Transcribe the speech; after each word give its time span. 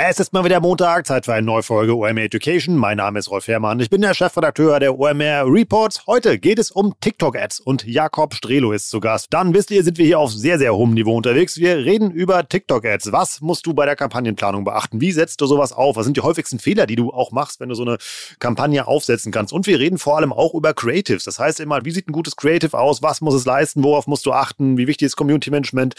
Es 0.00 0.20
ist 0.20 0.32
mal 0.32 0.44
wieder 0.44 0.60
Montag, 0.60 1.08
Zeit 1.08 1.24
für 1.24 1.34
eine 1.34 1.44
neue 1.44 1.64
Folge 1.64 1.96
OMR 1.96 2.22
Education. 2.22 2.76
Mein 2.76 2.98
Name 2.98 3.18
ist 3.18 3.32
Rolf 3.32 3.48
Herrmann. 3.48 3.80
Ich 3.80 3.90
bin 3.90 4.00
der 4.00 4.14
Chefredakteur 4.14 4.78
der 4.78 4.96
OMR 4.96 5.44
Reports. 5.44 6.06
Heute 6.06 6.38
geht 6.38 6.60
es 6.60 6.70
um 6.70 6.94
TikTok-Ads 7.00 7.58
und 7.58 7.84
Jakob 7.84 8.32
Strelo 8.32 8.70
ist 8.70 8.90
zu 8.90 9.00
Gast. 9.00 9.26
Dann 9.30 9.54
wisst 9.54 9.72
ihr, 9.72 9.82
sind 9.82 9.98
wir 9.98 10.06
hier 10.06 10.20
auf 10.20 10.30
sehr, 10.30 10.56
sehr 10.60 10.72
hohem 10.72 10.94
Niveau 10.94 11.16
unterwegs. 11.16 11.56
Wir 11.56 11.78
reden 11.78 12.12
über 12.12 12.48
TikTok-Ads. 12.48 13.10
Was 13.10 13.40
musst 13.40 13.66
du 13.66 13.74
bei 13.74 13.86
der 13.86 13.96
Kampagnenplanung 13.96 14.62
beachten? 14.62 15.00
Wie 15.00 15.10
setzt 15.10 15.40
du 15.40 15.46
sowas 15.46 15.72
auf? 15.72 15.96
Was 15.96 16.04
sind 16.04 16.16
die 16.16 16.20
häufigsten 16.20 16.60
Fehler, 16.60 16.86
die 16.86 16.94
du 16.94 17.10
auch 17.10 17.32
machst, 17.32 17.58
wenn 17.58 17.68
du 17.68 17.74
so 17.74 17.82
eine 17.82 17.98
Kampagne 18.38 18.86
aufsetzen 18.86 19.32
kannst? 19.32 19.52
Und 19.52 19.66
wir 19.66 19.80
reden 19.80 19.98
vor 19.98 20.16
allem 20.16 20.32
auch 20.32 20.54
über 20.54 20.74
Creatives. 20.74 21.24
Das 21.24 21.40
heißt 21.40 21.58
immer, 21.58 21.84
wie 21.84 21.90
sieht 21.90 22.06
ein 22.06 22.12
gutes 22.12 22.36
Creative 22.36 22.78
aus? 22.78 23.02
Was 23.02 23.20
muss 23.20 23.34
es 23.34 23.44
leisten? 23.44 23.82
Worauf 23.82 24.06
musst 24.06 24.26
du 24.26 24.32
achten? 24.32 24.78
Wie 24.78 24.86
wichtig 24.86 25.06
ist 25.06 25.16
Community 25.16 25.50
Management? 25.50 25.96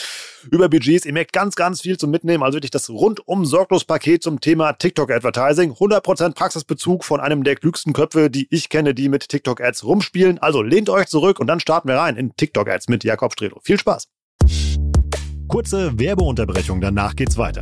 Über 0.52 0.70
Budgets. 0.70 1.06
Ihr 1.06 1.12
merkt 1.12 1.34
ganz, 1.34 1.56
ganz 1.56 1.82
viel 1.82 1.98
zum 1.98 2.12
Mitnehmen. 2.12 2.44
Also 2.44 2.56
wirklich 2.56 2.72
das 2.72 2.90
rundum 2.90 3.44
sorglos 3.44 3.89
Paket 3.90 4.22
zum 4.22 4.40
Thema 4.40 4.74
TikTok 4.74 5.12
Advertising. 5.12 5.74
100% 5.74 6.36
Praxisbezug 6.36 7.04
von 7.04 7.20
einem 7.20 7.44
der 7.44 7.56
klügsten 7.56 7.92
Köpfe, 7.92 8.30
die 8.30 8.48
ich 8.52 8.70
kenne, 8.70 8.94
die 8.94 9.10
mit 9.10 9.28
TikTok 9.28 9.60
Ads 9.62 9.84
rumspielen. 9.84 10.38
Also 10.38 10.62
lehnt 10.62 10.90
euch 10.90 11.08
zurück 11.08 11.40
und 11.40 11.48
dann 11.48 11.60
starten 11.60 11.90
wir 11.90 11.96
rein 11.96 12.16
in 12.16 12.36
TikTok 12.38 12.70
Ads 12.70 12.88
mit 12.88 13.04
Jakob 13.04 13.34
Strelo. 13.34 13.60
Viel 13.64 13.80
Spaß. 13.80 14.08
Kurze 15.48 16.00
Werbeunterbrechung, 16.00 16.80
danach 16.80 17.16
geht's 17.16 17.38
weiter. 17.38 17.62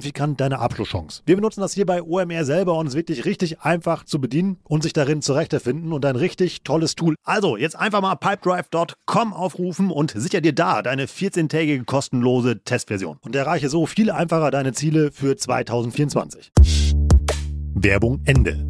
signifikant 0.00 0.40
deine 0.40 0.58
Abschlusschance. 0.58 1.22
Wir 1.26 1.36
benutzen 1.36 1.60
das 1.60 1.74
hier 1.74 1.86
bei 1.86 2.02
OMR 2.02 2.44
selber 2.44 2.76
und 2.76 2.86
es 2.86 2.94
ist 2.94 2.96
wirklich 2.96 3.24
richtig 3.24 3.60
einfach 3.60 4.04
zu 4.04 4.20
bedienen 4.20 4.58
und 4.64 4.82
sich 4.82 4.92
darin 4.92 5.22
zurechtzufinden 5.22 5.92
und 5.92 6.04
ein 6.04 6.16
richtig 6.16 6.62
tolles 6.62 6.94
Tool. 6.94 7.14
Also 7.24 7.56
jetzt 7.56 7.76
einfach 7.76 8.00
mal 8.00 8.14
pipedrive.com 8.16 9.32
aufrufen 9.32 9.90
und 9.90 10.12
sicher 10.16 10.40
dir 10.40 10.54
da 10.54 10.82
deine 10.82 11.06
14-tägige 11.06 11.84
kostenlose 11.84 12.62
Testversion 12.64 13.18
und 13.20 13.36
erreiche 13.36 13.68
so 13.68 13.86
viel 13.86 14.10
einfacher 14.10 14.50
deine 14.50 14.72
Ziele 14.72 15.12
für 15.12 15.36
2024. 15.36 16.50
Werbung 17.74 18.22
Ende. 18.24 18.66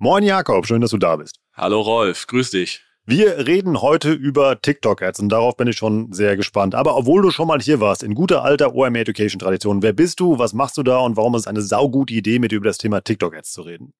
Moin 0.00 0.22
Jakob, 0.22 0.66
schön, 0.66 0.80
dass 0.80 0.90
du 0.90 0.98
da 0.98 1.16
bist. 1.16 1.40
Hallo 1.54 1.80
Rolf, 1.80 2.26
grüß 2.28 2.50
dich. 2.50 2.87
Wir 3.10 3.46
reden 3.46 3.80
heute 3.80 4.12
über 4.12 4.60
TikTok-Ads 4.60 5.20
und 5.20 5.30
darauf 5.30 5.56
bin 5.56 5.66
ich 5.66 5.78
schon 5.78 6.12
sehr 6.12 6.36
gespannt. 6.36 6.74
Aber 6.74 6.94
obwohl 6.94 7.22
du 7.22 7.30
schon 7.30 7.48
mal 7.48 7.58
hier 7.58 7.80
warst, 7.80 8.02
in 8.02 8.14
guter 8.14 8.44
alter 8.44 8.74
OM 8.74 8.94
Education 8.96 9.38
Tradition, 9.38 9.82
wer 9.82 9.94
bist 9.94 10.20
du, 10.20 10.38
was 10.38 10.52
machst 10.52 10.76
du 10.76 10.82
da 10.82 10.98
und 10.98 11.16
warum 11.16 11.34
ist 11.34 11.40
es 11.40 11.46
eine 11.46 11.62
saugute 11.62 12.12
Idee, 12.12 12.38
mit 12.38 12.52
dir 12.52 12.56
über 12.56 12.68
das 12.68 12.76
Thema 12.76 13.00
TikTok-Ads 13.00 13.50
zu 13.50 13.62
reden? 13.62 13.94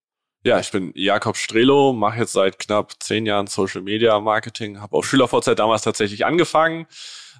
Ja, 0.45 0.61
ich 0.61 0.71
bin 0.71 0.93
Jakob 0.95 1.39
Strelo, 1.39 1.95
mache 1.95 2.19
jetzt 2.19 2.35
seit 2.35 2.59
knapp 2.59 3.03
zehn 3.03 3.25
Jahren 3.25 3.47
Social 3.47 3.81
Media 3.81 4.21
Marketing, 4.21 4.79
habe 4.79 4.95
auf 4.95 5.07
SchülerVZ 5.07 5.59
damals 5.59 5.81
tatsächlich 5.81 6.27
angefangen 6.27 6.87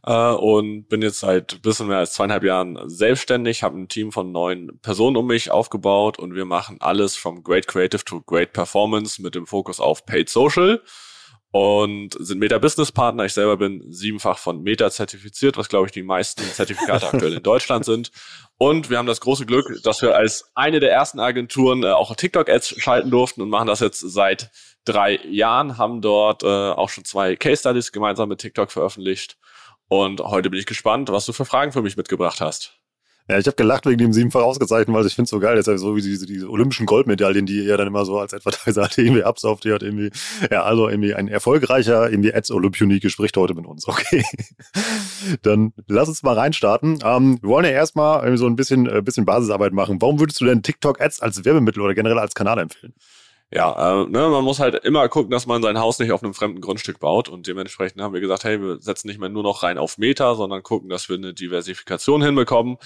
äh, 0.07 0.33
und 0.33 0.89
bin 0.89 1.03
jetzt 1.03 1.19
seit 1.19 1.53
ein 1.53 1.61
bisschen 1.61 1.89
mehr 1.89 1.99
als 1.99 2.15
zweieinhalb 2.15 2.45
Jahren 2.45 2.79
selbstständig, 2.89 3.63
habe 3.63 3.79
ein 3.79 3.89
Team 3.89 4.11
von 4.11 4.33
neun 4.33 4.79
Personen 4.81 5.19
um 5.19 5.27
mich 5.27 5.51
aufgebaut 5.51 6.19
und 6.19 6.35
wir 6.35 6.47
machen 6.47 6.79
alles 6.81 7.15
from 7.15 7.43
Great 7.43 7.67
Creative 7.67 8.07
to 8.07 8.23
Great 8.23 8.55
Performance 8.55 9.21
mit 9.21 9.35
dem 9.35 9.47
Fokus 9.47 9.81
auf 9.81 10.07
Paid 10.07 10.31
Social 10.31 10.81
und 11.51 12.15
sind 12.19 12.39
Meta-Business-Partner. 12.39 13.25
Ich 13.25 13.33
selber 13.33 13.57
bin 13.57 13.91
siebenfach 13.91 14.39
von 14.39 14.63
Meta 14.63 14.91
zertifiziert, 14.91 15.57
was 15.57 15.69
glaube 15.69 15.87
ich 15.87 15.93
die 15.93 16.03
meisten 16.03 16.43
Zertifikate 16.43 17.09
aktuell 17.09 17.35
in 17.35 17.43
Deutschland 17.43 17.85
sind. 17.85 18.11
Und 18.59 18.91
wir 18.91 18.99
haben 18.99 19.07
das 19.07 19.21
große 19.21 19.47
Glück, 19.47 19.83
dass 19.83 20.03
wir 20.03 20.15
als 20.17 20.51
eine 20.55 20.81
der 20.81 20.93
ersten 20.93 21.21
Agenturen 21.21 21.85
äh, 21.85 21.91
auch 21.91 22.15
TikTok-Ads 22.15 22.81
schalten 22.81 23.11
durften 23.11 23.41
und 23.41 23.49
machen 23.49 23.69
das 23.69 23.81
jetzt 23.81 24.01
seit 24.01 24.51
drei 24.85 25.21
Jahren, 25.27 25.79
haben 25.79 26.01
dort 26.03 26.43
äh, 26.43 26.47
auch 26.47 26.91
schon 26.91 27.05
zwei 27.05 27.37
Case-Studies 27.37 27.93
gemeinsam 27.93 28.29
mit 28.29 28.41
TikTok 28.41 28.71
veröffentlicht. 28.71 29.39
Und 29.89 30.21
heute 30.21 30.51
bin 30.51 30.61
ich 30.61 30.67
gespannt, 30.67 31.09
was 31.09 31.25
du 31.25 31.33
für 31.33 31.47
Fragen 31.47 31.73
für 31.73 31.83
mich 31.83 31.97
mitgebracht 31.97 32.41
hast. 32.41 32.78
Ja, 33.29 33.39
ich 33.39 33.47
habe 33.47 33.57
gelacht 33.57 33.85
wegen 33.85 33.99
dem 33.99 34.13
siebenfach 34.15 34.41
ausgezeichnet, 34.41 34.97
weil 34.97 35.07
ich 35.07 35.15
finde 35.15 35.25
es 35.25 35.31
so 35.31 35.39
geil. 35.39 35.55
Das 35.57 35.67
ist 35.67 35.73
ja 35.73 35.77
so 35.79 35.97
wie 35.97 36.01
diese, 36.01 36.25
diese 36.25 36.49
olympischen 36.49 36.87
Goldmedaillen, 36.87 37.45
die 37.45 37.65
ihr 37.65 37.77
dann 37.77 37.87
immer 37.87 38.07
so 38.07 38.19
als 38.19 38.33
Advertiser 38.33 38.83
hat, 38.85 38.97
irgendwie 38.97 39.23
absauft. 39.23 39.65
Die 39.65 39.73
hat 39.73 39.83
irgendwie, 39.83 40.11
ja, 40.51 40.63
also 40.63 40.89
irgendwie 40.89 41.15
ein 41.15 41.29
erfolgreicher 41.29 42.11
irgendwie 42.11 42.33
Ads 42.33 42.51
Olympionike 42.53 43.11
spricht 43.11 43.37
heute 43.37 43.55
mit 43.55 43.67
uns. 43.67 43.87
Okay. 43.99 44.23
dann 45.43 45.73
lass 45.89 46.09
uns 46.09 46.23
mal 46.23 46.35
reinstarten. 46.35 47.01
Ähm, 47.05 47.39
wir 47.43 47.51
wollen 47.51 47.65
ja 47.65 47.73
erstmal 47.73 48.37
so 48.39 48.47
ein 48.47 48.55
bisschen, 48.55 48.87
äh, 48.87 49.03
bisschen 49.03 49.25
Basisarbeit 49.25 49.73
machen. 49.73 50.01
Warum 50.01 50.21
würdest 50.21 50.41
du 50.41 50.45
denn 50.45 50.63
TikTok 50.63 51.01
Ads 51.01 51.21
als 51.21 51.45
Werbemittel 51.45 51.83
oder 51.83 51.95
generell 51.95 52.19
als 52.19 52.35
Kanal 52.35 52.59
empfehlen? 52.59 52.95
Ja, 53.51 54.03
äh, 54.03 54.07
ne, 54.07 54.29
man 54.29 54.45
muss 54.45 54.61
halt 54.61 54.75
immer 54.85 55.09
gucken, 55.09 55.31
dass 55.31 55.47
man 55.47 55.63
sein 55.63 55.79
Haus 55.79 55.99
nicht 55.99 56.13
auf 56.13 56.23
einem 56.23 56.35
fremden 56.35 56.61
Grundstück 56.61 57.01
baut. 57.01 57.31
Und 57.31 57.47
dementsprechend 57.47 58.03
haben 58.03 58.13
wir 58.13 58.21
gesagt, 58.21 58.45
hey, 58.45 58.61
wir 58.61 58.79
setzen 58.79 59.09
nicht 59.09 59.19
mehr 59.19 59.31
nur 59.31 59.43
noch 59.43 59.63
rein 59.63 59.79
auf 59.79 59.97
Meta, 59.97 60.35
sondern 60.35 60.63
gucken, 60.63 60.91
dass 60.91 61.09
wir 61.09 61.17
eine 61.17 61.33
Diversifikation 61.33 62.23
hinbekommen. 62.23 62.77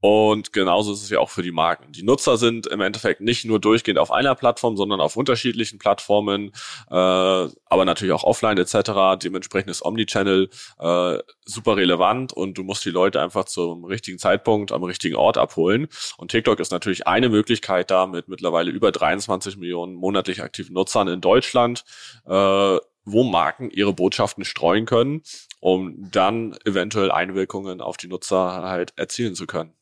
Und 0.00 0.52
genauso 0.52 0.92
ist 0.92 1.02
es 1.02 1.10
ja 1.10 1.18
auch 1.18 1.30
für 1.30 1.42
die 1.42 1.50
Marken. 1.50 1.90
Die 1.90 2.04
Nutzer 2.04 2.36
sind 2.36 2.68
im 2.68 2.80
Endeffekt 2.80 3.20
nicht 3.20 3.44
nur 3.44 3.58
durchgehend 3.58 3.98
auf 3.98 4.12
einer 4.12 4.36
Plattform, 4.36 4.76
sondern 4.76 5.00
auf 5.00 5.16
unterschiedlichen 5.16 5.78
Plattformen, 5.78 6.52
äh, 6.88 6.94
aber 6.94 7.84
natürlich 7.84 8.14
auch 8.14 8.22
offline 8.22 8.58
etc. 8.58 9.20
Dementsprechend 9.20 9.70
ist 9.70 9.84
Omnichannel 9.84 10.50
äh, 10.78 11.18
super 11.44 11.76
relevant 11.76 12.32
und 12.32 12.56
du 12.58 12.62
musst 12.62 12.84
die 12.84 12.90
Leute 12.90 13.20
einfach 13.20 13.46
zum 13.46 13.84
richtigen 13.84 14.18
Zeitpunkt 14.18 14.70
am 14.70 14.84
richtigen 14.84 15.16
Ort 15.16 15.36
abholen. 15.36 15.88
Und 16.16 16.30
TikTok 16.30 16.60
ist 16.60 16.70
natürlich 16.70 17.08
eine 17.08 17.28
Möglichkeit 17.28 17.90
da 17.90 18.06
mit 18.06 18.28
mittlerweile 18.28 18.70
über 18.70 18.92
23 18.92 19.56
Millionen 19.56 19.94
monatlich 19.94 20.42
aktiven 20.42 20.74
Nutzern 20.74 21.08
in 21.08 21.20
Deutschland. 21.20 21.84
Äh, 22.26 22.78
wo 23.10 23.24
Marken 23.24 23.70
ihre 23.70 23.94
Botschaften 23.94 24.44
streuen 24.44 24.84
können, 24.84 25.22
um 25.60 26.10
dann 26.10 26.56
eventuell 26.66 27.10
Einwirkungen 27.10 27.80
auf 27.80 27.96
die 27.96 28.06
Nutzer 28.06 28.62
halt 28.62 28.92
erzielen 28.96 29.34
zu 29.34 29.46
können. 29.46 29.77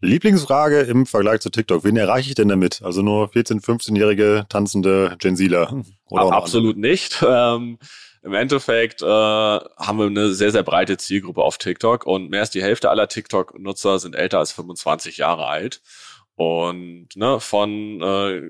Lieblingsfrage 0.00 0.80
im 0.80 1.06
Vergleich 1.06 1.40
zu 1.40 1.50
TikTok. 1.50 1.84
Wen 1.84 1.96
erreiche 1.96 2.28
ich 2.28 2.34
denn 2.34 2.48
damit? 2.48 2.82
Also 2.82 3.02
nur 3.02 3.30
14-, 3.30 3.64
15-jährige 3.64 4.46
tanzende 4.48 5.16
Gen 5.18 5.36
Zler? 5.36 5.82
Absolut 6.10 6.76
nicht. 6.76 7.24
Ähm, 7.26 7.78
Im 8.22 8.34
Endeffekt 8.34 9.02
äh, 9.02 9.06
haben 9.06 9.98
wir 9.98 10.06
eine 10.06 10.34
sehr, 10.34 10.52
sehr 10.52 10.62
breite 10.62 10.96
Zielgruppe 10.96 11.42
auf 11.42 11.58
TikTok 11.58 12.06
und 12.06 12.30
mehr 12.30 12.40
als 12.40 12.50
die 12.50 12.62
Hälfte 12.62 12.90
aller 12.90 13.08
TikTok-Nutzer 13.08 13.98
sind 13.98 14.14
älter 14.14 14.38
als 14.38 14.52
25 14.52 15.18
Jahre 15.18 15.46
alt. 15.46 15.80
Und 16.36 17.08
ne, 17.16 17.40
von 17.40 18.00
äh, 18.02 18.42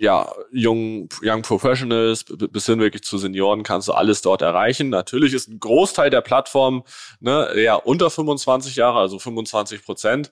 ja, 0.00 0.32
Young, 0.50 1.10
Young 1.22 1.42
Professionals 1.42 2.24
bis 2.24 2.64
hin 2.64 2.80
wirklich 2.80 3.02
zu 3.02 3.18
Senioren 3.18 3.62
kannst 3.62 3.86
du 3.86 3.92
alles 3.92 4.22
dort 4.22 4.40
erreichen. 4.40 4.88
Natürlich 4.88 5.34
ist 5.34 5.48
ein 5.48 5.60
Großteil 5.60 6.08
der 6.08 6.22
Plattform 6.22 6.84
ne, 7.20 7.50
eher 7.54 7.86
unter 7.86 8.08
25 8.08 8.76
Jahre, 8.76 8.98
also 8.98 9.18
25 9.18 9.84
Prozent. 9.84 10.30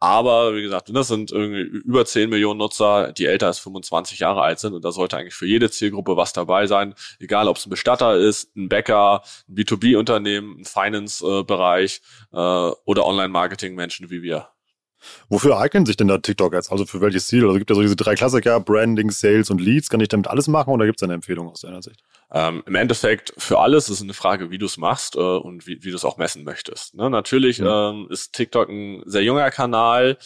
Aber 0.00 0.56
wie 0.56 0.62
gesagt, 0.62 0.90
das 0.92 1.08
sind 1.08 1.30
irgendwie 1.30 1.60
über 1.60 2.04
10 2.04 2.28
Millionen 2.28 2.58
Nutzer, 2.58 3.12
die 3.12 3.26
älter 3.26 3.46
als 3.46 3.60
25 3.60 4.18
Jahre 4.18 4.42
alt 4.42 4.58
sind. 4.58 4.74
Und 4.74 4.84
da 4.84 4.90
sollte 4.90 5.16
eigentlich 5.16 5.34
für 5.34 5.46
jede 5.46 5.70
Zielgruppe 5.70 6.16
was 6.16 6.32
dabei 6.32 6.66
sein. 6.66 6.94
Egal, 7.20 7.46
ob 7.46 7.56
es 7.56 7.66
ein 7.66 7.70
Bestatter 7.70 8.16
ist, 8.16 8.54
ein 8.56 8.68
Bäcker, 8.68 9.22
ein 9.48 9.54
B2B-Unternehmen, 9.54 10.60
ein 10.60 10.64
Finance-Bereich 10.64 12.02
äh, 12.32 12.36
oder 12.36 13.06
Online-Marketing-Menschen 13.06 14.10
wie 14.10 14.22
wir. 14.22 14.53
Wofür 15.28 15.58
eignen 15.58 15.86
sich 15.86 15.96
denn 15.96 16.08
da 16.08 16.18
TikTok 16.18 16.52
jetzt? 16.54 16.70
Also 16.70 16.86
für 16.86 17.00
welches 17.00 17.26
Ziel? 17.26 17.44
Also 17.44 17.58
gibt 17.58 17.70
es 17.70 17.74
ja 17.74 17.76
so 17.76 17.82
diese 17.82 17.96
drei 17.96 18.14
Klassiker, 18.14 18.60
Branding, 18.60 19.10
Sales 19.10 19.50
und 19.50 19.60
Leads. 19.60 19.88
Kann 19.90 20.00
ich 20.00 20.08
damit 20.08 20.28
alles 20.28 20.48
machen 20.48 20.70
oder 20.70 20.86
gibt 20.86 20.98
es 20.98 21.02
eine 21.02 21.14
Empfehlung 21.14 21.48
aus 21.48 21.60
deiner 21.60 21.82
Sicht? 21.82 22.02
Ähm, 22.32 22.62
Im 22.66 22.74
Endeffekt 22.74 23.32
für 23.38 23.58
alles 23.60 23.88
ist 23.88 24.02
eine 24.02 24.14
Frage, 24.14 24.50
wie 24.50 24.58
du 24.58 24.66
es 24.66 24.76
machst 24.76 25.16
äh, 25.16 25.20
und 25.20 25.66
wie, 25.66 25.84
wie 25.84 25.90
du 25.90 25.96
es 25.96 26.04
auch 26.04 26.16
messen 26.16 26.44
möchtest. 26.44 26.94
Ne? 26.94 27.10
Natürlich 27.10 27.60
mhm. 27.60 27.66
ähm, 27.68 28.06
ist 28.10 28.32
TikTok 28.32 28.68
ein 28.68 29.02
sehr 29.06 29.22
junger 29.22 29.50
Kanal 29.50 30.18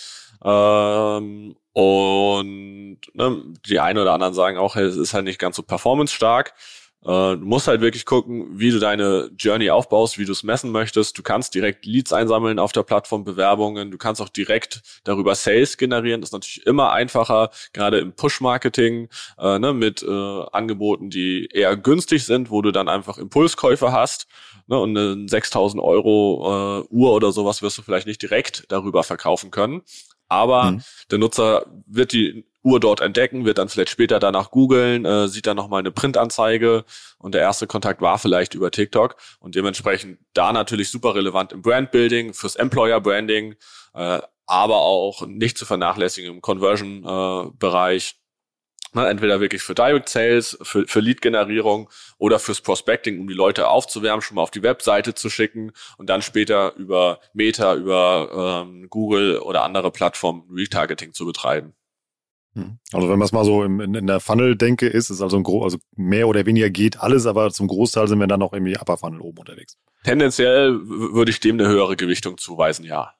ähm, 0.44 1.56
und 1.72 2.98
ne, 3.12 3.42
die 3.68 3.80
einen 3.80 3.98
oder 3.98 4.12
anderen 4.12 4.34
sagen 4.34 4.58
auch, 4.58 4.76
es 4.76 4.96
ist 4.96 5.14
halt 5.14 5.24
nicht 5.24 5.38
ganz 5.38 5.56
so 5.56 5.62
performance-stark. 5.62 6.54
Äh, 7.04 7.36
du 7.36 7.40
musst 7.40 7.68
halt 7.68 7.80
wirklich 7.80 8.04
gucken, 8.04 8.58
wie 8.58 8.70
du 8.70 8.78
deine 8.78 9.30
Journey 9.38 9.70
aufbaust, 9.70 10.18
wie 10.18 10.24
du 10.24 10.32
es 10.32 10.42
messen 10.42 10.72
möchtest. 10.72 11.16
Du 11.16 11.22
kannst 11.22 11.54
direkt 11.54 11.86
Leads 11.86 12.12
einsammeln 12.12 12.58
auf 12.58 12.72
der 12.72 12.82
Plattform, 12.82 13.24
Bewerbungen. 13.24 13.90
Du 13.90 13.98
kannst 13.98 14.20
auch 14.20 14.28
direkt 14.28 14.82
darüber 15.04 15.34
Sales 15.34 15.76
generieren. 15.76 16.20
Das 16.20 16.28
ist 16.28 16.34
natürlich 16.34 16.66
immer 16.66 16.92
einfacher, 16.92 17.50
gerade 17.72 17.98
im 17.98 18.12
Push-Marketing 18.12 19.08
äh, 19.38 19.58
ne, 19.58 19.72
mit 19.72 20.02
äh, 20.02 20.42
Angeboten, 20.52 21.10
die 21.10 21.48
eher 21.52 21.76
günstig 21.76 22.24
sind, 22.24 22.50
wo 22.50 22.62
du 22.62 22.72
dann 22.72 22.88
einfach 22.88 23.18
Impulskäufe 23.18 23.92
hast. 23.92 24.26
Ne, 24.66 24.78
und 24.78 24.98
eine 24.98 25.28
6000 25.28 25.82
Euro 25.82 26.82
äh, 26.82 26.94
Uhr 26.94 27.12
oder 27.12 27.32
sowas 27.32 27.62
wirst 27.62 27.78
du 27.78 27.82
vielleicht 27.82 28.06
nicht 28.06 28.20
direkt 28.20 28.64
darüber 28.68 29.02
verkaufen 29.02 29.50
können. 29.50 29.82
Aber 30.28 30.72
mhm. 30.72 30.82
der 31.10 31.18
Nutzer 31.18 31.66
wird 31.86 32.12
die 32.12 32.44
Uhr 32.62 32.80
dort 32.80 33.00
entdecken, 33.00 33.44
wird 33.44 33.58
dann 33.58 33.68
vielleicht 33.68 33.90
später 33.90 34.18
danach 34.18 34.50
googeln, 34.50 35.04
äh, 35.04 35.28
sieht 35.28 35.46
dann 35.46 35.56
nochmal 35.56 35.80
eine 35.80 35.90
Printanzeige 35.90 36.84
und 37.18 37.34
der 37.34 37.40
erste 37.40 37.66
Kontakt 37.66 38.02
war 38.02 38.18
vielleicht 38.18 38.54
über 38.54 38.70
TikTok 38.70 39.16
und 39.40 39.54
dementsprechend 39.54 40.18
da 40.34 40.52
natürlich 40.52 40.90
super 40.90 41.14
relevant 41.14 41.52
im 41.52 41.62
Brandbuilding, 41.62 42.34
fürs 42.34 42.56
Employer 42.56 43.00
Branding, 43.00 43.54
äh, 43.94 44.20
aber 44.46 44.76
auch 44.76 45.26
nicht 45.26 45.56
zu 45.56 45.66
vernachlässigen 45.66 46.34
im 46.34 46.40
Conversion-Bereich. 46.40 48.17
Äh, 48.94 49.08
entweder 49.10 49.40
wirklich 49.40 49.62
für 49.62 49.74
Direct 49.74 50.08
Sales, 50.08 50.58
für, 50.62 50.86
für 50.86 51.00
Lead-Generierung 51.00 51.90
oder 52.18 52.38
fürs 52.38 52.60
Prospecting, 52.60 53.20
um 53.20 53.28
die 53.28 53.34
Leute 53.34 53.68
aufzuwärmen, 53.68 54.22
schon 54.22 54.36
mal 54.36 54.42
auf 54.42 54.50
die 54.50 54.62
Webseite 54.62 55.14
zu 55.14 55.30
schicken 55.30 55.72
und 55.96 56.08
dann 56.08 56.22
später 56.22 56.74
über 56.76 57.20
Meta, 57.32 57.74
über 57.74 58.64
ähm, 58.66 58.88
Google 58.88 59.38
oder 59.38 59.64
andere 59.64 59.90
Plattformen 59.90 60.44
Retargeting 60.50 61.12
zu 61.12 61.26
betreiben. 61.26 61.74
Hm. 62.54 62.78
Also 62.92 63.08
wenn 63.08 63.18
man 63.18 63.26
es 63.26 63.32
mal 63.32 63.44
so 63.44 63.62
in, 63.62 63.94
in 63.94 64.06
der 64.06 64.20
Funnel-Denke 64.20 64.86
ist, 64.88 65.10
ist 65.10 65.20
also, 65.20 65.36
ein 65.36 65.42
Gro 65.42 65.64
also 65.64 65.78
mehr 65.94 66.28
oder 66.28 66.46
weniger 66.46 66.70
geht 66.70 67.00
alles, 67.00 67.26
aber 67.26 67.50
zum 67.50 67.68
Großteil 67.68 68.08
sind 68.08 68.18
wir 68.18 68.26
dann 68.26 68.40
noch 68.40 68.52
irgendwie 68.52 68.76
Upper 68.78 68.96
Funnel 68.96 69.20
oben 69.20 69.38
unterwegs. 69.38 69.76
Tendenziell 70.04 70.80
würde 70.82 71.30
ich 71.30 71.40
dem 71.40 71.58
eine 71.60 71.68
höhere 71.68 71.96
Gewichtung 71.96 72.38
zuweisen, 72.38 72.84
ja. 72.84 73.12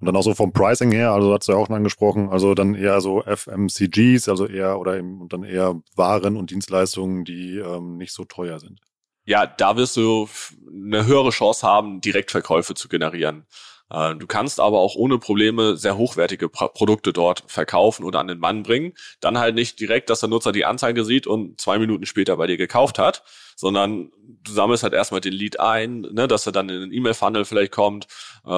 Und 0.00 0.06
dann 0.06 0.16
auch 0.16 0.22
so 0.22 0.34
vom 0.34 0.52
Pricing 0.52 0.92
her, 0.92 1.12
also 1.12 1.32
hast 1.32 1.48
du 1.48 1.52
ja 1.52 1.58
auch 1.58 1.66
schon 1.66 1.74
angesprochen, 1.74 2.28
also 2.28 2.54
dann 2.54 2.74
eher 2.74 3.00
so 3.00 3.22
FMCGs, 3.22 4.28
also 4.28 4.46
eher 4.46 4.78
oder 4.78 4.96
eben, 4.96 5.20
und 5.20 5.32
dann 5.32 5.42
eher 5.42 5.80
Waren 5.96 6.36
und 6.36 6.50
Dienstleistungen, 6.50 7.24
die 7.24 7.58
ähm, 7.58 7.96
nicht 7.96 8.12
so 8.12 8.24
teuer 8.24 8.60
sind. 8.60 8.80
Ja, 9.24 9.46
da 9.46 9.76
wirst 9.76 9.96
du 9.96 10.28
eine 10.72 11.04
höhere 11.04 11.30
Chance 11.30 11.66
haben, 11.66 12.00
Direktverkäufe 12.00 12.74
zu 12.74 12.88
generieren. 12.88 13.46
Äh, 13.90 14.14
du 14.14 14.26
kannst 14.26 14.60
aber 14.60 14.78
auch 14.78 14.94
ohne 14.94 15.18
Probleme 15.18 15.76
sehr 15.76 15.96
hochwertige 15.96 16.48
Produkte 16.48 17.12
dort 17.12 17.44
verkaufen 17.46 18.04
oder 18.04 18.20
an 18.20 18.28
den 18.28 18.38
Mann 18.38 18.62
bringen. 18.62 18.94
Dann 19.20 19.38
halt 19.38 19.54
nicht 19.54 19.80
direkt, 19.80 20.10
dass 20.10 20.20
der 20.20 20.28
Nutzer 20.28 20.52
die 20.52 20.64
Anzeige 20.64 21.04
sieht 21.04 21.26
und 21.26 21.60
zwei 21.60 21.78
Minuten 21.78 22.06
später 22.06 22.36
bei 22.36 22.46
dir 22.46 22.56
gekauft 22.56 22.98
hat, 22.98 23.22
sondern 23.58 24.12
du 24.44 24.52
sammelst 24.52 24.84
halt 24.84 24.92
erstmal 24.92 25.20
den 25.20 25.32
Lead 25.32 25.58
ein, 25.58 26.02
ne, 26.12 26.28
dass 26.28 26.46
er 26.46 26.52
dann 26.52 26.68
in 26.68 26.80
den 26.80 26.92
E-Mail-Funnel 26.92 27.44
vielleicht 27.44 27.72
kommt, 27.72 28.06
äh, 28.44 28.48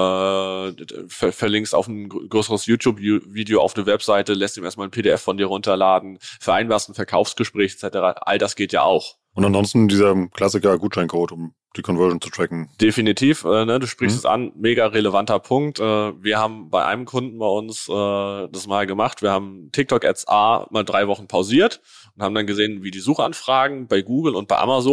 ver 1.09 1.33
verlinkst 1.33 1.75
auf 1.75 1.89
ein 1.89 2.11
größeres 2.11 2.67
YouTube-Video 2.67 3.63
auf 3.63 3.75
eine 3.75 3.87
Webseite, 3.87 4.35
lässt 4.35 4.59
ihm 4.59 4.65
erstmal 4.65 4.89
ein 4.89 4.91
PDF 4.91 5.23
von 5.23 5.39
dir 5.39 5.47
runterladen, 5.47 6.19
vereinbarst 6.21 6.91
ein 6.91 6.95
Verkaufsgespräch 6.95 7.79
etc. 7.81 7.97
All 8.21 8.37
das 8.37 8.57
geht 8.57 8.75
ja 8.75 8.83
auch. 8.83 9.17
Und 9.33 9.45
ansonsten 9.45 9.89
dieser 9.89 10.15
Klassiker 10.29 10.77
Gutscheincode, 10.77 11.33
um 11.33 11.55
die 11.77 11.83
Conversion 11.83 12.21
zu 12.21 12.31
tracken. 12.31 12.69
Definitiv, 12.81 13.45
äh, 13.45 13.65
ne, 13.65 13.79
du 13.79 13.87
sprichst 13.87 14.17
mhm. 14.17 14.19
es 14.19 14.25
an, 14.27 14.53
mega 14.57 14.87
relevanter 14.87 15.39
Punkt. 15.39 15.79
Äh, 15.79 15.83
wir 16.23 16.39
haben 16.39 16.69
bei 16.69 16.85
einem 16.85 17.05
Kunden 17.05 17.39
bei 17.39 17.47
uns 17.47 17.89
äh, 17.89 18.49
das 18.49 18.67
mal 18.67 18.87
gemacht. 18.87 19.23
Wir 19.23 19.31
haben 19.31 19.71
TikTok 19.71 20.05
Ads 20.05 20.27
A 20.27 20.67
mal 20.71 20.85
drei 20.85 21.07
Wochen 21.07 21.29
pausiert 21.29 21.81
und 22.17 22.25
haben 22.25 22.35
dann 22.35 22.49
gesehen, 22.49 22.83
wie 22.83 22.91
die 22.91 22.99
Suchanfragen 22.99 23.87
bei 23.87 24.03
Google 24.03 24.35
und 24.35 24.49
bei 24.49 24.59
Amazon 24.59 24.90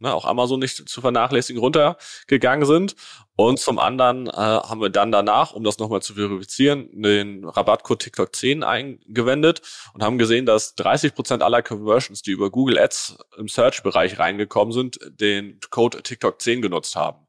ne, 0.00 0.14
auch 0.14 0.24
Amazon 0.24 0.60
nicht 0.60 0.88
zu 0.88 1.00
vernachlässigen, 1.00 1.60
runtergegangen 1.60 2.66
sind. 2.66 2.96
Und 3.36 3.58
zum 3.58 3.78
anderen 3.78 4.26
äh, 4.26 4.32
haben 4.32 4.80
wir 4.80 4.90
dann 4.90 5.12
danach, 5.12 5.52
um 5.52 5.64
das 5.64 5.78
nochmal 5.78 6.02
zu 6.02 6.14
verifizieren, 6.14 6.88
den 6.92 7.44
Rabattcode 7.44 8.00
TikTok 8.00 8.34
10 8.34 8.62
eingewendet 8.62 9.62
und 9.94 10.02
haben 10.02 10.18
gesehen, 10.18 10.44
dass 10.44 10.74
30 10.74 11.14
Prozent 11.14 11.42
aller 11.42 11.62
Conversions, 11.62 12.22
die 12.22 12.32
über 12.32 12.50
Google 12.50 12.78
Ads 12.78 13.16
im 13.38 13.48
Search-Bereich 13.48 14.18
reingekommen 14.18 14.72
sind, 14.72 14.98
den 15.08 15.58
Code 15.70 16.02
TikTok 16.02 16.40
10 16.40 16.60
genutzt 16.60 16.96
haben. 16.96 17.26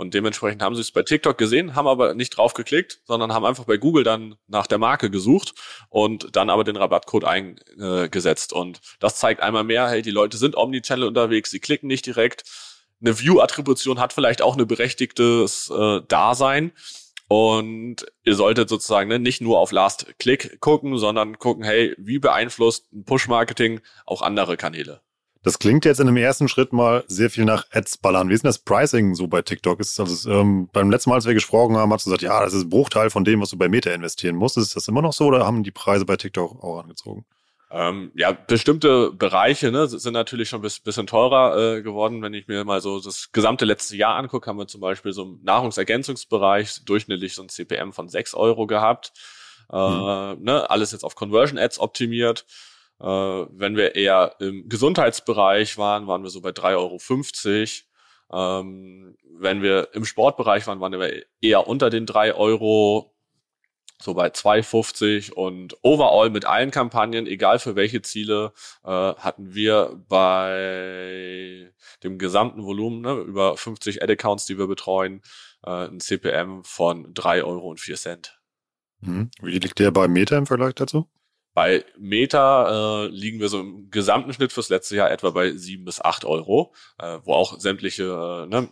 Und 0.00 0.14
dementsprechend 0.14 0.62
haben 0.62 0.74
sie 0.74 0.80
es 0.80 0.92
bei 0.92 1.02
TikTok 1.02 1.36
gesehen, 1.36 1.74
haben 1.74 1.86
aber 1.86 2.14
nicht 2.14 2.30
drauf 2.30 2.54
geklickt, 2.54 3.02
sondern 3.04 3.34
haben 3.34 3.44
einfach 3.44 3.64
bei 3.64 3.76
Google 3.76 4.02
dann 4.02 4.36
nach 4.46 4.66
der 4.66 4.78
Marke 4.78 5.10
gesucht 5.10 5.52
und 5.90 6.34
dann 6.36 6.48
aber 6.48 6.64
den 6.64 6.76
Rabattcode 6.76 7.26
eingesetzt. 7.26 8.54
Und 8.54 8.80
das 8.98 9.16
zeigt 9.16 9.42
einmal 9.42 9.62
mehr, 9.62 9.90
hey, 9.90 10.00
die 10.00 10.10
Leute 10.10 10.38
sind 10.38 10.56
Omnichannel 10.56 11.06
unterwegs, 11.06 11.50
sie 11.50 11.60
klicken 11.60 11.86
nicht 11.86 12.06
direkt. 12.06 12.44
Eine 13.02 13.20
View-Attribution 13.20 14.00
hat 14.00 14.14
vielleicht 14.14 14.40
auch 14.40 14.54
eine 14.54 14.64
berechtigtes 14.64 15.68
äh, 15.68 16.00
Dasein. 16.08 16.72
Und 17.28 18.06
ihr 18.24 18.36
solltet 18.36 18.70
sozusagen 18.70 19.10
ne, 19.10 19.18
nicht 19.18 19.42
nur 19.42 19.58
auf 19.58 19.70
Last 19.70 20.14
Click 20.18 20.62
gucken, 20.62 20.96
sondern 20.96 21.38
gucken, 21.38 21.62
hey, 21.62 21.94
wie 21.98 22.18
beeinflusst 22.18 22.90
ein 22.94 23.04
Push-Marketing 23.04 23.82
auch 24.06 24.22
andere 24.22 24.56
Kanäle? 24.56 25.02
Das 25.42 25.58
klingt 25.58 25.86
jetzt 25.86 26.00
in 26.00 26.06
dem 26.06 26.18
ersten 26.18 26.48
Schritt 26.48 26.74
mal 26.74 27.02
sehr 27.06 27.30
viel 27.30 27.46
nach 27.46 27.64
Ads 27.72 27.98
ballern. 27.98 28.28
Wie 28.28 28.34
ist 28.34 28.44
denn 28.44 28.48
das 28.48 28.58
Pricing 28.58 29.14
so 29.14 29.26
bei 29.26 29.40
TikTok? 29.40 29.80
Ist 29.80 29.98
also 29.98 30.30
ähm, 30.30 30.68
beim 30.72 30.90
letzten 30.90 31.10
Mal, 31.10 31.16
als 31.16 31.26
wir 31.26 31.32
gesprochen 31.32 31.76
haben, 31.78 31.92
hast 31.92 32.04
du 32.04 32.10
gesagt, 32.10 32.22
ja, 32.22 32.44
das 32.44 32.52
ist 32.52 32.64
ein 32.64 32.70
Bruchteil 32.70 33.08
von 33.08 33.24
dem, 33.24 33.40
was 33.40 33.48
du 33.48 33.56
bei 33.56 33.68
Meta 33.68 33.90
investieren 33.90 34.36
musst. 34.36 34.58
Ist 34.58 34.76
das 34.76 34.86
immer 34.88 35.00
noch 35.00 35.14
so 35.14 35.26
oder 35.26 35.46
haben 35.46 35.62
die 35.62 35.70
Preise 35.70 36.04
bei 36.04 36.16
TikTok 36.16 36.62
auch 36.62 36.80
angezogen? 36.80 37.24
Ähm, 37.72 38.10
ja, 38.16 38.32
bestimmte 38.32 39.12
Bereiche 39.12 39.70
ne, 39.70 39.86
sind 39.86 40.12
natürlich 40.12 40.48
schon 40.48 40.60
ein 40.60 40.68
bisschen 40.84 41.06
teurer 41.06 41.76
äh, 41.76 41.82
geworden. 41.82 42.20
Wenn 42.20 42.34
ich 42.34 42.48
mir 42.48 42.64
mal 42.64 42.80
so 42.80 43.00
das 43.00 43.30
gesamte 43.32 43.64
letzte 43.64 43.96
Jahr 43.96 44.16
angucke, 44.16 44.50
haben 44.50 44.58
wir 44.58 44.66
zum 44.66 44.80
Beispiel 44.80 45.12
so 45.12 45.22
im 45.22 45.40
Nahrungsergänzungsbereich 45.42 46.84
durchschnittlich 46.84 47.34
so 47.34 47.42
ein 47.42 47.48
CPM 47.48 47.92
von 47.92 48.08
6 48.08 48.34
Euro 48.34 48.66
gehabt. 48.66 49.12
Äh, 49.72 49.76
hm. 49.76 50.42
ne, 50.42 50.68
alles 50.68 50.90
jetzt 50.90 51.04
auf 51.04 51.14
Conversion 51.14 51.58
Ads 51.58 51.78
optimiert. 51.78 52.44
Äh, 53.00 53.06
wenn 53.06 53.76
wir 53.76 53.94
eher 53.94 54.36
im 54.40 54.68
Gesundheitsbereich 54.68 55.78
waren, 55.78 56.06
waren 56.06 56.22
wir 56.22 56.30
so 56.30 56.40
bei 56.40 56.50
3,50 56.50 57.82
Euro. 58.30 58.60
Ähm, 58.60 59.16
wenn 59.38 59.62
wir 59.62 59.88
im 59.94 60.04
Sportbereich 60.04 60.66
waren, 60.66 60.80
waren 60.80 60.92
wir 60.92 61.24
eher 61.40 61.66
unter 61.66 61.90
den 61.90 62.06
3 62.06 62.34
Euro, 62.34 63.14
so 64.00 64.14
bei 64.14 64.28
2,50 64.28 65.32
und 65.32 65.76
overall 65.82 66.30
mit 66.30 66.44
allen 66.44 66.70
Kampagnen, 66.70 67.26
egal 67.26 67.58
für 67.58 67.74
welche 67.74 68.02
Ziele, 68.02 68.52
äh, 68.84 68.88
hatten 68.88 69.54
wir 69.54 70.02
bei 70.08 71.72
dem 72.02 72.18
gesamten 72.18 72.64
Volumen, 72.64 73.00
ne, 73.00 73.14
über 73.14 73.56
50 73.56 74.02
Ad-Accounts, 74.02 74.46
die 74.46 74.58
wir 74.58 74.66
betreuen, 74.66 75.22
äh, 75.64 75.86
ein 75.88 76.00
CPM 76.00 76.64
von 76.64 77.12
3 77.14 77.44
Euro 77.44 77.70
und 77.70 77.80
4 77.80 77.96
Cent. 77.96 78.40
Mhm. 79.00 79.30
Wie 79.40 79.58
liegt 79.58 79.78
der 79.78 79.90
bei 79.90 80.06
Meta 80.06 80.36
im 80.36 80.46
Vergleich 80.46 80.74
dazu? 80.74 81.08
Bei 81.52 81.84
Meta 81.98 83.04
äh, 83.04 83.06
liegen 83.08 83.40
wir 83.40 83.48
so 83.48 83.60
im 83.60 83.90
gesamten 83.90 84.32
Schnitt 84.32 84.52
fürs 84.52 84.68
letzte 84.68 84.96
Jahr 84.96 85.10
etwa 85.10 85.30
bei 85.30 85.52
sieben 85.52 85.84
bis 85.84 86.00
acht 86.00 86.24
Euro, 86.24 86.72
äh, 86.98 87.18
wo 87.24 87.34
auch 87.34 87.58
sämtliche 87.58 88.04
äh, 88.04 88.46
ne, 88.46 88.68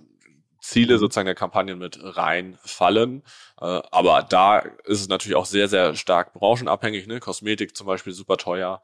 Ziele 0.61 0.95
mhm. 0.95 0.99
sozusagen 0.99 1.27
der 1.27 1.35
Kampagnen 1.35 1.79
mit 1.79 1.99
reinfallen. 2.01 3.23
Äh, 3.61 3.65
aber 3.91 4.23
da 4.23 4.59
ist 4.59 5.01
es 5.01 5.09
natürlich 5.09 5.37
auch 5.37 5.47
sehr, 5.47 5.69
sehr 5.69 5.95
stark 5.97 6.35
branchenabhängig. 6.35 7.07
Ne? 7.07 7.21
Kosmetik 7.21 7.77
zum 7.77 7.87
Beispiel 7.87 8.13
super 8.13 8.37
teuer. 8.37 8.83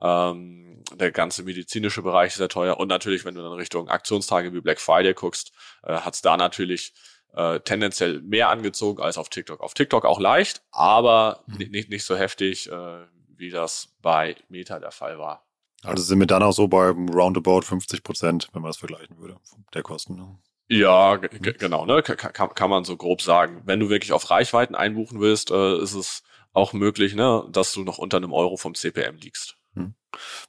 Ähm, 0.00 0.84
der 0.94 1.10
ganze 1.10 1.42
medizinische 1.42 2.02
Bereich 2.02 2.34
sehr 2.34 2.48
teuer. 2.48 2.78
Und 2.78 2.88
natürlich, 2.88 3.24
wenn 3.24 3.34
du 3.34 3.42
dann 3.42 3.52
Richtung 3.52 3.88
Aktionstage 3.88 4.52
wie 4.52 4.60
Black 4.60 4.80
Friday 4.80 5.14
guckst, 5.14 5.52
äh, 5.82 5.94
hat 5.94 6.14
es 6.14 6.22
da 6.22 6.36
natürlich 6.36 6.92
äh, 7.34 7.60
tendenziell 7.60 8.22
mehr 8.22 8.48
angezogen 8.48 9.02
als 9.02 9.18
auf 9.18 9.28
TikTok. 9.28 9.60
Auf 9.60 9.74
TikTok 9.74 10.04
auch 10.04 10.20
leicht, 10.20 10.62
aber 10.70 11.44
mhm. 11.46 11.68
nicht, 11.70 11.90
nicht 11.90 12.04
so 12.04 12.16
heftig, 12.16 12.70
äh, 12.70 13.06
wie 13.38 13.50
das 13.50 13.94
bei 14.02 14.36
Meta 14.48 14.78
der 14.78 14.90
Fall 14.90 15.18
war. 15.18 15.46
Also 15.84 16.02
sind 16.02 16.18
wir 16.18 16.26
dann 16.26 16.42
auch 16.42 16.52
so 16.52 16.66
bei 16.66 16.88
roundabout 16.88 17.62
50 17.62 18.02
Prozent, 18.02 18.48
wenn 18.52 18.62
man 18.62 18.70
das 18.70 18.78
vergleichen 18.78 19.16
würde, 19.18 19.36
der 19.74 19.82
Kosten. 19.82 20.16
Ne? 20.16 20.38
Ja, 20.68 21.16
genau, 21.16 21.86
ne? 21.86 22.02
Kann, 22.02 22.54
kann 22.54 22.70
man 22.70 22.84
so 22.84 22.96
grob 22.96 23.22
sagen. 23.22 23.62
Wenn 23.64 23.80
du 23.80 23.88
wirklich 23.88 24.12
auf 24.12 24.30
Reichweiten 24.30 24.74
einbuchen 24.74 25.20
willst, 25.20 25.50
äh, 25.50 25.78
ist 25.78 25.94
es 25.94 26.24
auch 26.52 26.72
möglich, 26.72 27.14
ne, 27.14 27.44
dass 27.50 27.72
du 27.72 27.84
noch 27.84 27.98
unter 27.98 28.16
einem 28.16 28.32
Euro 28.32 28.56
vom 28.56 28.74
CPM 28.74 29.16
liegst. 29.16 29.56
Hm. 29.74 29.94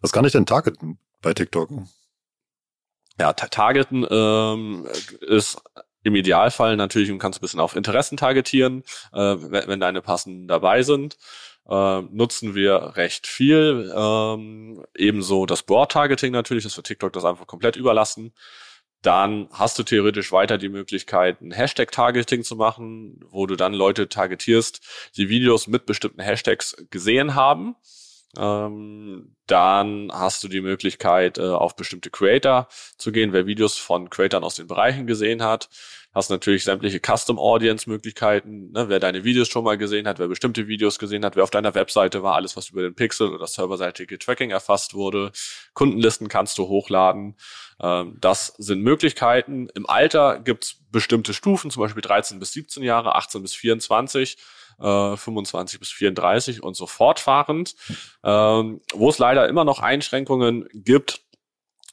Was 0.02 0.12
kann 0.12 0.26
ich 0.26 0.32
denn 0.32 0.46
targeten 0.46 0.98
bei 1.22 1.34
TikTok? 1.34 1.70
Ja, 3.20 3.34
targeten 3.34 4.06
ähm, 4.10 4.88
ist 5.22 5.62
im 6.04 6.16
Idealfall 6.16 6.78
natürlich, 6.78 7.10
du 7.10 7.18
kannst 7.18 7.40
ein 7.40 7.42
bisschen 7.42 7.60
auf 7.60 7.76
Interessen 7.76 8.18
targetieren, 8.18 8.84
äh, 9.12 9.36
wenn, 9.38 9.68
wenn 9.68 9.80
deine 9.80 10.02
passenden 10.02 10.48
dabei 10.48 10.84
sind 10.84 11.18
äh, 11.70 12.02
nutzen 12.02 12.56
wir 12.56 12.96
recht 12.96 13.28
viel. 13.28 13.94
Ähm, 13.96 14.84
ebenso 14.96 15.46
das 15.46 15.64
Board-Targeting 15.64 16.32
natürlich, 16.32 16.64
das 16.64 16.74
für 16.74 16.84
TikTok 16.84 17.14
das 17.14 17.26
einfach 17.26 17.48
komplett 17.48 17.76
überlassen. 17.76 18.34
Dann 19.02 19.48
hast 19.54 19.80
du 19.80 19.84
theoretisch 19.84 20.32
weiter 20.34 20.58
die 20.58 20.68
Möglichkeit, 20.68 21.42
ein 21.42 21.52
Hashtag-Targeting 21.52 22.44
zu 22.44 22.58
machen, 22.58 23.22
wo 23.30 23.46
du 23.46 23.56
dann 23.56 23.74
Leute 23.74 24.10
targetierst, 24.10 24.82
die 25.16 25.30
Videos 25.30 25.68
mit 25.68 25.86
bestimmten 25.86 26.22
Hashtags 26.22 26.76
gesehen 26.90 27.36
haben 27.36 27.76
Ähm, 28.38 29.36
dann 29.48 30.12
hast 30.14 30.44
du 30.44 30.48
die 30.48 30.62
Möglichkeit, 30.62 31.40
äh, 31.40 31.42
auf 31.42 31.76
bestimmte 31.76 32.12
Creator 32.12 32.68
zu 32.98 33.12
gehen, 33.12 33.34
wer 33.34 33.48
Videos 33.48 33.78
von 33.78 34.10
Creatern 34.10 34.44
aus 34.44 34.56
den 34.56 34.68
Bereichen 34.68 35.08
gesehen 35.08 35.44
hat. 35.44 35.70
Hast 36.14 36.30
natürlich 36.30 36.64
sämtliche 36.64 37.00
Custom 37.00 37.38
Audience 37.38 37.90
Möglichkeiten, 37.90 38.72
ne, 38.72 38.90
wer 38.90 39.00
deine 39.00 39.24
Videos 39.24 39.48
schon 39.48 39.64
mal 39.64 39.78
gesehen 39.78 40.08
hat, 40.08 40.18
wer 40.20 40.28
bestimmte 40.28 40.68
Videos 40.68 40.98
gesehen 41.00 41.24
hat, 41.24 41.36
wer 41.36 41.44
auf 41.44 41.52
deiner 41.52 41.76
Webseite 41.76 42.24
war, 42.24 42.36
alles 42.36 42.58
was 42.58 42.70
über 42.70 42.82
den 42.82 42.96
Pixel 42.96 43.30
oder 43.30 43.46
serverseitige 43.46 44.18
Tracking 44.18 44.50
erfasst 44.52 44.94
wurde. 44.94 45.32
Kundenlisten 45.74 46.28
kannst 46.28 46.58
du 46.58 46.68
hochladen. 46.68 47.36
Ähm, 47.80 48.18
das 48.22 48.54
sind 48.58 48.82
Möglichkeiten. 48.82 49.70
Im 49.76 49.88
Alter 49.88 50.40
gibt's 50.40 50.78
bestimmte 50.92 51.34
Stufen, 51.34 51.72
zum 51.72 51.82
Beispiel 51.82 52.02
13 52.02 52.40
bis 52.40 52.54
17 52.54 52.84
Jahre, 52.84 53.16
18 53.16 53.42
bis 53.42 53.54
24 53.54 54.38
äh, 54.82 55.18
25 55.18 55.80
bis 55.80 55.90
34 55.90 56.64
und 56.64 56.76
so 56.76 56.88
fortfahrend. 56.88 57.76
Ähm, 58.24 58.82
wo 58.94 59.10
es 59.10 59.18
leider 59.18 59.48
immer 59.48 59.66
noch 59.66 59.80
Einschränkungen 59.80 60.68
gibt, 60.74 61.22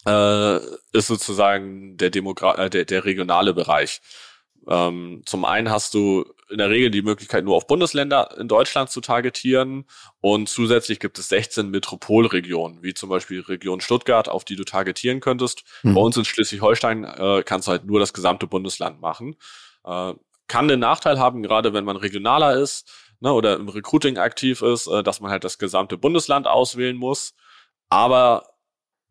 äh, 0.07 0.57
ist 0.93 1.09
sozusagen 1.09 1.97
der, 1.97 2.11
Demogra 2.11 2.55
äh, 2.57 2.71
der, 2.71 2.85
der 2.85 3.05
regionale 3.05 3.55
Bereich. 3.55 4.00
Ähm, 4.69 5.23
zum 5.26 5.45
einen 5.45 5.71
hast 5.71 5.95
du 5.95 6.25
in 6.49 6.59
der 6.59 6.71
Regel 6.71 6.90
die 6.90 7.02
Möglichkeit, 7.02 7.45
nur 7.45 7.57
auf 7.57 7.66
Bundesländer 7.66 8.37
in 8.38 8.49
Deutschland 8.49 8.90
zu 8.90 9.00
targetieren. 9.00 9.85
Und 10.21 10.49
zusätzlich 10.49 11.00
gibt 11.00 11.19
es 11.19 11.28
16 11.28 11.71
Metropolregionen, 11.71 12.83
wie 12.83 12.95
zum 12.95 13.09
Beispiel 13.09 13.40
Region 13.40 13.81
Stuttgart, 13.81 14.28
auf 14.28 14.45
die 14.45 14.57
du 14.57 14.64
targetieren 14.64 15.21
könntest. 15.21 15.64
Mhm. 15.83 15.95
Bei 15.95 16.00
uns 16.00 16.16
in 16.16 16.25
Schleswig-Holstein 16.25 17.05
äh, 17.05 17.43
kannst 17.45 17.66
du 17.66 17.73
halt 17.73 17.85
nur 17.85 17.99
das 17.99 18.12
gesamte 18.12 18.47
Bundesland 18.47 19.00
machen. 19.00 19.37
Äh, 19.85 20.14
kann 20.48 20.68
den 20.68 20.80
Nachteil 20.80 21.18
haben, 21.18 21.42
gerade 21.42 21.72
wenn 21.72 21.84
man 21.84 21.96
regionaler 21.96 22.56
ist 22.56 22.90
ne, 23.20 23.32
oder 23.32 23.56
im 23.56 23.68
Recruiting 23.68 24.18
aktiv 24.18 24.62
ist, 24.62 24.86
äh, 24.86 25.02
dass 25.02 25.20
man 25.20 25.30
halt 25.30 25.44
das 25.44 25.58
gesamte 25.58 25.98
Bundesland 25.98 26.46
auswählen 26.46 26.96
muss. 26.96 27.34
Aber 27.88 28.56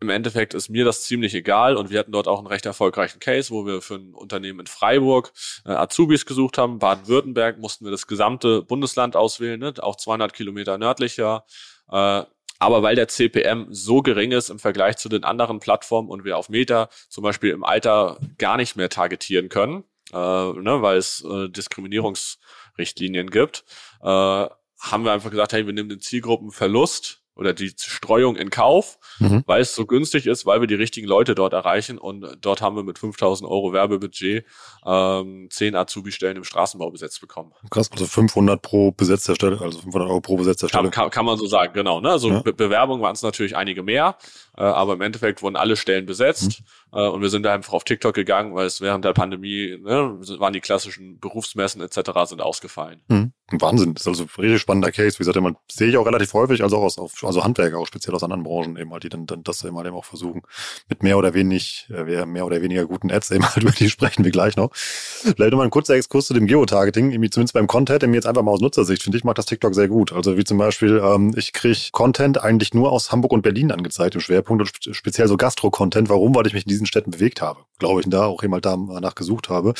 im 0.01 0.09
Endeffekt 0.09 0.53
ist 0.53 0.69
mir 0.69 0.83
das 0.83 1.03
ziemlich 1.03 1.33
egal 1.33 1.77
und 1.77 1.89
wir 1.89 1.99
hatten 1.99 2.11
dort 2.11 2.27
auch 2.27 2.39
einen 2.39 2.47
recht 2.47 2.65
erfolgreichen 2.65 3.19
Case, 3.19 3.49
wo 3.49 3.65
wir 3.65 3.81
für 3.81 3.95
ein 3.95 4.13
Unternehmen 4.13 4.59
in 4.61 4.67
Freiburg 4.67 5.31
äh, 5.65 5.71
Azubis 5.71 6.25
gesucht 6.25 6.57
haben. 6.57 6.79
Baden-Württemberg 6.79 7.57
mussten 7.59 7.85
wir 7.85 7.91
das 7.91 8.07
gesamte 8.07 8.61
Bundesland 8.61 9.15
auswählen, 9.15 9.59
ne? 9.59 9.73
auch 9.79 9.95
200 9.95 10.33
Kilometer 10.33 10.77
nördlicher. 10.77 11.45
Äh, 11.89 12.23
aber 12.57 12.83
weil 12.83 12.95
der 12.95 13.07
CPM 13.07 13.67
so 13.69 14.01
gering 14.01 14.31
ist 14.31 14.49
im 14.49 14.59
Vergleich 14.59 14.97
zu 14.97 15.09
den 15.09 15.23
anderen 15.23 15.59
Plattformen 15.59 16.09
und 16.09 16.23
wir 16.23 16.37
auf 16.37 16.49
Meta 16.49 16.89
zum 17.09 17.23
Beispiel 17.23 17.51
im 17.51 17.63
Alter 17.63 18.17
gar 18.37 18.57
nicht 18.57 18.75
mehr 18.75 18.89
targetieren 18.89 19.49
können, 19.49 19.83
äh, 20.11 20.15
ne, 20.15 20.81
weil 20.81 20.97
es 20.97 21.23
äh, 21.23 21.49
Diskriminierungsrichtlinien 21.49 23.29
gibt, 23.29 23.63
äh, 24.01 24.05
haben 24.07 25.03
wir 25.03 25.11
einfach 25.11 25.31
gesagt, 25.31 25.53
hey, 25.53 25.65
wir 25.65 25.73
nehmen 25.73 25.89
den 25.89 26.01
Zielgruppenverlust 26.01 27.24
oder 27.35 27.53
die 27.53 27.73
Streuung 27.77 28.35
in 28.35 28.49
Kauf, 28.49 28.97
mhm. 29.19 29.43
weil 29.45 29.61
es 29.61 29.75
so 29.75 29.85
günstig 29.85 30.25
ist, 30.25 30.45
weil 30.45 30.61
wir 30.61 30.67
die 30.67 30.75
richtigen 30.75 31.07
Leute 31.07 31.35
dort 31.35 31.53
erreichen 31.53 31.97
und 31.97 32.25
dort 32.41 32.61
haben 32.61 32.75
wir 32.75 32.83
mit 32.83 32.97
5000 32.97 33.49
Euro 33.49 33.73
Werbebudget 33.73 34.45
ähm, 34.85 35.47
10 35.51 35.75
Azubi-Stellen 35.75 36.37
im 36.37 36.43
Straßenbau 36.43 36.91
besetzt 36.91 37.19
bekommen. 37.21 37.51
Krass, 37.69 37.91
also 37.91 38.05
500 38.05 38.61
pro 38.61 38.91
besetzter 38.91 39.35
Stelle, 39.35 39.59
also 39.59 39.79
500 39.79 40.09
Euro 40.09 40.21
pro 40.21 40.37
besetzter 40.37 40.69
Stelle. 40.69 40.83
Kann, 40.83 40.91
kann, 40.91 41.09
kann 41.09 41.25
man 41.25 41.37
so 41.37 41.45
sagen, 41.45 41.73
genau. 41.73 41.99
Ne? 41.99 42.09
Also 42.09 42.29
ja. 42.29 42.41
Be 42.41 42.53
Bewerbungen 42.53 43.01
waren 43.01 43.13
es 43.13 43.21
natürlich 43.21 43.55
einige 43.55 43.83
mehr, 43.83 44.17
äh, 44.57 44.61
aber 44.61 44.93
im 44.93 45.01
Endeffekt 45.01 45.41
wurden 45.41 45.57
alle 45.57 45.75
Stellen 45.75 46.05
besetzt 46.05 46.61
mhm. 46.91 46.99
äh, 46.99 47.07
und 47.07 47.21
wir 47.21 47.29
sind 47.29 47.43
da 47.43 47.53
einfach 47.53 47.73
auf 47.73 47.83
TikTok 47.83 48.15
gegangen, 48.15 48.55
weil 48.55 48.65
es 48.65 48.79
während 48.79 49.03
der 49.03 49.13
Pandemie 49.13 49.77
ne, 49.81 50.17
waren 50.39 50.53
die 50.53 50.61
klassischen 50.61 51.19
Berufsmessen 51.19 51.81
etc. 51.81 52.11
sind 52.25 52.41
ausgefallen. 52.41 53.01
Mhm. 53.09 53.33
Wahnsinn, 53.51 53.93
das 53.93 54.03
ist 54.03 54.07
also 54.07 54.23
ein 54.23 54.29
richtig 54.41 54.59
spannender 54.59 54.91
Case. 54.91 55.19
Wie 55.19 55.23
gesagt, 55.23 55.39
man 55.39 55.55
sehe 55.71 55.87
ich 55.87 55.97
auch 55.97 56.05
relativ 56.07 56.33
häufig, 56.33 56.63
also 56.63 56.77
auch 56.77 56.97
aus, 56.97 57.23
also 57.23 57.43
Handwerker, 57.43 57.77
auch 57.77 57.85
speziell 57.85 58.15
aus 58.15 58.23
anderen 58.23 58.41
Branchen 58.41 58.75
eben 58.75 58.91
halt, 58.91 59.03
die 59.03 59.09
dann, 59.09 59.27
dann 59.27 59.43
das 59.43 59.63
eben 59.63 59.77
halt 59.77 59.85
eben 59.85 59.95
auch 59.95 60.05
versuchen, 60.05 60.41
mit 60.89 61.03
mehr 61.03 61.15
oder 61.15 61.35
wenig, 61.35 61.87
äh, 61.93 62.25
mehr 62.25 62.45
oder 62.45 62.63
weniger 62.63 62.85
guten 62.85 63.11
Ads 63.11 63.31
eben 63.31 63.45
halt, 63.45 63.57
über 63.63 63.71
die 63.71 63.89
sprechen 63.89 64.25
wir 64.25 64.31
gleich 64.31 64.55
noch. 64.55 64.71
Vielleicht 64.73 65.51
nochmal 65.51 65.67
ein 65.67 65.71
kurzer 65.71 65.93
Exkurs 65.93 66.25
zu 66.25 66.33
dem 66.33 66.47
Geotargeting, 66.47 67.11
irgendwie 67.11 67.29
zumindest 67.29 67.53
beim 67.53 67.67
Content, 67.67 68.01
mir 68.07 68.15
jetzt 68.15 68.25
einfach 68.25 68.41
mal 68.41 68.51
aus 68.51 68.61
Nutzersicht, 68.61 69.03
finde 69.03 69.19
ich, 69.19 69.23
macht 69.23 69.37
das 69.37 69.45
TikTok 69.45 69.75
sehr 69.75 69.89
gut. 69.89 70.11
Also 70.11 70.37
wie 70.37 70.43
zum 70.43 70.57
Beispiel, 70.57 70.99
ähm, 71.03 71.33
ich 71.37 71.53
kriege 71.53 71.77
Content 71.91 72.41
eigentlich 72.41 72.73
nur 72.73 72.91
aus 72.91 73.11
Hamburg 73.11 73.31
und 73.31 73.43
Berlin 73.43 73.71
angezeigt 73.71 74.15
im 74.15 74.21
Schwerpunkt 74.21 74.61
und 74.61 74.95
speziell 74.95 75.27
so 75.27 75.37
Gastro-Content. 75.37 76.09
Warum? 76.09 76.33
Weil 76.33 76.47
ich 76.47 76.53
mich 76.53 76.65
in 76.65 76.69
diesen 76.69 76.87
Städten 76.87 77.11
bewegt 77.11 77.43
habe, 77.43 77.59
glaube 77.77 77.99
ich, 77.99 78.05
und 78.05 78.11
da 78.11 78.25
auch 78.25 78.43
eben 78.43 78.53
halt 78.53 78.65
danach 78.65 79.13
gesucht 79.13 79.49
habe. 79.49 79.75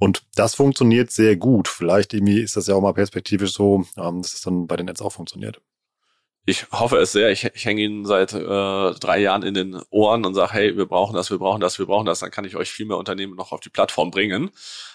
Und 0.00 0.22
das 0.34 0.54
funktioniert 0.54 1.10
sehr 1.10 1.36
gut. 1.36 1.68
Vielleicht 1.68 2.14
irgendwie 2.14 2.40
ist 2.40 2.56
das 2.56 2.66
ja 2.66 2.74
auch 2.74 2.80
mal 2.80 2.94
perspektivisch 2.94 3.52
so, 3.52 3.84
ähm, 3.98 4.22
dass 4.22 4.32
es 4.32 4.40
dann 4.40 4.66
bei 4.66 4.76
den 4.76 4.88
Ads 4.88 5.02
auch 5.02 5.12
funktioniert. 5.12 5.60
Ich 6.46 6.66
hoffe 6.72 6.96
es 6.96 7.12
sehr. 7.12 7.30
Ich, 7.30 7.44
ich 7.44 7.64
hänge 7.66 7.82
Ihnen 7.82 8.06
seit 8.06 8.32
äh, 8.32 8.38
drei 8.94 9.18
Jahren 9.18 9.42
in 9.42 9.52
den 9.52 9.80
Ohren 9.90 10.24
und 10.24 10.34
sage, 10.34 10.54
hey, 10.54 10.76
wir 10.76 10.86
brauchen 10.86 11.14
das, 11.14 11.30
wir 11.30 11.38
brauchen 11.38 11.60
das, 11.60 11.78
wir 11.78 11.84
brauchen 11.84 12.06
das. 12.06 12.20
Dann 12.20 12.30
kann 12.30 12.46
ich 12.46 12.56
euch 12.56 12.70
viel 12.70 12.86
mehr 12.86 12.96
Unternehmen 12.96 13.36
noch 13.36 13.52
auf 13.52 13.60
die 13.60 13.68
Plattform 13.68 14.10
bringen 14.10 14.50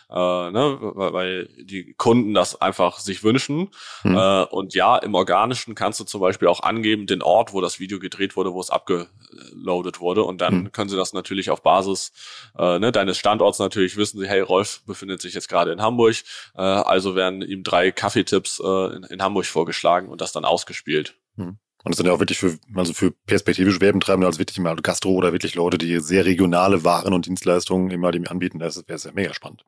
äh, 0.09 0.51
ne, 0.51 0.77
weil 0.79 1.49
die 1.57 1.93
Kunden 1.93 2.33
das 2.33 2.61
einfach 2.61 2.99
sich 2.99 3.23
wünschen. 3.23 3.69
Mhm. 4.03 4.17
Äh, 4.17 4.43
und 4.43 4.73
ja, 4.73 4.97
im 4.97 5.15
Organischen 5.15 5.75
kannst 5.75 5.99
du 5.99 6.03
zum 6.03 6.21
Beispiel 6.21 6.47
auch 6.47 6.61
angeben, 6.61 7.07
den 7.07 7.21
Ort, 7.21 7.53
wo 7.53 7.61
das 7.61 7.79
Video 7.79 7.99
gedreht 7.99 8.35
wurde, 8.35 8.53
wo 8.53 8.59
es 8.59 8.69
abgeloadet 8.69 9.99
wurde. 9.99 10.23
Und 10.23 10.41
dann 10.41 10.55
mhm. 10.55 10.71
können 10.71 10.89
sie 10.89 10.97
das 10.97 11.13
natürlich 11.13 11.49
auf 11.49 11.61
Basis 11.63 12.11
äh, 12.57 12.79
ne, 12.79 12.91
deines 12.91 13.17
Standorts 13.17 13.59
natürlich 13.59 13.97
wissen 13.97 14.19
sie, 14.19 14.27
hey, 14.27 14.41
Rolf 14.41 14.81
befindet 14.85 15.21
sich 15.21 15.33
jetzt 15.33 15.49
gerade 15.49 15.71
in 15.71 15.81
Hamburg. 15.81 16.15
Äh, 16.55 16.61
also 16.61 17.15
werden 17.15 17.41
ihm 17.41 17.63
drei 17.63 17.91
Kaffeetipps 17.91 18.61
äh, 18.63 18.95
in, 18.95 19.03
in 19.03 19.21
Hamburg 19.21 19.45
vorgeschlagen 19.45 20.09
und 20.09 20.21
das 20.21 20.31
dann 20.31 20.45
ausgespielt. 20.45 21.15
Mhm. 21.35 21.57
Und 21.83 21.91
das 21.91 21.97
sind 21.97 22.07
ja 22.07 22.13
auch 22.13 22.19
wirklich 22.19 22.39
für, 22.39 22.57
also 22.73 22.93
für 22.93 23.11
perspektivische 23.11 23.79
Werbentreibende, 23.79 24.25
also 24.25 24.39
wirklich 24.39 24.57
mal 24.57 24.75
Gastro 24.75 25.11
oder 25.11 25.33
wirklich 25.33 25.53
Leute, 25.53 25.77
die 25.77 25.99
sehr 25.99 26.25
regionale 26.25 26.83
Waren 26.83 27.13
und 27.13 27.27
Dienstleistungen 27.27 27.91
immer 27.91 28.11
dem 28.11 28.27
anbieten. 28.27 28.57
Das 28.57 28.83
wäre 28.87 28.97
sehr 28.97 29.13
mega 29.13 29.35
spannend. 29.35 29.65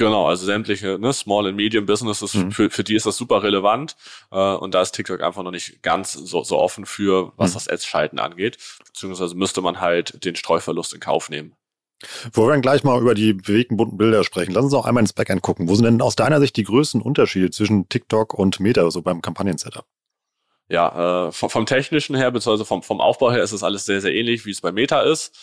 Genau, 0.00 0.28
also 0.28 0.46
sämtliche 0.46 0.98
ne, 0.98 1.12
Small 1.12 1.48
and 1.48 1.56
Medium 1.56 1.84
Businesses, 1.84 2.32
mhm. 2.32 2.52
für, 2.52 2.70
für 2.70 2.82
die 2.82 2.94
ist 2.94 3.04
das 3.04 3.18
super 3.18 3.42
relevant. 3.42 3.96
Äh, 4.32 4.54
und 4.54 4.72
da 4.72 4.80
ist 4.80 4.92
TikTok 4.92 5.20
einfach 5.20 5.42
noch 5.42 5.50
nicht 5.50 5.82
ganz 5.82 6.14
so, 6.14 6.42
so 6.42 6.58
offen 6.58 6.86
für, 6.86 7.34
was 7.36 7.50
mhm. 7.50 7.54
das 7.54 7.68
Ads-Schalten 7.68 8.18
angeht. 8.18 8.56
Beziehungsweise 8.86 9.34
müsste 9.34 9.60
man 9.60 9.78
halt 9.82 10.24
den 10.24 10.36
Streuverlust 10.36 10.94
in 10.94 11.00
Kauf 11.00 11.28
nehmen. 11.28 11.52
Bevor 12.24 12.46
wir 12.46 12.52
dann 12.52 12.62
gleich 12.62 12.82
mal 12.82 12.98
über 12.98 13.14
die 13.14 13.34
bewegten 13.34 13.76
bunten 13.76 13.98
Bilder 13.98 14.24
sprechen, 14.24 14.52
lass 14.52 14.64
uns 14.64 14.72
auch 14.72 14.86
einmal 14.86 15.02
ins 15.02 15.12
Backend 15.12 15.42
gucken. 15.42 15.68
Wo 15.68 15.74
sind 15.74 15.84
denn 15.84 16.00
aus 16.00 16.16
deiner 16.16 16.40
Sicht 16.40 16.56
die 16.56 16.64
größten 16.64 17.02
Unterschiede 17.02 17.50
zwischen 17.50 17.86
TikTok 17.90 18.32
und 18.32 18.58
Meta, 18.58 18.90
so 18.90 19.02
beim 19.02 19.20
Kampagnen-Setup? 19.20 19.84
Ja, 20.70 21.26
äh, 21.26 21.32
vom, 21.32 21.50
vom 21.50 21.66
technischen 21.66 22.16
her, 22.16 22.30
beziehungsweise 22.30 22.64
vom, 22.64 22.82
vom 22.82 23.02
Aufbau 23.02 23.32
her 23.32 23.42
ist 23.42 23.52
es 23.52 23.62
alles 23.62 23.84
sehr, 23.84 24.00
sehr 24.00 24.14
ähnlich, 24.14 24.46
wie 24.46 24.50
es 24.50 24.62
bei 24.62 24.72
Meta 24.72 25.02
ist. 25.02 25.36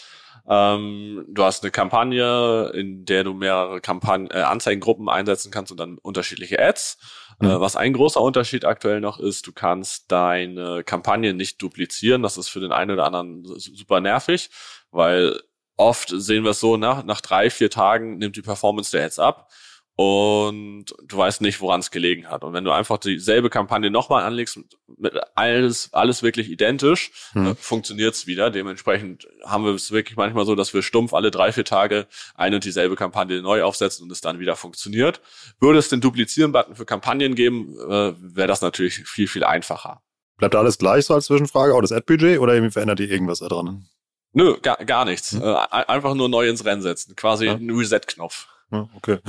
Ähm, 0.47 1.25
du 1.29 1.43
hast 1.43 1.63
eine 1.63 1.71
Kampagne, 1.71 2.71
in 2.73 3.05
der 3.05 3.23
du 3.23 3.33
mehrere 3.33 3.81
Kampagnen, 3.81 4.29
äh, 4.31 4.41
Anzeigengruppen 4.41 5.09
einsetzen 5.09 5.51
kannst 5.51 5.71
und 5.71 5.79
dann 5.79 5.97
unterschiedliche 5.97 6.59
Ads. 6.59 6.97
Mhm. 7.39 7.49
Äh, 7.49 7.59
was 7.59 7.75
ein 7.75 7.93
großer 7.93 8.21
Unterschied 8.21 8.65
aktuell 8.65 9.01
noch 9.01 9.19
ist, 9.19 9.47
du 9.47 9.53
kannst 9.53 10.11
deine 10.11 10.83
Kampagne 10.83 11.33
nicht 11.33 11.61
duplizieren. 11.61 12.23
Das 12.23 12.37
ist 12.37 12.49
für 12.49 12.59
den 12.59 12.71
einen 12.71 12.91
oder 12.91 13.05
anderen 13.05 13.43
super 13.45 13.99
nervig, 14.01 14.49
weil 14.91 15.39
oft 15.75 16.09
sehen 16.09 16.43
wir 16.43 16.51
es 16.51 16.59
so, 16.59 16.77
nach, 16.77 17.03
nach 17.03 17.21
drei, 17.21 17.49
vier 17.49 17.69
Tagen 17.69 18.17
nimmt 18.17 18.35
die 18.35 18.41
Performance 18.41 18.91
der 18.91 19.05
Ads 19.05 19.19
ab 19.19 19.49
und 19.97 20.85
du 21.05 21.17
weißt 21.17 21.41
nicht, 21.41 21.59
woran 21.59 21.79
es 21.79 21.89
gelegen 21.89 22.29
hat. 22.29 22.43
Und 22.43 22.53
wenn 22.53 22.63
du 22.63 22.71
einfach 22.71 22.99
dieselbe 22.99 23.49
Kampagne 23.49 23.89
nochmal 23.89 24.23
anlegst, 24.23 24.59
mit 24.95 25.13
alles, 25.33 25.91
alles 25.91 26.21
wirklich 26.21 26.51
identisch, 26.51 27.11
hm. 27.31 27.47
äh, 27.47 27.55
funktioniert 27.55 28.13
es 28.13 28.27
wieder. 28.27 28.51
Dementsprechend 28.51 29.27
haben 29.43 29.65
wir 29.65 29.73
es 29.73 29.91
wirklich 29.91 30.15
manchmal 30.15 30.45
so, 30.45 30.53
dass 30.53 30.71
wir 30.71 30.83
stumpf 30.83 31.15
alle 31.15 31.31
drei, 31.31 31.51
vier 31.51 31.65
Tage 31.65 32.05
eine 32.35 32.57
und 32.57 32.63
dieselbe 32.63 32.95
Kampagne 32.95 33.41
neu 33.41 33.63
aufsetzen 33.63 34.03
und 34.03 34.11
es 34.11 34.21
dann 34.21 34.37
wieder 34.37 34.55
funktioniert. 34.55 35.19
Würde 35.59 35.79
es 35.79 35.89
den 35.89 35.99
Duplizieren-Button 35.99 36.75
für 36.75 36.85
Kampagnen 36.85 37.33
geben, 37.33 37.75
äh, 37.79 38.13
wäre 38.19 38.47
das 38.47 38.61
natürlich 38.61 38.97
viel, 39.07 39.27
viel 39.27 39.43
einfacher. 39.43 40.03
Bleibt 40.37 40.53
alles 40.53 40.77
gleich 40.77 41.05
so 41.05 41.15
als 41.15 41.25
Zwischenfrage, 41.25 41.73
auch 41.73 41.81
das 41.81 41.91
Ad-Budget 41.91 42.37
oder 42.37 42.53
verändert 42.69 42.99
ihr 42.99 43.09
irgendwas 43.09 43.39
da 43.39 43.47
dran? 43.47 43.87
Nö, 44.33 44.59
gar, 44.61 44.77
gar 44.85 45.05
nichts. 45.05 45.31
Hm. 45.31 45.41
Äh, 45.41 45.55
einfach 45.71 46.13
nur 46.13 46.29
neu 46.29 46.47
ins 46.47 46.63
Rennen 46.65 46.83
setzen. 46.83 47.15
Quasi 47.15 47.47
ja. 47.47 47.55
ein 47.55 47.71
Reset-Knopf. 47.71 48.47
Okay. 48.69 49.19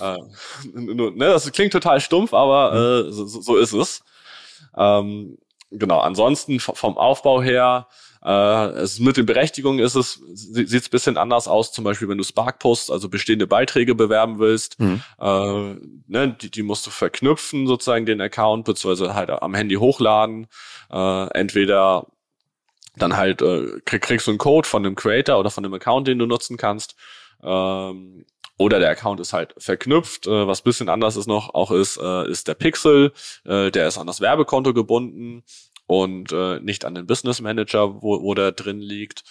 äh, 0.00 0.16
ne, 0.74 1.12
das 1.16 1.50
klingt 1.52 1.72
total 1.72 2.00
stumpf, 2.00 2.32
aber 2.32 3.06
äh, 3.06 3.12
so, 3.12 3.26
so 3.26 3.56
ist 3.56 3.72
es. 3.72 4.02
Ähm, 4.76 5.38
genau, 5.70 6.00
ansonsten 6.00 6.60
vom 6.60 6.96
Aufbau 6.96 7.42
her, 7.42 7.88
äh, 8.24 8.68
es, 8.70 8.98
mit 8.98 9.16
den 9.16 9.26
Berechtigungen 9.26 9.84
ist 9.84 9.94
es, 9.94 10.20
sieht 10.32 10.72
es 10.72 10.88
bisschen 10.88 11.16
anders 11.16 11.48
aus, 11.48 11.72
zum 11.72 11.84
Beispiel 11.84 12.08
wenn 12.08 12.18
du 12.18 12.24
Spark 12.24 12.58
Posts, 12.58 12.90
also 12.90 13.08
bestehende 13.08 13.46
Beiträge 13.46 13.94
bewerben 13.94 14.38
willst, 14.38 14.80
mhm. 14.80 15.02
äh, 15.20 15.74
ne, 16.06 16.36
die, 16.40 16.50
die 16.50 16.62
musst 16.62 16.86
du 16.86 16.90
verknüpfen, 16.90 17.66
sozusagen 17.66 18.06
den 18.06 18.20
Account, 18.20 18.64
beziehungsweise 18.64 19.14
halt 19.14 19.30
am 19.30 19.54
Handy 19.54 19.76
hochladen. 19.76 20.46
Äh, 20.90 21.26
entweder 21.34 22.06
dann 22.96 23.16
halt 23.16 23.42
äh, 23.42 23.80
krieg, 23.84 24.02
kriegst 24.02 24.26
du 24.26 24.32
einen 24.32 24.38
Code 24.38 24.66
von 24.66 24.82
dem 24.82 24.94
Creator 24.94 25.38
oder 25.38 25.50
von 25.50 25.62
dem 25.62 25.74
Account, 25.74 26.08
den 26.08 26.18
du 26.18 26.26
nutzen 26.26 26.56
kannst. 26.56 26.96
Ähm, 27.42 28.24
oder 28.58 28.80
der 28.80 28.90
Account 28.90 29.20
ist 29.20 29.32
halt 29.32 29.54
verknüpft. 29.58 30.26
Äh, 30.26 30.46
was 30.46 30.62
bisschen 30.62 30.88
anders 30.88 31.16
ist 31.16 31.26
noch, 31.26 31.54
auch 31.54 31.70
ist, 31.70 31.96
äh, 31.96 32.28
ist 32.28 32.48
der 32.48 32.54
Pixel, 32.54 33.12
äh, 33.44 33.70
der 33.70 33.88
ist 33.88 33.98
an 33.98 34.06
das 34.06 34.20
Werbekonto 34.20 34.74
gebunden. 34.74 35.44
und 35.86 36.32
äh, 36.32 36.60
nicht 36.60 36.84
an 36.84 36.94
den 36.94 37.06
Business 37.06 37.40
Manager, 37.40 38.02
wo, 38.02 38.22
wo 38.22 38.34
der 38.34 38.52
drin 38.52 38.80
liegt. 38.80 39.24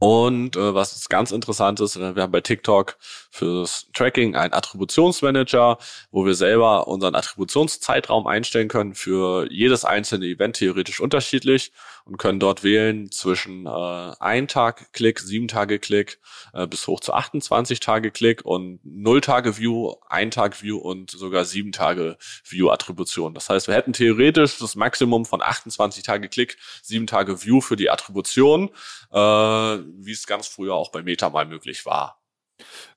Und 0.00 0.56
äh, 0.56 0.74
was 0.74 1.08
ganz 1.08 1.32
interessant 1.32 1.80
ist, 1.80 1.98
wir 1.98 2.22
haben 2.22 2.30
bei 2.30 2.40
TikTok 2.40 2.96
fürs 3.30 3.88
Tracking 3.92 4.36
einen 4.36 4.52
Attributionsmanager, 4.52 5.78
wo 6.12 6.24
wir 6.24 6.34
selber 6.34 6.86
unseren 6.86 7.16
Attributionszeitraum 7.16 8.28
einstellen 8.28 8.68
können 8.68 8.94
für 8.94 9.50
jedes 9.50 9.84
einzelne 9.84 10.26
Event 10.26 10.56
theoretisch 10.56 11.00
unterschiedlich 11.00 11.72
und 12.08 12.16
können 12.16 12.40
dort 12.40 12.64
wählen 12.64 13.10
zwischen 13.12 13.66
äh, 13.66 14.12
ein 14.18 14.48
Tag 14.48 14.92
Klick, 14.92 15.20
sieben 15.20 15.46
Tage 15.46 15.78
Klick 15.78 16.20
äh, 16.54 16.66
bis 16.66 16.86
hoch 16.86 17.00
zu 17.00 17.12
28 17.12 17.80
Tage 17.80 18.10
Klick 18.10 18.44
und 18.44 18.80
null 18.82 19.20
Tage 19.20 19.58
View, 19.58 19.94
ein 20.08 20.30
Tag 20.30 20.62
View 20.62 20.78
und 20.78 21.10
sogar 21.10 21.44
sieben 21.44 21.70
Tage 21.70 22.16
View 22.48 22.70
Attribution. 22.70 23.34
Das 23.34 23.50
heißt, 23.50 23.68
wir 23.68 23.74
hätten 23.74 23.92
theoretisch 23.92 24.58
das 24.58 24.74
Maximum 24.74 25.26
von 25.26 25.42
28 25.42 26.02
Tage 26.02 26.28
Klick, 26.28 26.56
sieben 26.82 27.06
Tage 27.06 27.44
View 27.44 27.60
für 27.60 27.76
die 27.76 27.90
Attribution. 27.90 28.70
Äh, 29.10 29.18
wie 29.18 30.12
es 30.12 30.26
ganz 30.26 30.46
früher 30.46 30.74
auch 30.74 30.90
bei 30.90 31.02
Meta 31.02 31.30
mal 31.30 31.46
möglich 31.46 31.84
war. 31.86 32.22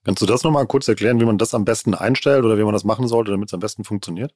Kannst 0.04 0.22
du 0.22 0.26
das 0.26 0.44
nochmal 0.44 0.66
kurz 0.66 0.88
erklären, 0.88 1.20
wie 1.20 1.26
man 1.26 1.38
das 1.38 1.54
am 1.54 1.66
besten 1.66 1.94
einstellt 1.94 2.44
oder 2.46 2.58
wie 2.58 2.64
man 2.64 2.74
das 2.74 2.84
machen 2.84 3.08
sollte, 3.08 3.32
damit 3.32 3.50
es 3.50 3.54
am 3.54 3.60
besten 3.60 3.84
funktioniert? 3.84 4.34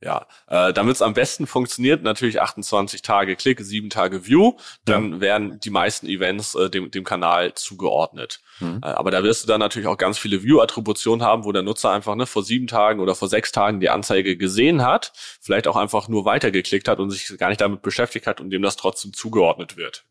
Ja, 0.00 0.26
äh, 0.48 0.74
damit 0.74 0.96
es 0.96 1.02
am 1.02 1.14
besten 1.14 1.46
funktioniert, 1.46 2.02
natürlich 2.02 2.40
28 2.40 3.00
Tage 3.00 3.36
Klick, 3.36 3.60
7 3.60 3.88
Tage 3.88 4.26
View, 4.26 4.52
dann 4.84 5.14
ja. 5.14 5.20
werden 5.20 5.60
die 5.60 5.70
meisten 5.70 6.06
Events 6.06 6.54
äh, 6.54 6.68
dem, 6.68 6.90
dem 6.90 7.04
Kanal 7.04 7.54
zugeordnet. 7.54 8.40
Mhm. 8.60 8.80
Äh, 8.82 8.88
aber 8.88 9.10
da 9.10 9.22
wirst 9.22 9.44
du 9.44 9.48
dann 9.48 9.60
natürlich 9.60 9.88
auch 9.88 9.96
ganz 9.96 10.18
viele 10.18 10.42
View-Attributionen 10.42 11.24
haben, 11.24 11.44
wo 11.44 11.52
der 11.52 11.62
Nutzer 11.62 11.90
einfach 11.90 12.16
ne, 12.16 12.26
vor 12.26 12.42
sieben 12.42 12.66
Tagen 12.66 13.00
oder 13.00 13.14
vor 13.14 13.28
sechs 13.28 13.50
Tagen 13.50 13.80
die 13.80 13.88
Anzeige 13.88 14.36
gesehen 14.36 14.82
hat, 14.82 15.12
vielleicht 15.40 15.66
auch 15.66 15.76
einfach 15.76 16.08
nur 16.08 16.26
weitergeklickt 16.26 16.86
hat 16.86 16.98
und 16.98 17.10
sich 17.10 17.38
gar 17.38 17.48
nicht 17.48 17.62
damit 17.62 17.80
beschäftigt 17.80 18.26
hat 18.26 18.42
und 18.42 18.50
dem 18.50 18.60
das 18.60 18.76
trotzdem 18.76 19.14
zugeordnet 19.14 19.78
wird. 19.78 20.04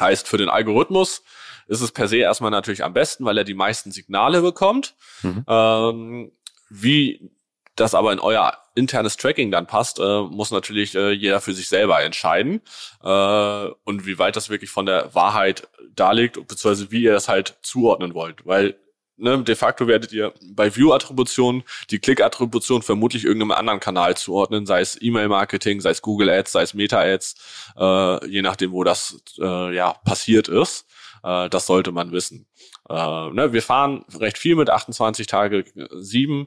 Heißt, 0.00 0.26
für 0.26 0.38
den 0.38 0.48
Algorithmus 0.48 1.22
ist 1.68 1.80
es 1.80 1.92
per 1.92 2.08
se 2.08 2.16
erstmal 2.16 2.50
natürlich 2.50 2.82
am 2.82 2.92
besten, 2.92 3.24
weil 3.24 3.38
er 3.38 3.44
die 3.44 3.54
meisten 3.54 3.92
Signale 3.92 4.42
bekommt. 4.42 4.96
Mhm. 5.22 5.44
Ähm, 5.46 6.32
wie 6.68 7.30
das 7.76 7.94
aber 7.94 8.12
in 8.12 8.18
euer 8.18 8.58
internes 8.74 9.16
Tracking 9.16 9.50
dann 9.50 9.66
passt, 9.66 9.98
äh, 9.98 10.22
muss 10.22 10.50
natürlich 10.50 10.94
äh, 10.94 11.10
jeder 11.12 11.40
für 11.40 11.52
sich 11.52 11.68
selber 11.68 12.02
entscheiden. 12.02 12.60
Äh, 13.02 13.68
und 13.84 14.06
wie 14.06 14.18
weit 14.18 14.36
das 14.36 14.50
wirklich 14.50 14.70
von 14.70 14.86
der 14.86 15.14
Wahrheit 15.14 15.68
darlegt, 15.94 16.34
beziehungsweise 16.34 16.90
wie 16.90 17.02
ihr 17.02 17.12
das 17.12 17.28
halt 17.28 17.56
zuordnen 17.62 18.14
wollt. 18.14 18.46
Weil 18.46 18.76
ne, 19.16 19.42
de 19.42 19.54
facto 19.54 19.86
werdet 19.86 20.12
ihr 20.12 20.32
bei 20.52 20.74
View-Attribution 20.74 21.62
die 21.90 21.98
Click-Attribution 21.98 22.82
vermutlich 22.82 23.24
irgendeinem 23.24 23.52
anderen 23.52 23.80
Kanal 23.80 24.16
zuordnen, 24.16 24.66
sei 24.66 24.80
es 24.80 25.00
E-Mail-Marketing, 25.00 25.80
sei 25.80 25.90
es 25.90 26.02
Google 26.02 26.30
Ads, 26.30 26.52
sei 26.52 26.62
es 26.62 26.74
Meta-Ads, 26.74 27.34
äh, 27.76 28.26
je 28.28 28.42
nachdem, 28.42 28.72
wo 28.72 28.84
das 28.84 29.22
äh, 29.38 29.74
ja 29.74 29.92
passiert 30.04 30.48
ist. 30.48 30.86
Äh, 31.24 31.48
das 31.48 31.66
sollte 31.66 31.90
man 31.90 32.12
wissen. 32.12 32.46
Äh, 32.88 32.94
ne, 33.30 33.52
wir 33.52 33.62
fahren 33.62 34.04
recht 34.20 34.38
viel 34.38 34.56
mit 34.56 34.70
28 34.70 35.26
Tage 35.26 35.64
7 35.90 36.46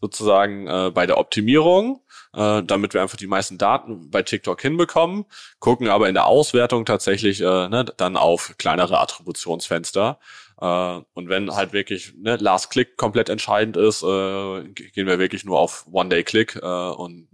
sozusagen 0.00 0.66
äh, 0.68 0.90
bei 0.92 1.06
der 1.06 1.18
Optimierung, 1.18 2.04
äh, 2.34 2.62
damit 2.62 2.94
wir 2.94 3.02
einfach 3.02 3.16
die 3.16 3.26
meisten 3.26 3.58
Daten 3.58 4.10
bei 4.10 4.22
TikTok 4.22 4.60
hinbekommen, 4.60 5.24
gucken 5.58 5.88
aber 5.88 6.08
in 6.08 6.14
der 6.14 6.26
Auswertung 6.26 6.84
tatsächlich 6.84 7.40
äh, 7.40 7.68
ne, 7.68 7.86
dann 7.96 8.16
auf 8.16 8.54
kleinere 8.58 9.00
Attributionsfenster. 9.00 10.20
Äh, 10.60 11.00
und 11.14 11.28
wenn 11.28 11.54
halt 11.54 11.72
wirklich 11.72 12.14
ne, 12.16 12.36
Last 12.36 12.70
Click 12.70 12.96
komplett 12.96 13.30
entscheidend 13.30 13.76
ist, 13.76 14.02
äh, 14.02 14.64
gehen 14.68 15.06
wir 15.06 15.18
wirklich 15.18 15.44
nur 15.44 15.58
auf 15.58 15.86
One-Day-Click 15.90 16.56
äh, 16.56 16.90
und 16.90 17.28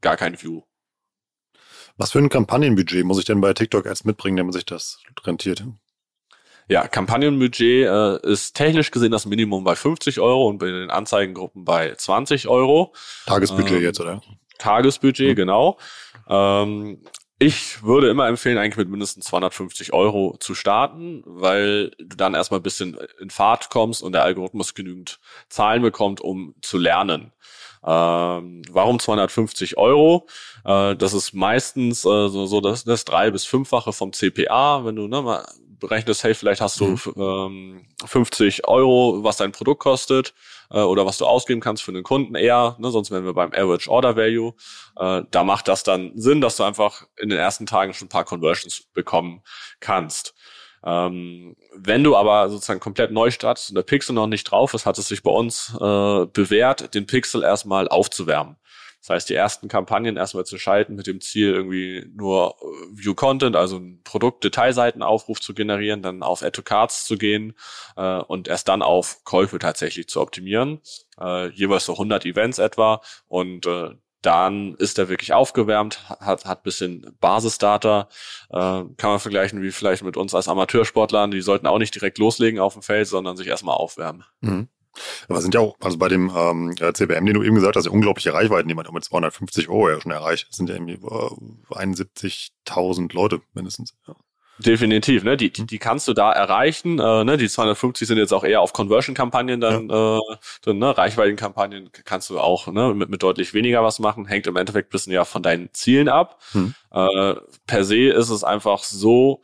gar 0.00 0.16
kein 0.16 0.40
View. 0.40 0.62
Was 1.98 2.12
für 2.12 2.18
ein 2.18 2.28
Kampagnenbudget 2.28 3.04
muss 3.04 3.18
ich 3.18 3.24
denn 3.24 3.40
bei 3.40 3.54
TikTok 3.54 3.86
Ads 3.86 4.04
mitbringen, 4.04 4.36
damit 4.36 4.54
sich 4.54 4.66
das 4.66 5.00
rentiert? 5.24 5.64
Ja, 6.68 6.88
Kampagnenbudget 6.88 7.86
äh, 7.86 8.30
ist 8.30 8.54
technisch 8.54 8.90
gesehen 8.90 9.12
das 9.12 9.26
Minimum 9.26 9.62
bei 9.62 9.76
50 9.76 10.20
Euro 10.20 10.48
und 10.48 10.58
bei 10.58 10.66
den 10.66 10.90
Anzeigengruppen 10.90 11.64
bei 11.64 11.94
20 11.94 12.48
Euro. 12.48 12.92
Tagesbudget 13.26 13.78
ähm, 13.78 13.82
jetzt, 13.82 14.00
oder? 14.00 14.20
Tagesbudget, 14.58 15.30
mhm. 15.30 15.36
genau. 15.36 15.78
Ähm, 16.28 17.02
ich 17.38 17.82
würde 17.82 18.08
immer 18.08 18.26
empfehlen, 18.28 18.56
eigentlich 18.58 18.78
mit 18.78 18.88
mindestens 18.88 19.26
250 19.26 19.92
Euro 19.92 20.36
zu 20.40 20.54
starten, 20.54 21.22
weil 21.26 21.90
du 21.98 22.16
dann 22.16 22.34
erstmal 22.34 22.60
ein 22.60 22.64
bisschen 22.64 22.96
in 23.20 23.30
Fahrt 23.30 23.68
kommst 23.68 24.02
und 24.02 24.12
der 24.12 24.24
Algorithmus 24.24 24.74
genügend 24.74 25.20
Zahlen 25.48 25.82
bekommt, 25.82 26.20
um 26.20 26.54
zu 26.62 26.78
lernen. 26.78 27.32
Ähm, 27.84 28.62
warum 28.70 28.98
250 28.98 29.76
Euro? 29.76 30.26
Äh, 30.64 30.96
das 30.96 31.12
ist 31.12 31.34
meistens 31.34 32.00
äh, 32.00 32.28
so, 32.28 32.46
so 32.46 32.60
das, 32.60 32.84
das 32.84 33.04
drei- 33.04 33.30
bis 33.30 33.44
fünffache 33.44 33.92
vom 33.92 34.12
CPA. 34.12 34.84
Wenn 34.84 34.96
du 34.96 35.06
ne, 35.06 35.22
mal 35.22 35.46
berechnest, 35.78 36.24
hey, 36.24 36.34
vielleicht 36.34 36.60
hast 36.60 36.80
du 36.80 36.86
mhm. 36.86 37.00
ähm, 37.16 37.86
50 38.04 38.66
Euro, 38.68 39.22
was 39.22 39.36
dein 39.36 39.52
Produkt 39.52 39.80
kostet 39.80 40.34
äh, 40.70 40.80
oder 40.80 41.06
was 41.06 41.18
du 41.18 41.26
ausgeben 41.26 41.60
kannst 41.60 41.82
für 41.82 41.90
einen 41.90 42.02
Kunden 42.02 42.34
eher, 42.34 42.76
ne, 42.78 42.90
sonst 42.90 43.10
wären 43.10 43.24
wir 43.24 43.34
beim 43.34 43.52
Average 43.52 43.90
Order 43.90 44.16
Value. 44.16 44.54
Äh, 44.98 45.22
da 45.30 45.44
macht 45.44 45.68
das 45.68 45.82
dann 45.82 46.12
Sinn, 46.14 46.40
dass 46.40 46.56
du 46.56 46.64
einfach 46.64 47.06
in 47.16 47.28
den 47.28 47.38
ersten 47.38 47.66
Tagen 47.66 47.94
schon 47.94 48.06
ein 48.06 48.10
paar 48.10 48.24
Conversions 48.24 48.84
bekommen 48.92 49.42
kannst. 49.80 50.34
Ähm, 50.84 51.56
wenn 51.74 52.04
du 52.04 52.16
aber 52.16 52.48
sozusagen 52.48 52.80
komplett 52.80 53.10
neu 53.10 53.30
startest 53.30 53.70
und 53.70 53.74
der 53.74 53.82
Pixel 53.82 54.14
noch 54.14 54.28
nicht 54.28 54.44
drauf 54.44 54.72
ist, 54.72 54.86
hat 54.86 54.98
es 54.98 55.08
sich 55.08 55.22
bei 55.22 55.30
uns 55.30 55.74
äh, 55.74 56.26
bewährt, 56.26 56.94
den 56.94 57.06
Pixel 57.06 57.42
erstmal 57.42 57.88
aufzuwärmen. 57.88 58.56
Das 59.06 59.14
heißt, 59.14 59.28
die 59.30 59.34
ersten 59.34 59.68
Kampagnen 59.68 60.16
erstmal 60.16 60.44
zu 60.44 60.58
schalten 60.58 60.96
mit 60.96 61.06
dem 61.06 61.20
Ziel, 61.20 61.52
irgendwie 61.52 62.10
nur 62.12 62.56
äh, 62.60 62.64
View 62.90 63.14
Content, 63.14 63.54
also 63.54 63.76
ein 63.76 64.00
Produkt-Detailseitenaufruf 64.02 65.40
zu 65.40 65.54
generieren, 65.54 66.02
dann 66.02 66.24
auf 66.24 66.42
Add 66.42 66.50
to 66.50 66.62
Cards 66.62 67.04
zu 67.04 67.16
gehen 67.16 67.54
äh, 67.96 68.18
und 68.18 68.48
erst 68.48 68.66
dann 68.66 68.82
auf 68.82 69.22
Käufe 69.22 69.60
tatsächlich 69.60 70.08
zu 70.08 70.20
optimieren. 70.20 70.80
Äh, 71.20 71.50
jeweils 71.50 71.84
so 71.84 71.92
100 71.92 72.26
Events 72.26 72.58
etwa 72.58 73.00
und 73.28 73.66
äh, 73.66 73.90
dann 74.22 74.74
ist 74.74 74.98
er 74.98 75.08
wirklich 75.08 75.32
aufgewärmt, 75.32 76.00
hat, 76.08 76.44
hat 76.44 76.64
bisschen 76.64 77.16
Basisdata, 77.20 78.08
äh, 78.50 78.56
kann 78.56 79.10
man 79.10 79.20
vergleichen 79.20 79.62
wie 79.62 79.70
vielleicht 79.70 80.02
mit 80.02 80.16
uns 80.16 80.34
als 80.34 80.48
Amateursportlern, 80.48 81.30
die 81.30 81.42
sollten 81.42 81.68
auch 81.68 81.78
nicht 81.78 81.94
direkt 81.94 82.18
loslegen 82.18 82.58
auf 82.58 82.72
dem 82.72 82.82
Feld, 82.82 83.06
sondern 83.06 83.36
sich 83.36 83.46
erstmal 83.46 83.76
aufwärmen. 83.76 84.24
Mhm. 84.40 84.68
Aber 85.28 85.40
sind 85.40 85.54
ja 85.54 85.60
auch, 85.60 85.76
also 85.80 85.98
bei 85.98 86.08
dem 86.08 86.32
ähm, 86.34 86.74
CBM, 86.76 87.26
den 87.26 87.34
du 87.34 87.42
eben 87.42 87.54
gesagt 87.54 87.76
hast, 87.76 87.86
ja 87.86 87.92
unglaubliche 87.92 88.32
Reichweiten, 88.32 88.68
die 88.68 88.74
man 88.74 88.86
mit 88.92 89.04
250 89.04 89.68
Euro 89.68 89.90
ja 89.90 90.00
schon 90.00 90.12
erreicht. 90.12 90.48
Das 90.48 90.56
sind 90.56 90.68
ja 90.68 90.76
irgendwie 90.76 90.94
äh, 90.94 91.74
71.000 91.74 93.14
Leute 93.14 93.40
mindestens. 93.54 93.94
Ja. 94.06 94.14
Definitiv, 94.58 95.22
ne? 95.22 95.36
Die, 95.36 95.52
die, 95.52 95.62
mhm. 95.62 95.66
die 95.66 95.78
kannst 95.78 96.08
du 96.08 96.14
da 96.14 96.32
erreichen. 96.32 96.98
Äh, 96.98 97.24
ne? 97.24 97.36
Die 97.36 97.48
250 97.48 98.08
sind 98.08 98.16
jetzt 98.18 98.32
auch 98.32 98.44
eher 98.44 98.62
auf 98.62 98.72
Conversion-Kampagnen 98.72 99.60
dann 99.60 99.88
ja. 99.90 100.16
äh, 100.16 100.20
drin, 100.62 100.78
ne? 100.78 100.96
Reichweiten-Kampagnen 100.96 101.90
kannst 102.04 102.30
du 102.30 102.38
auch 102.38 102.66
ne? 102.68 102.94
mit, 102.94 103.10
mit 103.10 103.22
deutlich 103.22 103.52
weniger 103.52 103.82
was 103.82 103.98
machen. 103.98 104.26
Hängt 104.26 104.46
im 104.46 104.56
Endeffekt 104.56 104.90
bisschen 104.90 105.12
ja 105.12 105.24
von 105.24 105.42
deinen 105.42 105.72
Zielen 105.74 106.08
ab. 106.08 106.40
Hm. 106.52 106.74
Äh, 106.90 107.34
per 107.66 107.84
se 107.84 108.08
ist 108.08 108.30
es 108.30 108.44
einfach 108.44 108.82
so, 108.82 109.42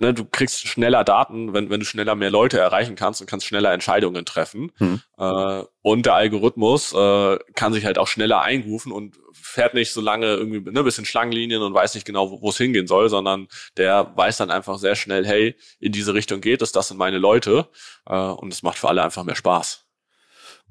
ne, 0.00 0.14
du 0.14 0.24
kriegst 0.24 0.66
schneller 0.66 1.04
Daten, 1.04 1.52
wenn, 1.52 1.70
wenn 1.70 1.80
du 1.80 1.86
schneller 1.86 2.14
mehr 2.14 2.30
Leute 2.30 2.58
erreichen 2.58 2.96
kannst 2.96 3.20
und 3.20 3.26
kannst 3.26 3.46
schneller 3.46 3.72
Entscheidungen 3.72 4.24
treffen. 4.24 4.72
Mhm. 4.78 5.00
Äh, 5.18 5.64
und 5.82 6.06
der 6.06 6.14
Algorithmus 6.14 6.92
äh, 6.92 7.38
kann 7.54 7.72
sich 7.72 7.84
halt 7.84 7.98
auch 7.98 8.08
schneller 8.08 8.40
einrufen 8.40 8.92
und 8.92 9.16
fährt 9.32 9.74
nicht 9.74 9.92
so 9.92 10.00
lange 10.00 10.26
irgendwie 10.26 10.70
ne, 10.70 10.82
bisschen 10.82 11.04
Schlangenlinien 11.04 11.62
und 11.62 11.74
weiß 11.74 11.94
nicht 11.94 12.06
genau, 12.06 12.40
wo 12.40 12.48
es 12.48 12.56
hingehen 12.56 12.86
soll, 12.86 13.08
sondern 13.08 13.48
der 13.76 14.12
weiß 14.16 14.38
dann 14.38 14.50
einfach 14.50 14.78
sehr 14.78 14.96
schnell, 14.96 15.26
hey, 15.26 15.56
in 15.78 15.92
diese 15.92 16.14
Richtung 16.14 16.40
geht 16.40 16.62
es, 16.62 16.72
das 16.72 16.88
sind 16.88 16.96
meine 16.96 17.18
Leute. 17.18 17.68
Äh, 18.06 18.16
und 18.16 18.52
es 18.52 18.62
macht 18.62 18.78
für 18.78 18.88
alle 18.88 19.02
einfach 19.02 19.24
mehr 19.24 19.36
Spaß. 19.36 19.86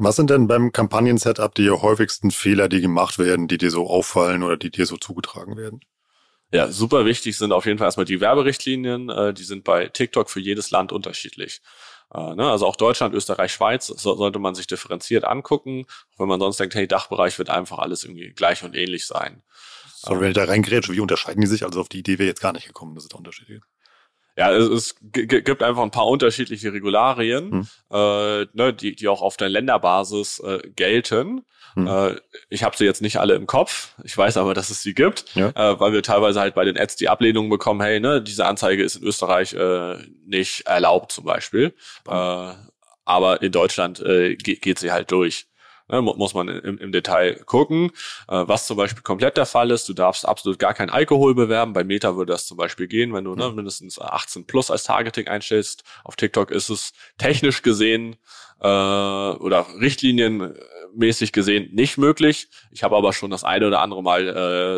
Was 0.02 0.16
sind 0.16 0.30
denn 0.30 0.48
beim 0.48 0.72
Kampagnen-Setup 0.72 1.54
die 1.54 1.70
häufigsten 1.70 2.32
Fehler, 2.32 2.70
die 2.70 2.80
gemacht 2.80 3.20
werden, 3.20 3.50
die 3.50 3.58
dir 3.58 3.70
so 3.70 3.88
auffallen 3.88 4.44
oder 4.44 4.56
die 4.56 4.72
dir 4.72 4.86
so 4.86 4.96
zugetragen 4.96 5.58
werden? 5.58 5.82
Ja, 6.52 6.72
super 6.72 7.06
wichtig 7.06 7.38
sind 7.38 7.52
auf 7.52 7.66
jeden 7.66 7.78
Fall 7.78 7.88
erstmal 7.88 8.06
die 8.06 8.22
Werberichtlinien. 8.22 9.10
Äh, 9.10 9.34
die 9.34 9.44
sind 9.44 9.64
bei 9.64 9.88
TikTok 9.88 10.30
für 10.30 10.40
jedes 10.40 10.72
Land 10.72 10.92
unterschiedlich. 10.92 11.62
Äh, 12.14 12.36
ne? 12.36 12.50
Also 12.50 12.66
auch 12.66 12.76
Deutschland, 12.76 13.14
Österreich, 13.14 13.54
Schweiz 13.54 13.88
so, 13.88 14.16
sollte 14.16 14.40
man 14.40 14.56
sich 14.56 14.66
differenziert 14.66 15.26
angucken, 15.26 15.86
wenn 16.18 16.28
man 16.28 16.40
sonst 16.40 16.60
denkt, 16.60 16.74
hey, 16.74 16.88
Dachbereich 16.88 17.38
wird 17.38 17.50
einfach 17.50 17.78
alles 17.78 18.04
irgendwie 18.04 18.32
gleich 18.32 18.64
und 18.64 18.76
ähnlich 18.76 19.06
sein. 19.06 19.44
So, 19.96 20.20
wenn 20.20 20.30
ich 20.30 20.36
da 20.36 20.46
reingrätsche, 20.46 20.94
wie 20.94 21.02
unterscheiden 21.02 21.42
die 21.42 21.48
sich? 21.48 21.66
Also 21.66 21.82
auf 21.82 21.90
die 21.90 22.00
Idee 22.00 22.18
wäre 22.18 22.30
jetzt 22.30 22.42
gar 22.42 22.54
nicht 22.54 22.66
gekommen, 22.66 22.96
dass 22.96 23.04
es 23.04 23.10
da 23.10 23.18
Unterschiede 23.18 23.54
gibt. 23.54 23.66
Ja, 24.40 24.54
es, 24.54 24.70
es 24.70 24.96
gibt 25.12 25.62
einfach 25.62 25.84
ein 25.84 25.92
paar 25.92 26.08
unterschiedliche 26.08 26.72
Regularien, 26.72 27.52
hm. 27.52 27.68
äh, 27.92 28.46
ne, 28.54 28.74
die, 28.74 28.96
die 28.96 29.10
auch 29.10 29.22
auf 29.22 29.36
der 29.36 29.50
Länderbasis 29.50 30.40
äh, 30.40 30.60
gelten. 30.78 31.46
Hm. 31.74 31.88
Äh, 31.88 32.16
ich 32.48 32.64
habe 32.64 32.78
sie 32.78 32.86
jetzt 32.86 33.02
nicht 33.02 33.18
alle 33.18 33.34
im 33.34 33.48
Kopf. 33.48 33.96
Ich 34.06 34.18
weiß 34.18 34.38
aber, 34.38 34.54
dass 34.54 34.70
es 34.70 34.82
sie 34.82 34.94
gibt, 34.94 35.36
ja. 35.36 35.50
äh, 35.50 35.78
weil 35.82 35.92
wir 35.92 36.02
teilweise 36.04 36.40
halt 36.40 36.56
bei 36.56 36.64
den 36.64 36.80
Ads 36.80 36.96
die 36.96 37.10
Ablehnung 37.10 37.50
bekommen, 37.50 37.82
hey, 37.82 38.00
ne, 38.00 38.22
diese 38.22 38.46
Anzeige 38.46 38.82
ist 38.82 38.96
in 38.96 39.04
Österreich 39.04 39.52
äh, 39.52 39.98
nicht 40.26 40.66
erlaubt 40.66 41.12
zum 41.12 41.26
Beispiel. 41.26 41.74
Äh, 42.08 42.54
aber 43.04 43.42
in 43.42 43.52
Deutschland 43.52 44.00
äh, 44.00 44.38
geht, 44.38 44.62
geht 44.62 44.80
sie 44.80 44.94
halt 44.94 45.12
durch. 45.12 45.49
Ne, 45.90 46.02
muss 46.02 46.36
man 46.36 46.48
im, 46.50 46.78
im 46.78 46.92
Detail 46.92 47.42
gucken. 47.46 47.92
Äh, 48.28 48.44
was 48.48 48.68
zum 48.68 48.78
Beispiel 48.78 49.02
komplett 49.02 49.38
der 49.38 49.48
Fall 49.48 49.72
ist, 49.72 49.90
du 49.90 49.94
darfst 49.94 50.28
absolut 50.28 50.60
gar 50.60 50.76
keinen 50.76 50.92
Alkohol 50.92 51.34
bewerben. 51.34 51.74
Bei 51.74 51.84
Meta 51.84 52.16
würde 52.16 52.34
das 52.34 52.46
zum 52.46 52.58
Beispiel 52.58 52.88
gehen, 52.88 53.12
wenn 53.14 53.24
du 53.24 53.34
ne, 53.36 53.52
mindestens 53.52 54.00
18 54.00 54.46
plus 54.46 54.70
als 54.70 54.84
Targeting 54.84 55.28
einstellst. 55.28 55.84
Auf 56.04 56.16
TikTok 56.16 56.52
ist 56.52 56.70
es 56.70 56.94
technisch 57.18 57.64
gesehen 57.64 58.18
äh, 58.62 58.68
oder 58.68 59.66
richtlinienmäßig 60.90 61.32
gesehen 61.32 61.74
nicht 61.74 61.98
möglich. 61.98 62.50
Ich 62.72 62.84
habe 62.84 62.96
aber 62.96 63.14
schon 63.14 63.32
das 63.32 63.44
eine 63.44 63.68
oder 63.68 63.82
andere 63.82 64.04
Mal 64.04 64.28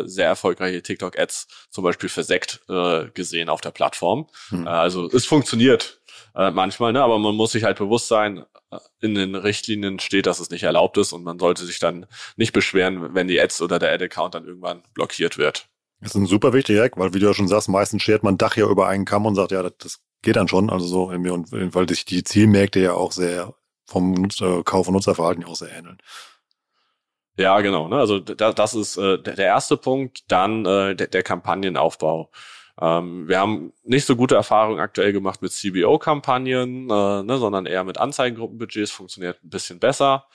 äh, 0.04 0.08
sehr 0.08 0.26
erfolgreiche 0.26 0.82
TikTok-Ads 0.82 1.46
zum 1.70 1.84
Beispiel 1.84 2.08
für 2.08 2.22
Sekt 2.22 2.60
äh, 2.68 3.06
gesehen 3.14 3.48
auf 3.48 3.60
der 3.60 3.70
Plattform. 3.70 4.28
Mhm. 4.50 4.66
Also 4.66 5.06
es 5.06 5.26
funktioniert 5.26 6.00
äh, 6.34 6.50
manchmal, 6.50 6.92
ne? 6.92 7.02
aber 7.02 7.18
man 7.18 7.34
muss 7.34 7.52
sich 7.52 7.64
halt 7.64 7.78
bewusst 7.78 8.08
sein, 8.08 8.44
äh, 8.70 8.78
in 9.00 9.14
den 9.14 9.34
Richtlinien 9.34 9.98
steht, 9.98 10.26
dass 10.26 10.40
es 10.40 10.50
nicht 10.50 10.62
erlaubt 10.62 10.96
ist 10.98 11.12
und 11.12 11.24
man 11.24 11.38
sollte 11.38 11.64
sich 11.64 11.78
dann 11.78 12.06
nicht 12.36 12.52
beschweren, 12.52 13.14
wenn 13.14 13.28
die 13.28 13.40
Ads 13.40 13.62
oder 13.62 13.78
der 13.78 13.92
Ad-Account 13.92 14.34
dann 14.34 14.46
irgendwann 14.46 14.82
blockiert 14.94 15.38
wird. 15.38 15.66
Das 16.00 16.10
ist 16.10 16.16
ein 16.16 16.26
super 16.26 16.52
wichtiger 16.52 16.82
Hack, 16.82 16.98
weil 16.98 17.14
wie 17.14 17.20
du 17.20 17.26
ja 17.26 17.34
schon 17.34 17.46
sagst, 17.46 17.68
meistens 17.68 18.02
schert 18.02 18.24
man 18.24 18.36
Dach 18.36 18.56
ja 18.56 18.68
über 18.68 18.88
einen 18.88 19.04
Kamm 19.04 19.24
und 19.24 19.36
sagt, 19.36 19.52
ja, 19.52 19.62
das, 19.62 19.72
das 19.78 20.00
geht 20.22 20.34
dann 20.34 20.48
schon. 20.48 20.68
Also 20.68 20.84
so 20.86 21.12
irgendwie, 21.12 21.30
und 21.30 21.52
weil 21.52 21.88
sich 21.88 22.04
die 22.04 22.24
Zielmärkte 22.24 22.80
ja 22.80 22.94
auch 22.94 23.12
sehr 23.12 23.54
vom 23.92 24.28
Kauf- 24.64 24.88
und 24.88 24.94
Nutzerverhalten 24.94 25.44
auch 25.44 25.56
sehr 25.56 25.72
ähneln. 25.72 25.98
Ja, 27.38 27.60
genau. 27.60 27.88
Ne? 27.88 27.96
Also 27.96 28.18
da, 28.18 28.52
das 28.52 28.74
ist 28.74 28.96
äh, 28.96 29.18
der 29.18 29.38
erste 29.38 29.76
Punkt. 29.76 30.30
Dann 30.30 30.66
äh, 30.66 30.94
der, 30.94 31.06
der 31.06 31.22
Kampagnenaufbau. 31.22 32.30
Ähm, 32.80 33.28
wir 33.28 33.38
haben 33.38 33.72
nicht 33.84 34.06
so 34.06 34.16
gute 34.16 34.34
Erfahrungen 34.34 34.80
aktuell 34.80 35.12
gemacht 35.12 35.42
mit 35.42 35.52
CBO-Kampagnen, 35.52 36.90
äh, 36.90 37.22
ne, 37.22 37.38
sondern 37.38 37.66
eher 37.66 37.84
mit 37.84 37.98
Anzeigengruppenbudgets, 37.98 38.90
funktioniert 38.90 39.42
ein 39.42 39.50
bisschen 39.50 39.78
besser. 39.78 40.26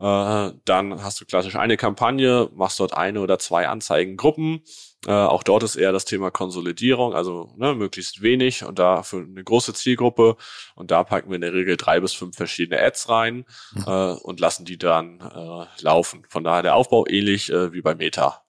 Äh, 0.00 0.52
dann 0.64 1.02
hast 1.02 1.20
du 1.20 1.26
klassisch 1.26 1.56
eine 1.56 1.76
Kampagne, 1.76 2.48
machst 2.54 2.80
dort 2.80 2.94
eine 2.94 3.20
oder 3.20 3.38
zwei 3.38 3.68
Anzeigengruppen. 3.68 4.62
Äh, 5.06 5.12
auch 5.12 5.42
dort 5.42 5.62
ist 5.62 5.76
eher 5.76 5.92
das 5.92 6.06
Thema 6.06 6.30
Konsolidierung, 6.30 7.12
also 7.12 7.52
ne, 7.56 7.74
möglichst 7.74 8.22
wenig 8.22 8.64
und 8.64 8.78
da 8.78 9.02
für 9.02 9.18
eine 9.18 9.44
große 9.44 9.74
Zielgruppe. 9.74 10.36
Und 10.74 10.90
da 10.90 11.04
packen 11.04 11.28
wir 11.28 11.34
in 11.34 11.42
der 11.42 11.52
Regel 11.52 11.76
drei 11.76 12.00
bis 12.00 12.14
fünf 12.14 12.34
verschiedene 12.34 12.82
Ads 12.82 13.10
rein 13.10 13.44
mhm. 13.72 13.84
äh, 13.86 14.12
und 14.12 14.40
lassen 14.40 14.64
die 14.64 14.78
dann 14.78 15.20
äh, 15.20 15.82
laufen. 15.82 16.24
Von 16.30 16.44
daher 16.44 16.62
der 16.62 16.76
Aufbau 16.76 17.06
ähnlich 17.06 17.52
äh, 17.52 17.74
wie 17.74 17.82
bei 17.82 17.94
Meta. 17.94 18.42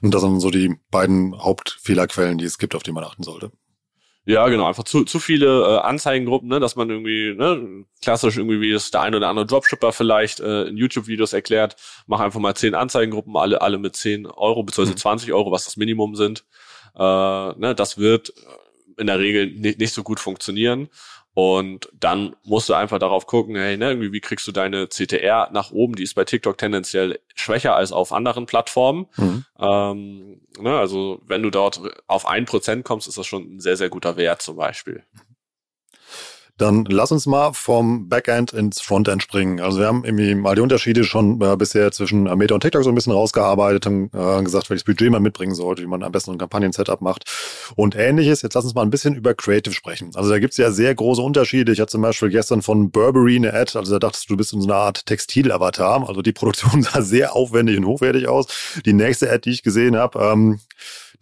Und 0.00 0.14
das 0.14 0.22
sind 0.22 0.40
so 0.40 0.50
die 0.50 0.74
beiden 0.90 1.38
Hauptfehlerquellen, 1.38 2.38
die 2.38 2.46
es 2.46 2.56
gibt, 2.56 2.74
auf 2.74 2.82
die 2.82 2.92
man 2.92 3.04
achten 3.04 3.22
sollte. 3.22 3.52
Ja, 4.28 4.48
genau, 4.48 4.66
einfach 4.66 4.82
zu, 4.82 5.04
zu 5.04 5.20
viele 5.20 5.62
äh, 5.62 5.78
Anzeigengruppen, 5.78 6.48
ne, 6.48 6.58
dass 6.58 6.74
man 6.74 6.90
irgendwie, 6.90 7.32
ne, 7.36 7.84
klassisch 8.02 8.36
irgendwie, 8.36 8.60
wie 8.60 8.72
es 8.72 8.90
der 8.90 9.02
ein 9.02 9.14
oder 9.14 9.28
andere 9.28 9.46
Dropshipper 9.46 9.92
vielleicht 9.92 10.40
äh, 10.40 10.64
in 10.64 10.76
YouTube-Videos 10.76 11.32
erklärt, 11.32 11.76
mach 12.08 12.18
einfach 12.18 12.40
mal 12.40 12.56
zehn 12.56 12.74
Anzeigengruppen, 12.74 13.36
alle, 13.36 13.62
alle 13.62 13.78
mit 13.78 13.94
10 13.94 14.26
Euro 14.26 14.64
bzw. 14.64 14.90
Mhm. 14.90 14.96
20 14.96 15.32
Euro, 15.32 15.52
was 15.52 15.64
das 15.64 15.76
Minimum 15.76 16.16
sind. 16.16 16.44
Äh, 16.96 17.00
ne, 17.00 17.74
das 17.76 17.98
wird 17.98 18.34
in 18.98 19.06
der 19.06 19.20
Regel 19.20 19.46
nicht, 19.46 19.78
nicht 19.78 19.92
so 19.92 20.02
gut 20.02 20.18
funktionieren. 20.18 20.88
Und 21.38 21.90
dann 21.92 22.34
musst 22.44 22.70
du 22.70 22.72
einfach 22.72 22.98
darauf 22.98 23.26
gucken, 23.26 23.56
hey, 23.56 23.76
ne, 23.76 23.90
irgendwie, 23.90 24.10
wie 24.10 24.22
kriegst 24.22 24.46
du 24.46 24.52
deine 24.52 24.88
CTR 24.88 25.50
nach 25.52 25.70
oben? 25.70 25.94
Die 25.94 26.02
ist 26.02 26.14
bei 26.14 26.24
TikTok 26.24 26.56
tendenziell 26.56 27.20
schwächer 27.34 27.76
als 27.76 27.92
auf 27.92 28.14
anderen 28.14 28.46
Plattformen. 28.46 29.04
Mhm. 29.18 29.44
Ähm, 29.60 30.40
ne, 30.58 30.78
also 30.78 31.20
wenn 31.26 31.42
du 31.42 31.50
dort 31.50 31.82
auf 32.06 32.26
ein 32.26 32.46
Prozent 32.46 32.86
kommst, 32.86 33.06
ist 33.06 33.18
das 33.18 33.26
schon 33.26 33.56
ein 33.56 33.60
sehr, 33.60 33.76
sehr 33.76 33.90
guter 33.90 34.16
Wert 34.16 34.40
zum 34.40 34.56
Beispiel. 34.56 35.04
Dann 36.58 36.86
lass 36.88 37.12
uns 37.12 37.26
mal 37.26 37.52
vom 37.52 38.08
Backend 38.08 38.52
ins 38.52 38.80
Frontend 38.80 39.22
springen. 39.22 39.60
Also 39.60 39.80
wir 39.80 39.86
haben 39.86 40.04
irgendwie 40.04 40.34
mal 40.34 40.54
die 40.54 40.62
Unterschiede 40.62 41.04
schon 41.04 41.40
äh, 41.42 41.56
bisher 41.56 41.92
zwischen 41.92 42.24
Meta 42.36 42.54
und 42.54 42.62
TikTok 42.62 42.82
so 42.82 42.88
ein 42.88 42.94
bisschen 42.94 43.12
rausgearbeitet, 43.12 43.84
haben 43.84 44.10
äh, 44.14 44.42
gesagt, 44.42 44.70
welches 44.70 44.84
Budget 44.84 45.10
man 45.10 45.22
mitbringen 45.22 45.54
sollte, 45.54 45.82
wie 45.82 45.86
man 45.86 46.02
am 46.02 46.12
besten 46.12 46.32
ein 46.32 46.38
Kampagnen-Setup 46.38 47.00
macht 47.02 47.24
und 47.74 47.94
ähnliches. 47.94 48.42
Jetzt 48.42 48.54
lass 48.54 48.64
uns 48.64 48.74
mal 48.74 48.82
ein 48.82 48.90
bisschen 48.90 49.14
über 49.14 49.34
Creative 49.34 49.74
sprechen. 49.74 50.10
Also 50.14 50.30
da 50.30 50.38
gibt's 50.38 50.56
ja 50.56 50.70
sehr 50.70 50.94
große 50.94 51.20
Unterschiede. 51.20 51.72
Ich 51.72 51.80
hatte 51.80 51.92
zum 51.92 52.02
Beispiel 52.02 52.30
gestern 52.30 52.62
von 52.62 52.90
Burberry 52.90 53.36
eine 53.36 53.52
Ad, 53.52 53.78
also 53.78 53.92
da 53.92 53.98
dachtest 53.98 54.30
du, 54.30 54.34
du 54.34 54.38
bist 54.38 54.52
in 54.52 54.62
so 54.62 54.68
einer 54.68 54.76
Art 54.76 55.04
Textil-Avatar. 55.06 56.08
Also 56.08 56.22
die 56.22 56.32
Produktion 56.32 56.82
sah 56.82 57.02
sehr 57.02 57.36
aufwendig 57.36 57.76
und 57.76 57.86
hochwertig 57.86 58.28
aus. 58.28 58.46
Die 58.84 58.92
nächste 58.92 59.30
Ad, 59.30 59.40
die 59.44 59.50
ich 59.50 59.62
gesehen 59.62 59.96
habe, 59.96 60.18
ähm, 60.18 60.60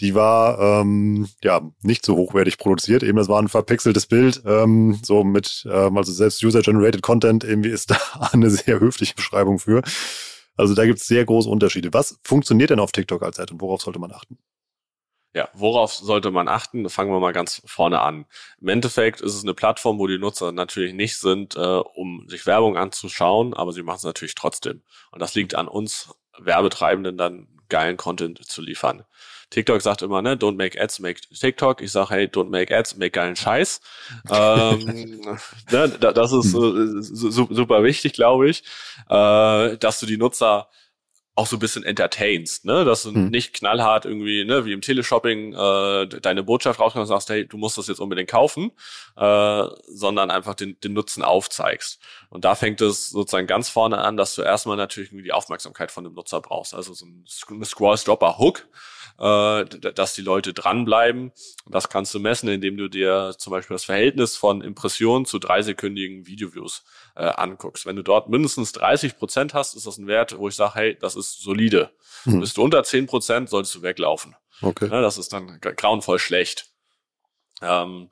die 0.01 0.15
war 0.15 0.59
ähm, 0.59 1.29
ja 1.43 1.61
nicht 1.83 2.05
so 2.05 2.17
hochwertig 2.17 2.59
produziert. 2.59 3.03
Eben 3.03 3.19
das 3.19 3.29
war 3.29 3.41
ein 3.41 3.49
verpixeltes 3.49 4.07
Bild, 4.07 4.43
ähm, 4.47 5.01
so 5.03 5.25
mit, 5.25 5.67
ähm, 5.71 5.97
also 5.97 6.13
selbst 6.13 6.43
User-Generated 6.43 7.03
Content 7.03 7.45
irgendwie 7.45 7.71
ist 7.71 7.91
da 7.91 7.99
eine 8.33 8.51
sehr 8.51 8.81
höfliche 8.81 9.15
Beschreibung 9.15 9.59
für. 9.59 9.83
Also 10.57 10.75
da 10.75 10.87
gibt 10.87 11.01
es 11.01 11.07
sehr 11.07 11.25
große 11.25 11.49
Unterschiede. 11.49 11.93
Was 11.93 12.19
funktioniert 12.23 12.71
denn 12.71 12.81
auf 12.81 12.93
TikTok 12.93 13.23
als 13.23 13.39
Ad 13.39 13.53
und 13.53 13.61
worauf 13.61 13.83
sollte 13.83 13.99
man 13.99 14.13
achten? 14.13 14.39
Ja, 15.35 15.49
worauf 15.53 15.93
sollte 15.93 16.31
man 16.31 16.47
achten? 16.47 16.89
Fangen 16.89 17.11
wir 17.11 17.19
mal 17.19 17.33
ganz 17.33 17.61
vorne 17.67 18.01
an. 18.01 18.25
Im 18.61 18.69
Endeffekt 18.69 19.21
ist 19.21 19.35
es 19.35 19.43
eine 19.43 19.53
Plattform, 19.53 19.99
wo 19.99 20.07
die 20.07 20.19
Nutzer 20.19 20.53
natürlich 20.53 20.95
nicht 20.95 21.19
sind, 21.19 21.57
äh, 21.57 21.59
um 21.59 22.29
sich 22.29 22.47
Werbung 22.47 22.77
anzuschauen, 22.77 23.53
aber 23.53 23.73
sie 23.73 23.83
machen 23.83 23.97
es 23.97 24.05
natürlich 24.05 24.37
trotzdem. 24.37 24.83
Und 25.11 25.21
das 25.21 25.35
liegt 25.35 25.57
an 25.57 25.67
uns 25.67 26.15
Werbetreibenden, 26.39 27.17
dann 27.17 27.49
geilen 27.69 27.97
Content 27.97 28.45
zu 28.47 28.63
liefern. 28.63 29.05
TikTok 29.51 29.81
sagt 29.83 30.03
immer, 30.03 30.23
ne, 30.23 30.37
don't 30.37 30.57
make 30.57 30.81
ads, 30.81 30.99
make 30.99 31.21
TikTok. 31.21 31.81
Ich 31.81 31.93
sage, 31.93 32.11
hey, 32.11 32.25
don't 32.27 32.51
make 32.51 32.75
ads, 32.75 32.97
make 32.97 33.11
geilen 33.11 33.37
Scheiß. 33.37 33.81
ähm, 34.31 35.21
ne, 35.71 35.89
das 35.89 36.33
ist 36.33 36.55
äh, 36.55 37.03
super 37.55 37.83
wichtig, 37.83 38.15
glaube 38.15 38.49
ich, 38.49 38.63
äh, 39.09 39.77
dass 39.77 40.01
du 40.01 40.07
die 40.07 40.17
Nutzer 40.17 40.69
auch 41.37 41.47
so 41.49 41.57
ein 41.57 41.59
bisschen 41.59 41.83
entertainst, 41.83 42.65
ne? 42.65 42.85
Dass 42.85 43.03
du 43.03 43.13
hm. 43.13 43.29
nicht 43.29 43.55
knallhart 43.55 44.05
irgendwie, 44.05 44.45
ne, 44.45 44.65
wie 44.65 44.73
im 44.73 44.81
Teleshopping, 44.81 45.53
äh, 45.53 46.07
deine 46.07 46.45
Botschaft 46.45 46.79
rauskommst 46.79 47.11
und 47.11 47.17
sagst, 47.17 47.29
hey, 47.29 47.47
du 47.47 47.57
musst 47.57 47.77
das 47.77 47.89
jetzt 47.89 47.99
unbedingt 47.99 48.31
kaufen, 48.31 48.71
äh, 49.17 49.65
sondern 49.89 50.31
einfach 50.31 50.55
den, 50.55 50.79
den 50.81 50.93
Nutzen 50.93 51.25
aufzeigst. 51.25 52.01
Und 52.31 52.45
da 52.45 52.55
fängt 52.55 52.81
es 52.81 53.11
sozusagen 53.11 53.49
ganz 53.49 53.69
vorne 53.69 53.99
an, 53.99 54.17
dass 54.17 54.37
du 54.37 54.43
erstmal 54.43 54.77
natürlich 54.77 55.11
irgendwie 55.11 55.25
die 55.25 55.33
Aufmerksamkeit 55.33 55.91
von 55.91 56.05
dem 56.05 56.15
Nutzer 56.15 56.41
brauchst. 56.41 56.73
Also 56.73 56.95
so 56.95 57.05
ein 57.05 57.25
Scroll-Stopper-Hook, 57.27 58.69
äh, 59.19 59.65
dass 59.65 60.15
die 60.15 60.23
Leute 60.23 60.53
dranbleiben. 60.53 61.33
Das 61.67 61.89
kannst 61.89 62.15
du 62.15 62.21
messen, 62.21 62.49
indem 62.49 62.77
du 62.77 62.89
dir 62.89 63.35
zum 63.39 63.51
Beispiel 63.51 63.75
das 63.75 63.85
Verhältnis 63.85 64.37
von 64.37 64.61
Impressionen 64.61 65.25
zu 65.25 65.39
dreisekündigen 65.39 66.27
Videoviews 66.27 66.85
äh, 67.17 67.25
anguckst. 67.25 67.87
Wenn 67.87 67.97
du 67.97 68.03
dort 68.03 68.29
mindestens 68.29 68.73
30 68.73 69.17
Prozent 69.17 69.55
hast, 69.55 69.75
ist 69.75 69.87
das 69.87 69.99
ein 69.99 70.07
Wert, 70.07 70.39
wo 70.39 70.49
ich 70.49 70.55
sage, 70.55 70.75
hey, 70.75 70.99
das 70.99 71.17
ist 71.17 71.24
solide. 71.33 71.91
Hm. 72.25 72.41
Bist 72.41 72.57
du 72.57 72.63
unter 72.63 72.83
10 72.83 73.07
Prozent, 73.07 73.49
solltest 73.49 73.75
du 73.75 73.83
weglaufen. 73.83 74.35
Okay. 74.63 74.89
Ja, 74.91 75.01
das 75.01 75.19
ist 75.19 75.33
dann 75.33 75.59
grauenvoll 75.61 76.19
schlecht. 76.19 76.71
Ähm, 77.61 78.11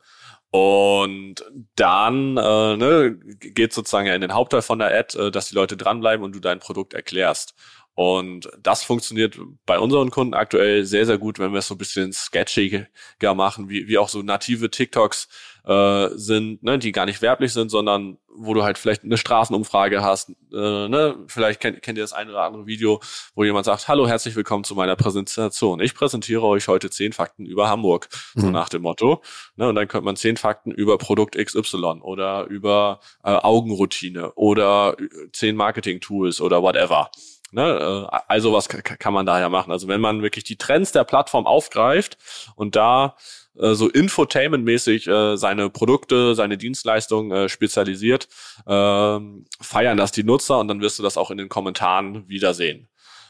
und 0.51 1.37
dann 1.77 2.37
äh, 2.37 2.77
ne, 2.77 3.19
geht 3.39 3.73
sozusagen 3.73 4.09
in 4.09 4.21
den 4.21 4.35
Hauptteil 4.35 4.61
von 4.61 4.79
der 4.79 4.95
Ad, 4.95 5.19
äh, 5.19 5.31
dass 5.31 5.49
die 5.49 5.55
Leute 5.55 5.77
dranbleiben 5.77 6.25
und 6.25 6.35
du 6.35 6.41
dein 6.41 6.61
Produkt 6.61 6.93
erklärst. 6.93 7.55
Und 7.95 8.51
das 8.61 8.85
funktioniert 8.85 9.39
bei 9.67 9.79
unseren 9.79 10.11
Kunden 10.11 10.35
aktuell 10.35 10.85
sehr, 10.85 11.07
sehr 11.07 11.19
gut, 11.19 11.39
wenn 11.39 11.53
wir 11.53 11.59
es 11.59 11.69
so 11.69 11.75
ein 11.75 11.79
bisschen 11.79 12.13
sketchiger 12.13 12.87
machen, 13.35 13.69
wie, 13.69 13.87
wie 13.87 13.99
auch 13.99 14.09
so 14.09 14.23
native 14.23 14.71
TikToks 14.71 15.29
äh, 15.65 16.09
sind, 16.15 16.63
ne, 16.63 16.79
die 16.79 16.93
gar 16.93 17.07
nicht 17.07 17.23
werblich 17.23 17.53
sind, 17.53 17.71
sondern 17.71 18.19
wo 18.35 18.55
du 18.55 18.63
halt 18.63 18.79
vielleicht 18.79 19.05
eine 19.05 19.17
Straßenumfrage 19.17 20.03
hast. 20.03 20.31
Äh, 20.53 20.89
ne? 20.89 21.17
Vielleicht 21.27 21.61
kennt, 21.61 21.83
kennt 21.83 21.99
ihr 21.99 22.05
das 22.05 22.13
eine 22.13 22.31
oder 22.31 22.43
andere 22.43 22.67
Video, 22.67 23.01
wo 23.35 23.45
jemand 23.45 23.67
sagt, 23.67 23.89
hallo, 23.89 24.09
herzlich 24.09 24.35
willkommen 24.35 24.65
zu 24.65 24.75
meiner 24.75 24.97
Präsentation. 24.97 25.81
Ich 25.81 25.95
präsentiere 25.95 26.43
euch 26.43 26.69
heute 26.69 26.91
zehn 26.91 27.13
Fakten 27.13 27.45
über 27.45 27.69
Hamburg, 27.69 28.09
so 28.35 28.47
mhm. 28.47 28.53
nach 28.53 28.69
dem 28.69 28.83
Motto. 28.83 29.23
Ne? 29.57 29.69
Und 29.69 29.75
dann 29.75 29.89
könnte 29.89 30.05
man 30.05 30.17
zehn 30.17 30.37
Fakten 30.37 30.71
über 30.71 30.99
Produkt 30.99 31.37
XY 31.37 32.01
oder 32.01 32.45
über 32.47 33.01
äh, 33.23 33.31
Augenroutine 33.31 34.33
oder 34.35 34.97
äh, 34.99 35.31
zehn 35.33 35.57
Marketing-Tools 35.57 36.41
oder 36.41 36.63
whatever. 36.63 37.11
Ne? 37.53 38.09
Äh, 38.11 38.17
also 38.29 38.53
was 38.53 38.69
kann 38.69 39.13
man 39.13 39.27
daher 39.27 39.51
machen. 39.51 39.71
Also 39.71 39.87
wenn 39.89 40.01
man 40.01 40.23
wirklich 40.23 40.45
die 40.45 40.57
Trends 40.57 40.93
der 40.93 41.05
Plattform 41.05 41.47
aufgreift 41.47 42.17
und 42.57 42.75
da 42.75 43.15
äh, 43.59 43.75
so 43.75 43.89
Infotainment-mäßig 43.89 45.09
äh, 45.09 45.37
seine 45.37 45.71
Produkte, 45.71 46.35
seine 46.35 46.59
Dienstleistungen 46.59 47.33
äh, 47.33 47.49
spezialisiert, 47.49 48.29
äh, 48.67 49.19
feiern 49.61 49.97
das 49.97 50.13
die 50.13 50.25
Nutzer 50.25 50.59
und 50.59 50.69
dann 50.69 50.81
wirst 50.81 50.99
du 50.99 51.03
das 51.03 51.17
auch 51.17 51.31
in 51.31 51.39
den 51.39 51.49
Kommentaren 51.49 52.29
wiedersehen. 52.29 52.89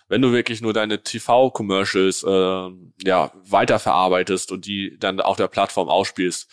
Wenn 0.09 0.23
du 0.23 0.33
wirklich 0.33 0.61
nur 0.61 0.73
deine 0.73 1.03
TV-Commercials 1.03 2.23
äh, 2.23 2.71
ja, 3.05 3.33
weiterverarbeitest 3.49 4.53
und 4.53 4.67
die 4.67 4.99
dann 4.99 5.21
auf 5.21 5.37
der 5.37 5.49
Plattform 5.49 5.89
ausspielst, 5.89 6.51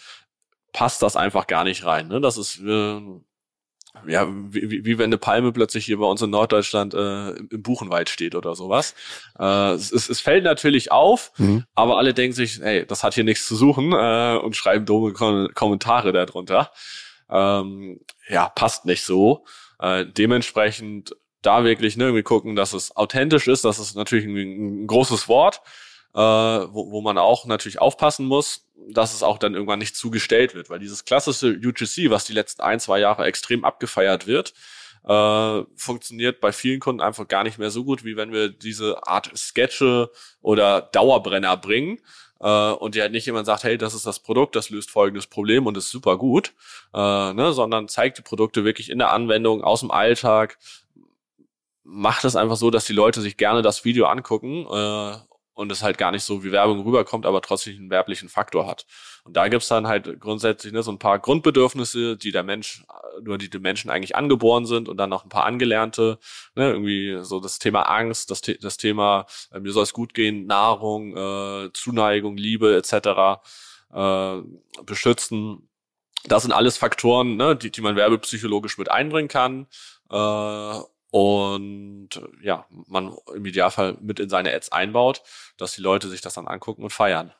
passt 0.71 1.01
das 1.01 1.15
einfach 1.15 1.47
gar 1.47 1.63
nicht 1.63 1.83
rein. 1.85 2.07
Ne? 2.07 2.21
Das 2.21 2.37
ist 2.37 2.59
äh, 2.59 3.01
ja, 4.07 4.27
wie, 4.29 4.85
wie 4.85 4.97
wenn 4.97 5.05
eine 5.05 5.17
Palme 5.17 5.51
plötzlich 5.51 5.85
hier 5.85 5.97
bei 5.97 6.05
uns 6.05 6.21
in 6.21 6.29
Norddeutschland 6.29 6.93
äh, 6.93 7.31
im 7.31 7.61
Buchenwald 7.61 8.09
steht 8.09 8.35
oder 8.35 8.55
sowas. 8.55 8.95
Äh, 9.37 9.71
es, 9.71 9.91
es 9.91 10.21
fällt 10.21 10.43
natürlich 10.43 10.91
auf, 10.91 11.31
mhm. 11.37 11.65
aber 11.75 11.97
alle 11.97 12.13
denken 12.13 12.35
sich, 12.35 12.59
hey, 12.61 12.85
das 12.85 13.03
hat 13.03 13.13
hier 13.13 13.23
nichts 13.23 13.47
zu 13.47 13.55
suchen 13.55 13.93
äh, 13.93 14.37
und 14.37 14.55
schreiben 14.55 14.85
dumme 14.85 15.13
Kom 15.13 15.49
Kommentare 15.53 16.11
darunter. 16.11 16.71
Ähm, 17.29 17.99
ja, 18.27 18.49
passt 18.49 18.85
nicht 18.85 19.03
so. 19.03 19.45
Äh, 19.79 20.05
dementsprechend 20.05 21.15
da 21.41 21.63
wirklich 21.63 21.95
ne, 21.97 22.05
irgendwie 22.05 22.23
gucken, 22.23 22.55
dass 22.55 22.73
es 22.73 22.95
authentisch 22.95 23.47
ist. 23.47 23.63
Das 23.65 23.79
ist 23.79 23.95
natürlich 23.95 24.25
ein, 24.25 24.83
ein 24.83 24.87
großes 24.87 25.27
Wort, 25.27 25.61
äh, 26.13 26.19
wo, 26.19 26.91
wo 26.91 27.01
man 27.01 27.17
auch 27.17 27.45
natürlich 27.45 27.79
aufpassen 27.79 28.25
muss, 28.25 28.65
dass 28.87 29.13
es 29.13 29.23
auch 29.23 29.37
dann 29.37 29.53
irgendwann 29.53 29.79
nicht 29.79 29.95
zugestellt 29.95 30.55
wird, 30.55 30.69
weil 30.69 30.79
dieses 30.79 31.05
klassische 31.05 31.49
UGC, 31.49 32.09
was 32.09 32.25
die 32.25 32.33
letzten 32.33 32.61
ein, 32.61 32.79
zwei 32.79 32.99
Jahre 32.99 33.25
extrem 33.25 33.63
abgefeiert 33.63 34.25
wird, 34.25 34.53
äh, 35.07 35.63
funktioniert 35.75 36.39
bei 36.41 36.51
vielen 36.51 36.79
Kunden 36.79 37.01
einfach 37.01 37.27
gar 37.27 37.43
nicht 37.43 37.57
mehr 37.57 37.71
so 37.71 37.83
gut, 37.83 38.03
wie 38.03 38.17
wenn 38.17 38.31
wir 38.31 38.49
diese 38.49 39.07
Art 39.07 39.31
Sketche 39.37 40.11
oder 40.41 40.81
Dauerbrenner 40.81 41.57
bringen. 41.57 41.99
Äh, 42.41 42.71
und 42.71 42.95
ja 42.95 43.09
nicht 43.09 43.25
jemand 43.25 43.45
sagt, 43.45 43.63
hey, 43.63 43.77
das 43.77 43.93
ist 43.93 44.05
das 44.05 44.19
Produkt, 44.19 44.55
das 44.55 44.69
löst 44.69 44.91
folgendes 44.91 45.27
Problem 45.27 45.67
und 45.67 45.77
ist 45.77 45.89
super 45.89 46.17
gut, 46.17 46.53
äh, 46.93 47.33
ne, 47.33 47.51
sondern 47.53 47.89
zeigt 47.89 48.17
die 48.17 48.21
Produkte 48.21 48.63
wirklich 48.63 48.89
in 48.89 48.99
der 48.99 49.11
Anwendung, 49.11 49.61
aus 49.61 49.81
dem 49.81 49.91
Alltag, 49.91 50.57
macht 51.83 52.23
es 52.23 52.35
einfach 52.35 52.55
so, 52.55 52.71
dass 52.71 52.85
die 52.85 52.93
Leute 52.93 53.19
sich 53.21 53.35
gerne 53.35 53.61
das 53.61 53.83
Video 53.83 54.05
angucken 54.05 54.65
äh, 54.71 55.17
und 55.59 55.73
es 55.73 55.83
halt 55.83 55.97
gar 55.97 56.11
nicht 56.11 56.23
so 56.23 56.41
wie 56.45 56.53
Werbung 56.53 56.79
rüberkommt, 56.85 57.25
aber 57.25 57.41
trotzdem 57.41 57.75
einen 57.75 57.89
werblichen 57.89 58.29
Faktor 58.29 58.65
hat. 58.65 58.85
Und 59.25 59.35
da 59.35 59.49
gibt's 59.49 59.67
dann 59.67 59.87
halt 59.87 60.17
grundsätzlich 60.21 60.71
ne, 60.71 60.83
so 60.83 60.91
ein 60.91 60.99
paar 60.99 61.19
Grundbedürfnisse, 61.19 62.15
die 62.15 62.31
der 62.31 62.43
Mensch, 62.43 62.85
nur 63.21 63.37
die 63.37 63.49
den 63.49 63.61
Menschen 63.61 63.91
eigentlich 63.91 64.15
angeboren 64.15 64.65
sind 64.65 64.87
und 64.87 64.95
dann 64.95 65.09
noch 65.09 65.25
ein 65.25 65.29
paar 65.29 65.43
angelernte, 65.43 66.17
ne, 66.55 66.69
irgendwie 66.69 67.17
so 67.23 67.41
das 67.41 67.59
Thema 67.59 67.81
Angst, 67.81 68.31
das, 68.31 68.39
das 68.39 68.77
Thema, 68.77 69.25
äh, 69.51 69.59
mir 69.59 69.73
soll 69.73 69.83
es 69.83 69.91
gut 69.91 70.13
gehen, 70.13 70.45
Nahrung, 70.45 71.17
äh, 71.17 71.73
Zuneigung, 71.73 72.37
Liebe 72.37 72.77
etc. 72.77 73.41
Äh, 73.93 74.41
beschützen. 74.83 75.67
Das 76.23 76.43
sind 76.43 76.53
alles 76.53 76.77
Faktoren, 76.77 77.35
ne, 77.35 77.57
die, 77.57 77.69
die 77.69 77.81
man 77.81 77.97
werbepsychologisch 77.97 78.77
mit 78.77 78.89
einbringen 78.89 79.27
kann. 79.27 79.67
Äh, 80.09 80.79
und 81.11 82.09
ja, 82.41 82.65
man 82.87 83.15
im 83.35 83.45
Idealfall 83.45 83.97
mit 84.01 84.19
in 84.19 84.29
seine 84.29 84.53
Ads 84.53 84.71
einbaut, 84.71 85.21
dass 85.57 85.75
die 85.75 85.81
Leute 85.81 86.07
sich 86.09 86.21
das 86.21 86.35
dann 86.35 86.47
angucken 86.47 86.83
und 86.83 86.91
feiern. 86.91 87.31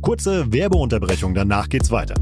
Kurze 0.00 0.52
Werbeunterbrechung, 0.52 1.34
danach 1.34 1.68
geht's 1.68 1.90
weiter. 1.90 2.14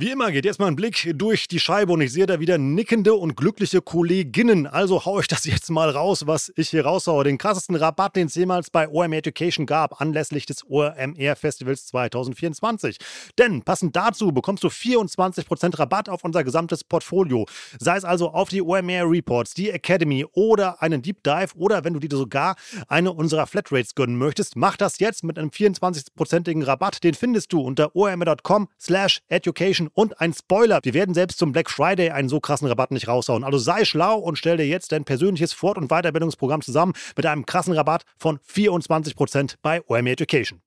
Wie 0.00 0.12
immer 0.12 0.32
geht 0.32 0.46
jetzt 0.46 0.58
mal 0.58 0.66
ein 0.66 0.76
Blick 0.76 1.12
durch 1.14 1.46
die 1.46 1.60
Scheibe 1.60 1.92
und 1.92 2.00
ich 2.00 2.10
sehe 2.10 2.24
da 2.24 2.40
wieder 2.40 2.56
nickende 2.56 3.12
und 3.12 3.36
glückliche 3.36 3.82
Kolleginnen. 3.82 4.66
Also 4.66 5.04
hau 5.04 5.20
ich 5.20 5.28
das 5.28 5.44
jetzt 5.44 5.68
mal 5.68 5.90
raus, 5.90 6.26
was 6.26 6.50
ich 6.56 6.70
hier 6.70 6.86
raushaue. 6.86 7.22
Den 7.22 7.36
krassesten 7.36 7.76
Rabatt, 7.76 8.16
den 8.16 8.28
es 8.28 8.34
jemals 8.34 8.70
bei 8.70 8.88
OMR 8.88 9.18
Education 9.18 9.66
gab, 9.66 10.00
anlässlich 10.00 10.46
des 10.46 10.64
OMR 10.66 11.36
Festivals 11.36 11.84
2024. 11.88 12.96
Denn 13.38 13.60
passend 13.60 13.94
dazu 13.94 14.32
bekommst 14.32 14.64
du 14.64 14.68
24% 14.68 15.78
Rabatt 15.78 16.08
auf 16.08 16.24
unser 16.24 16.44
gesamtes 16.44 16.82
Portfolio. 16.82 17.44
Sei 17.78 17.98
es 17.98 18.04
also 18.04 18.30
auf 18.30 18.48
die 18.48 18.62
OMR 18.62 19.04
Reports, 19.04 19.52
die 19.52 19.68
Academy 19.68 20.24
oder 20.32 20.80
einen 20.80 21.02
Deep 21.02 21.22
Dive 21.24 21.50
oder 21.56 21.84
wenn 21.84 21.92
du 21.92 22.00
dir 22.00 22.16
sogar 22.16 22.56
eine 22.88 23.12
unserer 23.12 23.46
Flatrates 23.46 23.94
gönnen 23.94 24.16
möchtest, 24.16 24.56
mach 24.56 24.78
das 24.78 24.98
jetzt 24.98 25.24
mit 25.24 25.38
einem 25.38 25.50
24%igen 25.50 26.62
Rabatt. 26.62 27.04
Den 27.04 27.12
findest 27.12 27.52
du 27.52 27.60
unter 27.60 27.94
omr.com 27.94 28.68
slash 28.80 29.20
education 29.28 29.89
und 29.94 30.20
ein 30.20 30.32
Spoiler, 30.32 30.80
wir 30.82 30.94
werden 30.94 31.14
selbst 31.14 31.38
zum 31.38 31.52
Black 31.52 31.70
Friday 31.70 32.10
einen 32.10 32.28
so 32.28 32.40
krassen 32.40 32.68
Rabatt 32.68 32.90
nicht 32.90 33.08
raushauen. 33.08 33.44
Also 33.44 33.58
sei 33.58 33.84
schlau 33.84 34.18
und 34.18 34.36
stell 34.36 34.56
dir 34.56 34.66
jetzt 34.66 34.92
dein 34.92 35.04
persönliches 35.04 35.52
Fort- 35.52 35.78
und 35.78 35.88
Weiterbildungsprogramm 35.88 36.62
zusammen 36.62 36.92
mit 37.16 37.26
einem 37.26 37.46
krassen 37.46 37.74
Rabatt 37.74 38.04
von 38.18 38.38
24% 38.38 39.56
bei 39.62 39.82
OME 39.86 40.10
Education. 40.10 40.60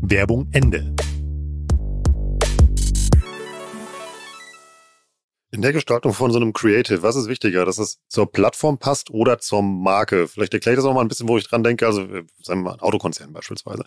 Werbung 0.00 0.48
Ende. 0.52 0.94
In 5.54 5.62
der 5.62 5.72
Gestaltung 5.72 6.12
von 6.12 6.32
so 6.32 6.36
einem 6.36 6.52
Creative, 6.52 7.04
was 7.04 7.14
ist 7.14 7.28
wichtiger, 7.28 7.64
dass 7.64 7.78
es 7.78 8.00
zur 8.08 8.28
Plattform 8.28 8.78
passt 8.78 9.10
oder 9.10 9.38
zur 9.38 9.62
Marke? 9.62 10.26
Vielleicht 10.26 10.52
erkläre 10.52 10.74
ich 10.74 10.78
das 10.78 10.84
auch 10.84 10.94
mal 10.94 11.02
ein 11.02 11.06
bisschen, 11.06 11.28
wo 11.28 11.38
ich 11.38 11.46
dran 11.46 11.62
denke. 11.62 11.86
Also, 11.86 12.02
äh, 12.02 12.24
sagen 12.42 12.64
wir 12.64 12.72
mal, 12.72 12.80
Autokonzern 12.80 13.32
beispielsweise. 13.32 13.84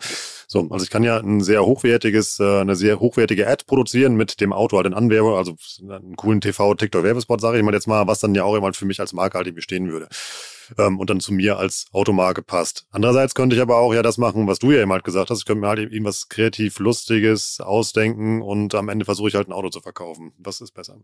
So, 0.48 0.66
also 0.70 0.86
ich 0.86 0.90
kann 0.90 1.04
ja 1.04 1.18
ein 1.18 1.42
sehr 1.42 1.66
hochwertiges, 1.66 2.40
äh, 2.40 2.62
eine 2.62 2.78
sehr 2.78 3.02
hochwertige 3.02 3.50
Ad 3.50 3.66
produzieren 3.68 4.16
mit 4.16 4.40
dem 4.40 4.54
Auto 4.54 4.78
halt 4.78 4.88
in 4.88 4.94
Anwerbe, 4.94 5.36
also 5.38 5.58
einen 5.82 6.16
coolen 6.16 6.40
TV, 6.40 6.74
TikTok, 6.74 7.04
Werbespot, 7.04 7.42
sage 7.42 7.58
ich 7.58 7.64
mal 7.66 7.74
jetzt 7.74 7.88
mal, 7.88 8.08
was 8.08 8.22
dann 8.22 8.34
ja 8.34 8.46
auch 8.46 8.56
immer 8.56 8.72
für 8.72 8.86
mich 8.86 9.02
als 9.02 9.12
Marke 9.12 9.38
halt 9.38 9.48
irgendwie 9.48 9.64
stehen 9.64 9.92
würde. 9.92 10.08
Ähm, 10.78 10.98
und 10.98 11.10
dann 11.10 11.20
zu 11.20 11.34
mir 11.34 11.58
als 11.58 11.88
Automarke 11.92 12.44
passt. 12.44 12.86
Andererseits 12.92 13.36
könnte 13.36 13.58
ich 13.58 13.62
aber 13.62 13.76
auch 13.76 13.94
ja 13.94 14.04
das 14.04 14.18
machen, 14.18 14.48
was 14.48 14.60
du 14.60 14.72
ja 14.72 14.82
eben 14.82 14.94
halt 14.94 15.04
gesagt 15.04 15.30
hast. 15.32 15.40
Ich 15.40 15.46
könnte 15.46 15.60
mir 15.60 15.68
halt 15.68 15.80
irgendwas 15.80 16.30
kreativ 16.30 16.80
Lustiges 16.80 17.60
ausdenken 17.60 18.42
und 18.42 18.74
am 18.74 18.88
Ende 18.88 19.04
versuche 19.04 19.28
ich 19.28 19.36
halt 19.36 19.50
ein 19.50 19.54
Auto 19.54 19.68
zu 19.68 19.82
verkaufen. 19.82 20.32
Was 20.38 20.62
ist 20.62 20.72
besser? 20.74 21.02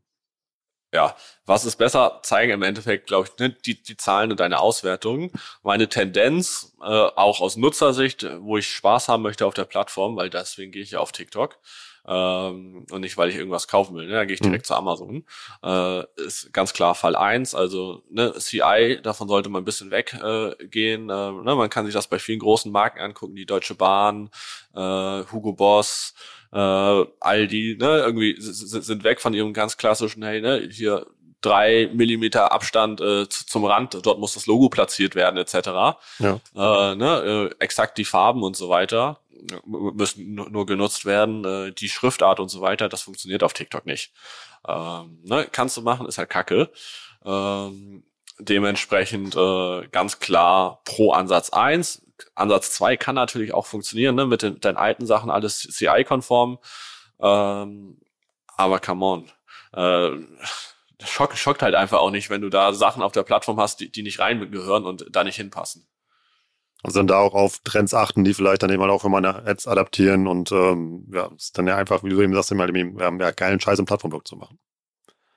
Ja, 0.93 1.15
was 1.45 1.65
ist 1.65 1.75
besser, 1.77 2.19
zeigen 2.23 2.51
im 2.51 2.61
Endeffekt, 2.61 3.07
glaube 3.07 3.27
ich, 3.27 3.39
ne, 3.39 3.49
die, 3.49 3.81
die 3.81 3.97
Zahlen 3.97 4.31
und 4.31 4.39
deine 4.39 4.59
Auswertungen. 4.59 5.31
Meine 5.63 5.89
Tendenz, 5.89 6.75
äh, 6.81 6.85
auch 6.85 7.41
aus 7.41 7.57
Nutzersicht, 7.57 8.25
wo 8.39 8.57
ich 8.57 8.67
Spaß 8.67 9.09
haben 9.09 9.23
möchte 9.23 9.45
auf 9.45 9.55
der 9.55 9.65
Plattform, 9.65 10.15
weil 10.15 10.29
deswegen 10.29 10.71
gehe 10.71 10.83
ich 10.83 10.91
ja 10.91 10.99
auf 10.99 11.11
TikTok 11.11 11.57
ähm, 12.05 12.85
und 12.91 13.01
nicht, 13.01 13.17
weil 13.17 13.29
ich 13.29 13.35
irgendwas 13.35 13.67
kaufen 13.67 13.95
will. 13.95 14.07
Ne? 14.07 14.13
Da 14.13 14.25
gehe 14.25 14.35
ich 14.35 14.41
mhm. 14.41 14.45
direkt 14.45 14.65
mhm. 14.65 14.67
zu 14.67 14.75
Amazon. 14.75 15.25
Äh, 15.63 16.03
ist 16.21 16.53
ganz 16.53 16.73
klar 16.73 16.95
Fall 16.95 17.15
eins. 17.15 17.55
Also 17.55 18.03
ne, 18.09 18.33
CI, 18.37 18.99
davon 19.01 19.27
sollte 19.27 19.49
man 19.49 19.61
ein 19.61 19.65
bisschen 19.65 19.91
weggehen. 19.91 21.09
Äh, 21.09 21.13
äh, 21.13 21.31
ne? 21.31 21.55
Man 21.55 21.69
kann 21.69 21.85
sich 21.85 21.93
das 21.93 22.07
bei 22.07 22.19
vielen 22.19 22.39
großen 22.39 22.71
Marken 22.71 22.99
angucken, 22.99 23.35
die 23.35 23.45
Deutsche 23.45 23.75
Bahn, 23.75 24.29
äh, 24.75 25.23
Hugo 25.31 25.53
Boss, 25.53 26.13
äh, 26.53 27.05
Aldi, 27.19 27.77
ne, 27.79 27.99
irgendwie 27.99 28.35
sind 28.39 29.03
weg 29.03 29.19
von 29.21 29.33
ihrem 29.33 29.53
ganz 29.53 29.77
klassischen, 29.77 30.23
hey, 30.23 30.41
ne, 30.41 30.67
hier 30.71 31.07
drei 31.41 31.89
Millimeter 31.93 32.51
Abstand 32.51 33.01
äh, 33.01 33.27
zum 33.27 33.65
Rand, 33.65 33.97
dort 34.05 34.19
muss 34.19 34.35
das 34.35 34.45
Logo 34.45 34.69
platziert 34.69 35.15
werden, 35.15 35.37
etc. 35.37 35.97
Ja. 36.19 36.39
Äh, 36.55 36.95
ne, 36.95 37.49
äh, 37.51 37.63
exakt 37.63 37.97
die 37.97 38.05
Farben 38.05 38.43
und 38.43 38.55
so 38.55 38.69
weiter 38.69 39.19
müssen 39.65 40.35
nur 40.35 40.65
genutzt 40.65 41.05
werden, 41.05 41.43
äh, 41.45 41.71
die 41.71 41.89
Schriftart 41.89 42.39
und 42.39 42.49
so 42.49 42.61
weiter, 42.61 42.89
das 42.89 43.01
funktioniert 43.01 43.43
auf 43.43 43.53
TikTok 43.53 43.85
nicht. 43.85 44.13
Ähm, 44.67 45.19
ne, 45.23 45.47
kannst 45.51 45.77
du 45.77 45.81
machen, 45.81 46.07
ist 46.07 46.17
halt 46.17 46.29
Kacke. 46.29 46.69
Ähm, 47.25 48.03
dementsprechend 48.39 49.35
äh, 49.35 49.87
ganz 49.89 50.19
klar 50.19 50.81
pro 50.85 51.11
Ansatz 51.11 51.49
eins 51.51 52.02
Ansatz 52.35 52.71
2 52.71 52.97
kann 52.97 53.15
natürlich 53.15 53.53
auch 53.53 53.65
funktionieren, 53.65 54.15
ne, 54.15 54.25
mit 54.25 54.41
den, 54.41 54.59
deinen 54.59 54.77
alten 54.77 55.05
Sachen 55.05 55.29
alles 55.29 55.59
CI-konform. 55.59 56.59
Ähm, 57.19 57.99
aber 58.55 58.79
come 58.79 59.05
on. 59.05 59.31
Äh, 59.73 60.11
schock, 61.03 61.35
schockt 61.35 61.61
halt 61.61 61.75
einfach 61.75 61.99
auch 61.99 62.11
nicht, 62.11 62.29
wenn 62.29 62.41
du 62.41 62.49
da 62.49 62.73
Sachen 62.73 63.01
auf 63.01 63.11
der 63.11 63.23
Plattform 63.23 63.59
hast, 63.59 63.79
die, 63.79 63.91
die 63.91 64.03
nicht 64.03 64.19
reingehören 64.19 64.85
und 64.85 65.05
da 65.11 65.23
nicht 65.23 65.37
hinpassen. 65.37 65.87
Also 66.83 66.99
dann 66.99 67.07
da 67.07 67.19
auch 67.19 67.33
auf 67.33 67.59
Trends 67.63 67.93
achten, 67.93 68.25
die 68.25 68.33
vielleicht 68.33 68.61
dann 68.61 68.69
eben 68.69 68.81
halt 68.81 68.91
auch 68.91 69.01
für 69.01 69.09
meine 69.09 69.45
Ads 69.45 69.67
adaptieren 69.67 70.27
und 70.27 70.51
ähm, 70.51 71.07
ja, 71.13 71.27
ist 71.35 71.57
dann 71.57 71.65
ja 71.65 71.77
einfach, 71.77 72.03
wie 72.03 72.09
du 72.09 72.21
eben 72.21 72.33
sagst, 72.33 72.51
immer 72.51 72.67
wir 72.67 73.05
haben 73.05 73.19
ja 73.21 73.31
geilen 73.31 73.61
Scheiß 73.61 73.79
im 73.79 73.85
Plattformblock 73.85 74.27
zu 74.27 74.35
machen. 74.35 74.59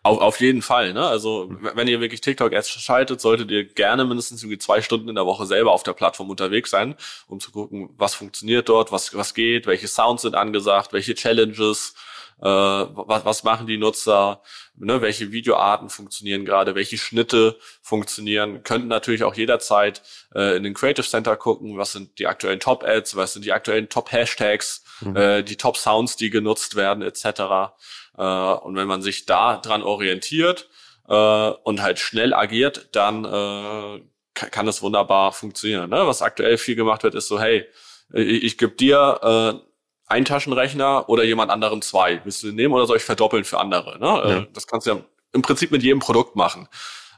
Auf, 0.07 0.21
auf 0.21 0.41
jeden 0.41 0.63
Fall, 0.63 0.93
ne? 0.93 1.07
Also 1.07 1.51
wenn 1.75 1.89
ihr 1.89 2.01
wirklich 2.01 2.21
TikTok-Ads 2.21 2.71
schaltet, 2.71 3.21
solltet 3.21 3.51
ihr 3.51 3.65
gerne 3.65 4.05
mindestens 4.05 4.43
irgendwie 4.43 4.59
zwei 4.59 4.81
Stunden 4.81 5.09
in 5.09 5.17
der 5.17 5.27
Woche 5.27 5.47
selber 5.47 5.73
auf 5.73 5.83
der 5.83 5.95
Plattform 5.95 6.31
unterwegs 6.31 6.71
sein, 6.71 6.95
um 7.27 7.41
zu 7.41 7.51
gucken, 7.51 7.91
was 7.97 8.15
funktioniert 8.15 8.69
dort, 8.69 8.93
was, 8.93 9.15
was 9.17 9.35
geht, 9.35 9.67
welche 9.67 9.89
Sounds 9.89 10.23
sind 10.23 10.37
angesagt, 10.37 10.93
welche 10.93 11.15
Challenges, 11.15 11.95
äh, 12.41 12.45
was, 12.45 13.25
was 13.25 13.45
machen 13.45 13.67
die 13.67 13.79
Nutzer, 13.79 14.43
ne, 14.77 15.01
welche 15.01 15.33
Videoarten 15.33 15.89
funktionieren 15.89 16.45
gerade, 16.45 16.75
welche 16.75 16.99
Schnitte 16.99 17.59
funktionieren. 17.83 18.63
Könnten 18.63 18.89
natürlich 18.89 19.25
auch 19.25 19.35
jederzeit 19.35 20.03
äh, 20.35 20.57
in 20.57 20.63
den 20.63 20.75
Creative 20.75 21.07
Center 21.07 21.37
gucken, 21.37 21.79
was 21.79 21.93
sind 21.93 22.19
die 22.19 22.27
aktuellen 22.27 22.61
Top-Ads, 22.61 23.17
was 23.17 23.33
sind 23.33 23.45
die 23.45 23.53
aktuellen 23.53 23.89
Top-Hashtags, 23.89 24.85
mhm. 25.01 25.17
äh, 25.17 25.43
die 25.43 25.57
Top-Sounds, 25.57 26.17
die 26.17 26.31
genutzt 26.31 26.77
werden, 26.77 27.03
etc. 27.03 27.73
Äh, 28.17 28.23
und 28.23 28.77
wenn 28.77 28.89
man 28.89 29.03
sich 29.03 29.27
da 29.27 29.59
dran 29.59 29.83
orientiert 29.83 30.69
äh, 31.09 31.15
und 31.15 31.83
halt 31.83 31.99
schnell 31.99 32.35
agiert, 32.35 32.89
dann 32.93 33.25
äh, 33.25 34.03
kann, 34.35 34.67
das 34.67 34.83
wunderbar 34.83 35.33
funktionieren. 35.33 35.91
Ne? 35.91 36.07
Was 36.07 36.23
aktuell 36.23 36.59
viel 36.59 36.77
gemacht 36.77 37.03
wird, 37.03 37.15
ist 37.15 37.29
so, 37.29 37.41
hey, 37.41 37.67
ich, 38.13 38.45
ich 38.45 38.59
gebe 38.59 38.73
dir 38.73 39.21
äh, 39.23 39.67
einen 40.07 40.25
Taschenrechner 40.25 41.09
oder 41.09 41.25
jemand 41.25 41.51
anderen 41.51 41.83
zwei. 41.83 42.21
Willst 42.25 42.43
du 42.43 42.49
den 42.49 42.57
nehmen 42.57 42.75
oder 42.75 42.87
soll 42.87 42.99
ich 42.99 43.05
verdoppeln 43.05 43.45
für 43.45 43.59
andere? 43.59 43.99
Ne? 43.99 44.23
Äh, 44.25 44.31
ja. 44.31 44.47
Das 44.53 44.67
kannst 44.67 44.87
du 44.87 44.93
ja 44.93 45.01
im 45.33 45.43
Prinzip 45.43 45.71
mit 45.71 45.83
jedem 45.83 46.01
Produkt 46.01 46.37
machen. 46.37 46.69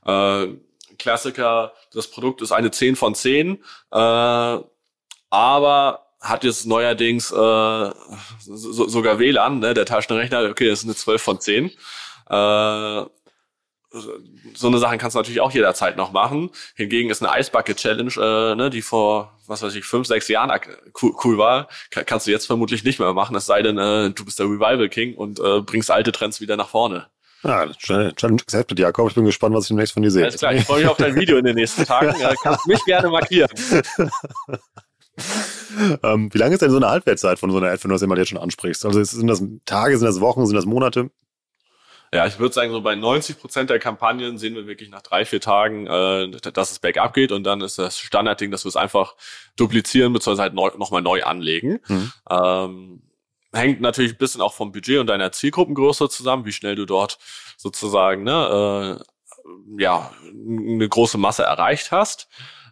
Äh, 0.06 0.48
Klassiker, 0.98 1.72
das 1.92 2.08
Produkt 2.08 2.42
ist 2.42 2.52
eine 2.52 2.70
10 2.70 2.96
von 2.96 3.14
10, 3.14 3.62
äh, 3.92 4.58
aber 5.30 6.08
hat 6.20 6.44
jetzt 6.44 6.66
neuerdings 6.66 7.31
äh, 7.31 7.35
so, 7.35 8.88
sogar 8.88 9.18
WLAN, 9.18 9.61
ne? 9.61 9.74
der 9.74 9.87
Taschenrechner, 9.87 10.50
okay, 10.50 10.68
das 10.68 10.81
ist 10.81 10.85
eine 10.85 10.94
12 10.94 11.22
von 11.22 11.40
10. 11.40 11.70
Äh, 12.31 13.04
so 14.54 14.66
eine 14.66 14.78
Sache 14.78 14.98
kannst 14.98 15.14
du 15.14 15.18
natürlich 15.18 15.40
auch 15.40 15.50
jederzeit 15.50 15.96
noch 15.96 16.12
machen. 16.12 16.50
Hingegen 16.74 17.11
ist 17.11 17.22
eine 17.22 17.40
Ice 17.40 17.50
Bucket 17.50 17.78
Challenge, 17.78 18.12
äh, 18.16 18.54
ne, 18.54 18.70
die 18.70 18.83
vor, 18.83 19.38
was 19.46 19.62
weiß 19.62 19.74
ich, 19.74 19.85
fünf, 19.85 20.07
sechs 20.07 20.28
Jahren 20.28 20.50
cool, 21.00 21.12
cool 21.24 21.38
war, 21.38 21.68
kannst 21.90 22.26
du 22.26 22.31
jetzt 22.31 22.46
vermutlich 22.46 22.85
nicht 22.85 22.98
mehr 22.98 23.12
machen, 23.14 23.35
es 23.37 23.46
sei 23.46 23.62
denn, 23.62 23.78
äh, 23.78 24.11
du 24.11 24.24
bist 24.24 24.38
der 24.38 24.46
Revival 24.46 24.88
King 24.88 25.14
und 25.14 25.40
äh, 25.40 25.61
bringst 25.62 25.90
alte 25.90 26.12
Trends 26.12 26.40
wieder 26.40 26.57
nach 26.57 26.68
vorne. 26.68 27.07
Ja, 27.44 27.72
Challenge 27.72 28.42
accepted, 28.42 28.81
Jakob. 28.81 29.09
Ich 29.09 29.14
bin 29.14 29.24
gespannt, 29.24 29.54
was 29.54 29.64
ich 29.64 29.68
demnächst 29.68 29.94
von 29.94 30.02
dir 30.02 30.11
sehe. 30.11 30.24
Alles 30.24 30.38
klar, 30.38 30.54
ich 30.54 30.64
freue 30.64 30.81
mich 30.81 30.88
auf 30.88 30.96
dein 30.96 31.14
Video 31.14 31.38
in 31.38 31.44
den 31.44 31.54
nächsten 31.54 31.85
Tagen. 31.85 32.12
Kannst 32.42 32.66
mich 32.66 32.85
gerne 32.85 33.09
markieren. 33.09 33.48
ähm, 36.02 36.33
wie 36.33 36.38
lange 36.38 36.54
ist 36.54 36.62
denn 36.62 36.70
so 36.70 36.76
eine 36.76 36.88
Halbwertszeit 36.88 37.38
von 37.38 37.50
so 37.50 37.59
einer 37.59 37.68
Ad, 37.68 37.83
wenn 37.83 37.90
du 37.90 37.94
das 37.94 38.02
immer 38.02 38.16
jetzt 38.16 38.28
schon 38.28 38.38
ansprichst? 38.38 38.85
Also 38.85 39.02
sind 39.02 39.26
das 39.26 39.42
Tage, 39.64 39.98
sind 39.98 40.07
das 40.07 40.20
Wochen, 40.20 40.46
sind 40.46 40.57
das 40.57 40.66
Monate? 40.66 41.11
Ja, 42.12 42.26
ich 42.26 42.38
würde 42.38 42.54
sagen, 42.54 42.72
so 42.72 42.81
bei 42.81 42.94
90 42.94 43.38
Prozent 43.38 43.68
der 43.68 43.78
Kampagnen 43.78 44.38
sehen 44.38 44.54
wir 44.54 44.66
wirklich 44.66 44.88
nach 44.88 45.02
drei, 45.02 45.26
vier 45.26 45.40
Tagen, 45.40 45.87
äh, 45.87 46.31
dass 46.52 46.70
es 46.70 46.78
bergab 46.78 47.12
geht 47.12 47.33
und 47.33 47.44
dann 47.44 47.61
ist 47.61 47.78
das 47.78 47.98
Standardding, 47.98 48.50
dass 48.50 48.64
wir 48.64 48.70
es 48.70 48.76
einfach 48.76 49.14
duplizieren 49.57 50.12
bzw. 50.14 50.40
halt 50.40 50.54
neu, 50.54 50.70
nochmal 50.78 51.02
neu 51.02 51.22
anlegen. 51.22 51.81
Mhm. 51.87 52.12
Ähm, 52.31 53.02
hängt 53.52 53.81
natürlich 53.81 54.12
ein 54.12 54.18
bisschen 54.18 54.40
auch 54.40 54.54
vom 54.54 54.72
Budget 54.72 55.00
und 55.00 55.07
deiner 55.07 55.33
Zielgruppengröße 55.33 56.09
zusammen, 56.09 56.46
wie 56.46 56.52
schnell 56.52 56.76
du 56.76 56.87
dort 56.87 57.18
sozusagen 57.59 58.22
ne, 58.22 58.98
äh, 58.98 59.83
ja, 59.83 60.11
eine 60.31 60.88
große 60.88 61.18
Masse 61.18 61.42
erreicht 61.42 61.92
hast. 61.92 62.28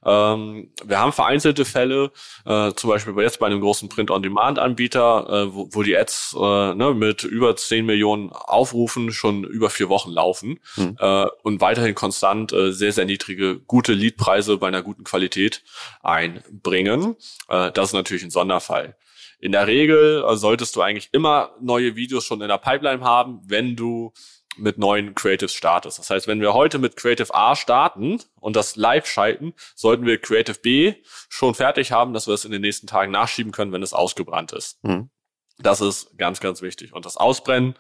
Ähm, 0.06 0.70
wir 0.84 1.00
haben 1.00 1.12
vereinzelte 1.12 1.64
Fälle, 1.64 2.12
äh, 2.44 2.72
zum 2.74 2.90
Beispiel 2.90 3.12
jetzt 3.18 3.40
bei 3.40 3.46
einem 3.46 3.60
großen 3.60 3.88
Print-on-Demand-Anbieter, 3.88 5.26
äh, 5.28 5.54
wo, 5.54 5.68
wo, 5.72 5.82
die 5.82 5.96
Ads 5.96 6.36
äh, 6.38 6.74
ne, 6.74 6.94
mit 6.94 7.24
über 7.24 7.56
10 7.56 7.84
Millionen 7.84 8.30
Aufrufen 8.30 9.12
schon 9.12 9.42
über 9.42 9.68
vier 9.68 9.88
Wochen 9.88 10.10
laufen 10.10 10.60
mhm. 10.76 10.96
äh, 11.00 11.26
und 11.42 11.60
weiterhin 11.60 11.96
konstant 11.96 12.52
äh, 12.52 12.70
sehr, 12.72 12.92
sehr 12.92 13.04
niedrige, 13.04 13.58
gute 13.58 13.94
Leadpreise 13.94 14.58
bei 14.58 14.68
einer 14.68 14.82
guten 14.82 15.02
Qualität 15.02 15.64
einbringen. 16.04 17.16
Äh, 17.48 17.72
das 17.72 17.88
ist 17.88 17.94
natürlich 17.94 18.22
ein 18.22 18.30
Sonderfall. 18.30 18.96
In 19.38 19.52
der 19.52 19.66
Regel 19.66 20.24
solltest 20.36 20.76
du 20.76 20.80
eigentlich 20.80 21.10
immer 21.12 21.50
neue 21.60 21.94
Videos 21.94 22.24
schon 22.24 22.40
in 22.40 22.48
der 22.48 22.56
Pipeline 22.56 23.02
haben, 23.02 23.40
wenn 23.44 23.76
du 23.76 24.14
mit 24.56 24.78
neuen 24.78 25.14
Creatives 25.14 25.52
startest. 25.52 25.98
Das 25.98 26.10
heißt, 26.10 26.26
wenn 26.26 26.40
wir 26.40 26.54
heute 26.54 26.78
mit 26.78 26.96
Creative 26.96 27.34
A 27.34 27.56
starten 27.56 28.20
und 28.40 28.56
das 28.56 28.76
live 28.76 29.06
schalten, 29.06 29.54
sollten 29.74 30.06
wir 30.06 30.20
Creative 30.20 30.58
B 30.58 30.94
schon 31.28 31.54
fertig 31.54 31.92
haben, 31.92 32.12
dass 32.12 32.26
wir 32.26 32.34
es 32.34 32.44
in 32.44 32.52
den 32.52 32.62
nächsten 32.62 32.86
Tagen 32.86 33.12
nachschieben 33.12 33.52
können, 33.52 33.72
wenn 33.72 33.82
es 33.82 33.92
ausgebrannt 33.92 34.52
ist. 34.52 34.82
Mhm. 34.82 35.10
Das 35.58 35.80
ist 35.80 36.16
ganz, 36.18 36.40
ganz 36.40 36.62
wichtig. 36.62 36.92
Und 36.92 37.06
das 37.06 37.16
Ausbrennen, 37.16 37.74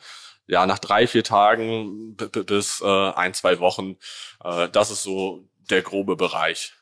ja, 0.46 0.66
nach 0.66 0.78
drei, 0.78 1.06
vier 1.06 1.24
Tagen 1.24 2.16
bis 2.16 2.80
äh, 2.80 2.86
ein, 2.86 3.34
zwei 3.34 3.58
Wochen, 3.58 3.96
äh, 4.42 4.68
das 4.70 4.90
ist 4.90 5.02
so 5.02 5.48
der 5.70 5.82
grobe 5.82 6.16
Bereich. 6.16 6.74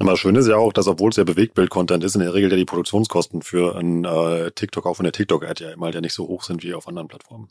Aber 0.00 0.16
schön 0.16 0.34
ist 0.34 0.48
ja 0.48 0.56
auch, 0.56 0.72
dass 0.72 0.88
obwohl 0.88 1.10
es 1.10 1.16
ja 1.16 1.24
Bewegtbild-Content 1.24 2.02
ist, 2.02 2.16
in 2.16 2.20
der 2.20 2.34
Regel 2.34 2.50
ja 2.50 2.56
die 2.56 2.64
Produktionskosten 2.64 3.42
für 3.42 3.76
ein 3.76 4.04
äh, 4.04 4.50
TikTok, 4.50 4.86
auch 4.86 4.94
von 4.94 5.04
der 5.04 5.12
TikTok-Ad 5.12 5.62
ja 5.62 5.70
immer 5.70 5.90
ja 5.92 6.00
nicht 6.00 6.14
so 6.14 6.26
hoch 6.26 6.42
sind 6.42 6.64
wie 6.64 6.74
auf 6.74 6.88
anderen 6.88 7.06
Plattformen. 7.06 7.48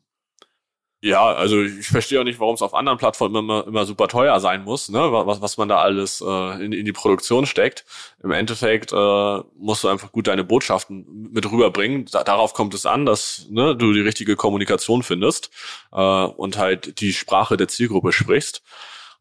Ja, 1.06 1.34
also 1.34 1.62
ich 1.62 1.88
verstehe 1.88 2.22
auch 2.22 2.24
nicht, 2.24 2.40
warum 2.40 2.56
es 2.56 2.62
auf 2.62 2.74
anderen 2.74 2.98
Plattformen 2.98 3.36
immer, 3.36 3.68
immer 3.68 3.86
super 3.86 4.08
teuer 4.08 4.40
sein 4.40 4.64
muss, 4.64 4.88
ne? 4.88 5.00
was, 5.12 5.42
was 5.42 5.58
man 5.58 5.68
da 5.68 5.80
alles 5.80 6.22
äh, 6.26 6.64
in, 6.64 6.72
in 6.72 6.86
die 6.86 6.94
Produktion 6.94 7.46
steckt. 7.46 7.84
Im 8.24 8.32
Endeffekt 8.32 8.94
äh, 8.94 9.40
musst 9.58 9.84
du 9.84 9.90
einfach 9.90 10.14
gut 10.14 10.28
deine 10.28 10.46
Botschaften 10.46 11.30
mit 11.34 11.52
rüberbringen. 11.52 12.06
Da, 12.10 12.24
darauf 12.24 12.54
kommt 12.54 12.74
es 12.74 12.86
an, 12.86 13.06
dass 13.06 13.48
ne, 13.50 13.76
du 13.76 13.92
die 13.92 14.00
richtige 14.00 14.38
Kommunikation 14.38 15.04
findest 15.04 15.50
äh, 15.92 16.00
und 16.00 16.58
halt 16.58 17.02
die 17.02 17.12
Sprache 17.12 17.58
der 17.58 17.68
Zielgruppe 17.68 18.14
sprichst. 18.14 18.64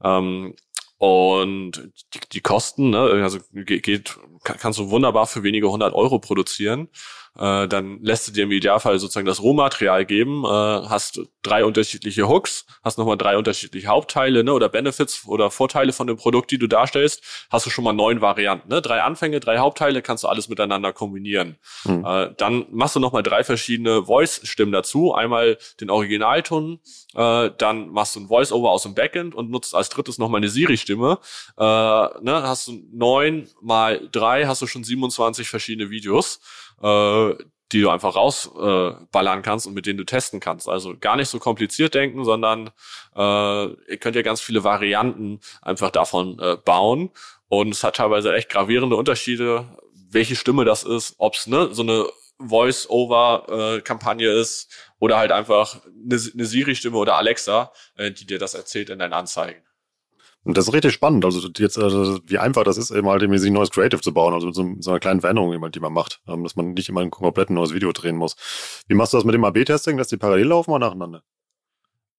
Ähm, 0.04 0.54
und 0.98 1.90
die, 2.14 2.20
die 2.30 2.40
Kosten, 2.42 2.90
ne, 2.90 3.00
also 3.00 3.40
geht, 3.52 4.20
kannst 4.44 4.78
du 4.78 4.90
wunderbar 4.90 5.26
für 5.26 5.42
wenige 5.42 5.68
hundert 5.68 5.94
Euro 5.94 6.20
produzieren 6.20 6.90
äh, 7.38 7.66
dann 7.66 7.98
lässt 8.02 8.28
du 8.28 8.32
dir 8.32 8.44
im 8.44 8.50
Idealfall 8.50 8.98
sozusagen 8.98 9.26
das 9.26 9.42
Rohmaterial 9.42 10.04
geben, 10.04 10.44
äh, 10.44 10.48
hast 10.48 11.20
drei 11.42 11.64
unterschiedliche 11.64 12.28
Hooks, 12.28 12.66
hast 12.82 12.98
nochmal 12.98 13.16
drei 13.16 13.38
unterschiedliche 13.38 13.86
Hauptteile 13.86 14.44
ne, 14.44 14.52
oder 14.52 14.68
Benefits 14.68 15.26
oder 15.26 15.50
Vorteile 15.50 15.92
von 15.92 16.06
dem 16.06 16.16
Produkt, 16.16 16.50
die 16.50 16.58
du 16.58 16.66
darstellst, 16.66 17.22
hast 17.50 17.64
du 17.64 17.70
schon 17.70 17.84
mal 17.84 17.94
neun 17.94 18.20
Varianten. 18.20 18.68
Ne? 18.68 18.82
Drei 18.82 19.02
Anfänge, 19.02 19.40
drei 19.40 19.58
Hauptteile, 19.58 20.02
kannst 20.02 20.24
du 20.24 20.28
alles 20.28 20.48
miteinander 20.48 20.92
kombinieren. 20.92 21.56
Mhm. 21.84 22.04
Äh, 22.04 22.34
dann 22.36 22.66
machst 22.70 22.96
du 22.96 23.00
nochmal 23.00 23.22
drei 23.22 23.44
verschiedene 23.44 24.04
Voice-Stimmen 24.04 24.72
dazu. 24.72 25.14
Einmal 25.14 25.56
den 25.80 25.88
Originalton, 25.88 26.80
äh, 27.14 27.50
dann 27.56 27.88
machst 27.88 28.14
du 28.14 28.20
ein 28.20 28.28
Voice-Over 28.28 28.70
aus 28.70 28.82
dem 28.82 28.94
Backend 28.94 29.34
und 29.34 29.50
nutzt 29.50 29.74
als 29.74 29.88
drittes 29.88 30.18
nochmal 30.18 30.40
eine 30.40 30.48
Siri-Stimme. 30.48 31.18
Äh, 31.56 31.62
ne? 31.62 32.42
Hast 32.42 32.68
du 32.68 32.82
neun 32.92 33.48
mal 33.62 34.06
drei, 34.12 34.46
hast 34.46 34.60
du 34.60 34.66
schon 34.66 34.84
27 34.84 35.48
verschiedene 35.48 35.88
Videos 35.88 36.40
äh, 36.80 37.34
die 37.72 37.80
du 37.80 37.88
einfach 37.88 38.14
rausballern 38.14 39.38
äh, 39.38 39.42
kannst 39.42 39.66
und 39.66 39.74
mit 39.74 39.86
denen 39.86 39.96
du 39.96 40.04
testen 40.04 40.40
kannst. 40.40 40.68
Also 40.68 40.94
gar 40.98 41.16
nicht 41.16 41.28
so 41.28 41.38
kompliziert 41.38 41.94
denken, 41.94 42.24
sondern 42.24 42.70
äh, 43.16 43.64
ihr 43.64 43.96
könnt 43.98 44.14
ja 44.16 44.22
ganz 44.22 44.40
viele 44.40 44.62
Varianten 44.62 45.40
einfach 45.62 45.90
davon 45.90 46.38
äh, 46.38 46.56
bauen. 46.56 47.10
Und 47.48 47.70
es 47.70 47.82
hat 47.82 47.96
teilweise 47.96 48.34
echt 48.34 48.50
gravierende 48.50 48.96
Unterschiede, 48.96 49.66
welche 50.10 50.36
Stimme 50.36 50.64
das 50.64 50.84
ist, 50.84 51.14
ob 51.18 51.34
es 51.34 51.46
ne, 51.46 51.68
so 51.72 51.82
eine 51.82 52.06
Voice-Over-Kampagne 52.38 54.30
ist 54.30 54.70
oder 54.98 55.16
halt 55.16 55.32
einfach 55.32 55.80
eine, 55.84 56.20
eine 56.32 56.44
Siri-Stimme 56.44 56.96
oder 56.96 57.16
Alexa, 57.16 57.72
äh, 57.96 58.10
die 58.10 58.26
dir 58.26 58.38
das 58.38 58.54
erzählt 58.54 58.90
in 58.90 58.98
deinen 58.98 59.12
Anzeigen. 59.12 59.62
Und 60.44 60.56
das 60.56 60.66
ist 60.66 60.74
richtig 60.74 60.92
spannend. 60.92 61.24
Also 61.24 61.48
jetzt, 61.56 61.78
also 61.78 62.18
wie 62.26 62.38
einfach 62.38 62.64
das 62.64 62.76
ist, 62.76 62.90
eben 62.90 63.08
halt 63.08 63.22
ein 63.22 63.52
neues 63.52 63.70
Creative 63.70 64.00
zu 64.00 64.12
bauen, 64.12 64.34
also 64.34 64.46
mit 64.46 64.54
so, 64.56 64.74
so 64.80 64.90
einer 64.90 65.00
kleinen 65.00 65.20
Veränderung, 65.20 65.60
halt, 65.62 65.74
die 65.74 65.80
man 65.80 65.92
macht, 65.92 66.20
ähm, 66.26 66.42
dass 66.42 66.56
man 66.56 66.72
nicht 66.72 66.88
immer 66.88 67.00
ein 67.00 67.10
komplett 67.10 67.50
neues 67.50 67.72
Video 67.72 67.92
drehen 67.92 68.16
muss. 68.16 68.36
Wie 68.88 68.94
machst 68.94 69.12
du 69.12 69.18
das 69.18 69.24
mit 69.24 69.34
dem 69.34 69.44
AB-Testing, 69.44 69.96
dass 69.96 70.08
die 70.08 70.16
parallel 70.16 70.48
laufen 70.48 70.72
oder 70.72 70.86
nacheinander? 70.86 71.22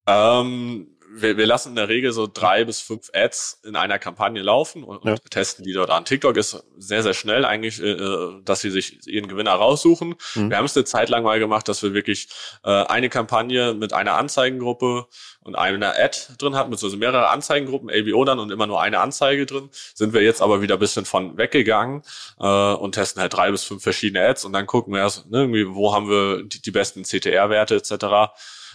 Ähm, 0.05 0.92
wir, 1.15 1.37
wir 1.37 1.45
lassen 1.45 1.69
in 1.69 1.75
der 1.75 1.89
Regel 1.89 2.11
so 2.11 2.27
drei 2.31 2.63
bis 2.63 2.79
fünf 2.79 3.09
Ads 3.13 3.61
in 3.63 3.75
einer 3.75 3.99
Kampagne 3.99 4.41
laufen 4.41 4.83
und, 4.83 5.05
ja. 5.05 5.15
testen 5.29 5.63
die 5.63 5.73
dort 5.73 5.89
an. 5.89 6.05
TikTok 6.05 6.35
ist 6.37 6.63
sehr, 6.77 7.03
sehr 7.03 7.13
schnell 7.13 7.45
eigentlich, 7.45 7.81
äh, 7.81 7.97
dass 8.43 8.61
sie 8.61 8.71
sich 8.71 9.05
ihren 9.07 9.27
Gewinner 9.27 9.51
raussuchen. 9.51 10.15
Mhm. 10.35 10.49
Wir 10.49 10.57
haben 10.57 10.65
es 10.65 10.75
eine 10.75 10.85
Zeit 10.85 11.09
lang 11.09 11.23
mal 11.23 11.39
gemacht, 11.39 11.67
dass 11.67 11.83
wir 11.83 11.93
wirklich 11.93 12.29
äh, 12.63 12.69
eine 12.69 13.09
Kampagne 13.09 13.73
mit 13.73 13.93
einer 13.93 14.13
Anzeigengruppe 14.13 15.07
und 15.41 15.55
einer 15.55 15.93
Ad 15.99 16.17
drin 16.37 16.55
hatten, 16.55 16.71
beziehungsweise 16.71 16.99
mehrere 16.99 17.29
Anzeigengruppen, 17.29 17.89
ABO 17.89 18.25
dann 18.25 18.39
und 18.39 18.51
immer 18.51 18.67
nur 18.67 18.81
eine 18.81 18.99
Anzeige 18.99 19.45
drin. 19.45 19.69
Sind 19.93 20.13
wir 20.13 20.21
jetzt 20.21 20.41
aber 20.41 20.61
wieder 20.61 20.75
ein 20.75 20.79
bisschen 20.79 21.05
von 21.05 21.37
weggegangen 21.37 22.03
äh, 22.39 22.73
und 22.73 22.95
testen 22.95 23.21
halt 23.21 23.33
drei 23.33 23.51
bis 23.51 23.63
fünf 23.63 23.83
verschiedene 23.83 24.25
Ads 24.25 24.45
und 24.45 24.53
dann 24.53 24.65
gucken 24.65 24.93
wir 24.93 25.01
erst, 25.01 25.29
ne, 25.29 25.39
irgendwie, 25.39 25.67
wo 25.67 25.93
haben 25.93 26.09
wir 26.09 26.43
die, 26.43 26.61
die 26.61 26.71
besten 26.71 27.03
CTR-Werte 27.03 27.75
etc 27.75 28.33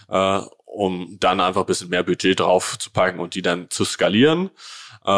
äh, 0.09 0.41
um 0.71 1.17
dann 1.19 1.39
einfach 1.39 1.61
ein 1.61 1.67
bisschen 1.67 1.89
mehr 1.89 2.03
Budget 2.03 2.39
drauf 2.39 2.77
zu 2.77 2.91
packen 2.91 3.19
und 3.19 3.33
die 3.33 3.41
dann 3.41 3.69
zu 3.71 3.85
skalieren. 3.85 4.51
Äh, 5.03 5.09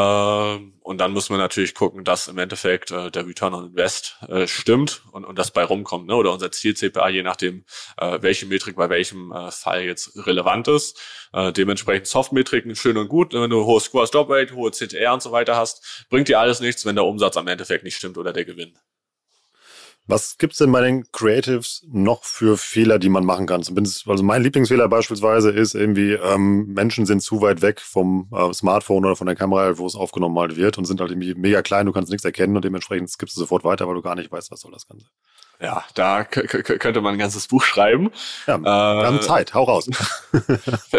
und 0.81 0.97
dann 0.97 1.11
muss 1.11 1.29
man 1.29 1.39
natürlich 1.39 1.75
gucken, 1.75 2.05
dass 2.05 2.29
im 2.29 2.37
Endeffekt 2.37 2.91
äh, 2.91 3.11
der 3.11 3.27
Return 3.27 3.53
on 3.53 3.65
Invest 3.67 4.17
äh, 4.29 4.47
stimmt 4.47 5.03
und, 5.11 5.25
und 5.25 5.37
das 5.37 5.51
bei 5.51 5.63
rumkommt, 5.63 6.07
ne? 6.07 6.15
oder 6.15 6.31
unser 6.31 6.51
Ziel 6.51 6.75
CPA, 6.75 7.09
je 7.09 7.23
nachdem, 7.23 7.65
äh, 7.97 8.19
welche 8.21 8.45
Metrik 8.45 8.77
bei 8.77 8.89
welchem 8.89 9.33
äh, 9.33 9.51
Fall 9.51 9.83
jetzt 9.83 10.25
relevant 10.25 10.69
ist. 10.69 10.97
Äh, 11.33 11.51
dementsprechend 11.51 12.07
Softmetriken 12.07 12.75
schön 12.75 12.97
und 12.97 13.09
gut, 13.09 13.33
wenn 13.33 13.49
du 13.49 13.65
hohe 13.65 13.81
Score 13.81 14.07
Stop 14.07 14.29
Rate, 14.29 14.55
hohe 14.55 14.71
CTR 14.71 15.13
und 15.13 15.21
so 15.21 15.33
weiter 15.33 15.57
hast, 15.57 16.05
bringt 16.09 16.29
dir 16.29 16.39
alles 16.39 16.61
nichts, 16.61 16.85
wenn 16.85 16.95
der 16.95 17.05
Umsatz 17.05 17.35
am 17.35 17.47
Endeffekt 17.47 17.83
nicht 17.83 17.97
stimmt 17.97 18.17
oder 18.17 18.31
der 18.31 18.45
Gewinn. 18.45 18.73
Was 20.11 20.37
gibt's 20.37 20.57
denn 20.57 20.73
bei 20.73 20.81
den 20.81 21.09
Creatives 21.13 21.87
noch 21.89 22.25
für 22.25 22.57
Fehler, 22.57 22.99
die 22.99 23.07
man 23.07 23.23
machen 23.23 23.45
kann? 23.45 23.61
Also 23.61 24.23
mein 24.23 24.43
Lieblingsfehler 24.43 24.89
beispielsweise 24.89 25.51
ist 25.51 25.73
irgendwie, 25.73 26.11
ähm, 26.11 26.73
Menschen 26.73 27.05
sind 27.05 27.21
zu 27.21 27.41
weit 27.41 27.61
weg 27.61 27.79
vom 27.79 28.27
äh, 28.33 28.51
Smartphone 28.51 29.05
oder 29.05 29.15
von 29.15 29.27
der 29.27 29.37
Kamera, 29.37 29.77
wo 29.77 29.87
es 29.87 29.95
aufgenommen 29.95 30.37
halt 30.37 30.57
wird 30.57 30.77
und 30.77 30.83
sind 30.83 30.99
halt 30.99 31.11
irgendwie 31.11 31.33
mega 31.35 31.61
klein, 31.61 31.85
du 31.85 31.93
kannst 31.93 32.11
nichts 32.11 32.25
erkennen 32.25 32.57
und 32.57 32.65
dementsprechend 32.65 33.09
skippst 33.09 33.37
du 33.37 33.39
sofort 33.39 33.63
weiter, 33.63 33.87
weil 33.87 33.95
du 33.95 34.01
gar 34.01 34.15
nicht 34.15 34.29
weißt, 34.29 34.51
was 34.51 34.59
soll 34.59 34.73
das 34.73 34.85
Ganze. 34.85 35.05
Ja, 35.61 35.83
da 35.93 36.23
könnte 36.23 37.01
man 37.01 37.13
ein 37.13 37.19
ganzes 37.19 37.47
Buch 37.47 37.63
schreiben. 37.63 38.11
Ja, 38.47 38.57
wir 38.59 38.67
äh, 38.67 39.05
haben 39.05 39.21
Zeit, 39.21 39.53
hau 39.53 39.63
raus. 39.63 39.87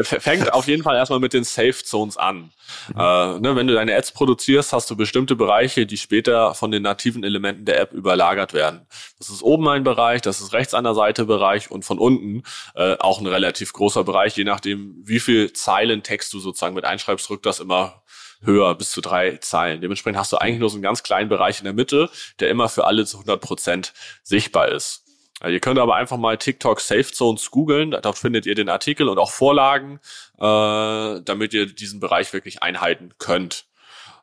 fängt 0.02 0.52
auf 0.52 0.68
jeden 0.68 0.84
Fall 0.84 0.94
erstmal 0.94 1.18
mit 1.18 1.32
den 1.32 1.42
Safe 1.42 1.74
Zones 1.84 2.16
an. 2.16 2.52
Mhm. 2.94 3.00
Äh, 3.00 3.40
ne, 3.40 3.56
wenn 3.56 3.66
du 3.66 3.74
deine 3.74 3.96
Ads 3.96 4.12
produzierst, 4.12 4.72
hast 4.72 4.88
du 4.88 4.96
bestimmte 4.96 5.34
Bereiche, 5.34 5.84
die 5.84 5.96
später 5.96 6.54
von 6.54 6.70
den 6.70 6.84
nativen 6.84 7.24
Elementen 7.24 7.64
der 7.64 7.80
App 7.80 7.92
überlagert 7.92 8.54
werden. 8.54 8.86
Das 9.18 9.30
ist 9.30 9.42
oben 9.42 9.66
ein 9.68 9.82
Bereich, 9.82 10.22
das 10.22 10.40
ist 10.40 10.52
rechts 10.52 10.74
an 10.74 10.84
der 10.84 10.94
Seite 10.94 11.24
Bereich 11.24 11.68
und 11.72 11.84
von 11.84 11.98
unten 11.98 12.44
äh, 12.76 12.96
auch 13.00 13.20
ein 13.20 13.26
relativ 13.26 13.72
großer 13.72 14.04
Bereich, 14.04 14.36
je 14.36 14.44
nachdem, 14.44 14.94
wie 15.02 15.18
viel 15.18 15.52
Zeilen 15.52 16.04
Text 16.04 16.32
du 16.34 16.38
sozusagen 16.38 16.76
mit 16.76 16.84
einschreibst, 16.84 17.28
rückt 17.30 17.46
das 17.46 17.58
immer 17.58 18.02
höher, 18.42 18.74
bis 18.74 18.90
zu 18.90 19.00
drei 19.00 19.36
Zeilen. 19.38 19.80
Dementsprechend 19.80 20.18
hast 20.18 20.32
du 20.32 20.38
eigentlich 20.38 20.60
nur 20.60 20.70
so 20.70 20.76
einen 20.76 20.82
ganz 20.82 21.02
kleinen 21.02 21.28
Bereich 21.28 21.58
in 21.58 21.64
der 21.64 21.72
Mitte, 21.72 22.10
der 22.40 22.50
immer 22.50 22.68
für 22.68 22.84
alle 22.84 23.06
zu 23.06 23.18
100 23.18 23.40
Prozent 23.40 23.92
sichtbar 24.22 24.68
ist. 24.68 25.04
Ihr 25.44 25.60
könnt 25.60 25.78
aber 25.78 25.96
einfach 25.96 26.18
mal 26.18 26.36
TikTok 26.36 26.80
Safe 26.80 27.10
Zones 27.10 27.50
googeln, 27.50 27.90
dort 27.90 28.16
findet 28.16 28.46
ihr 28.46 28.54
den 28.54 28.68
Artikel 28.68 29.08
und 29.08 29.18
auch 29.18 29.32
Vorlagen, 29.32 29.98
äh, 30.38 31.20
damit 31.24 31.52
ihr 31.52 31.66
diesen 31.66 31.98
Bereich 31.98 32.32
wirklich 32.32 32.62
einhalten 32.62 33.14
könnt. 33.18 33.66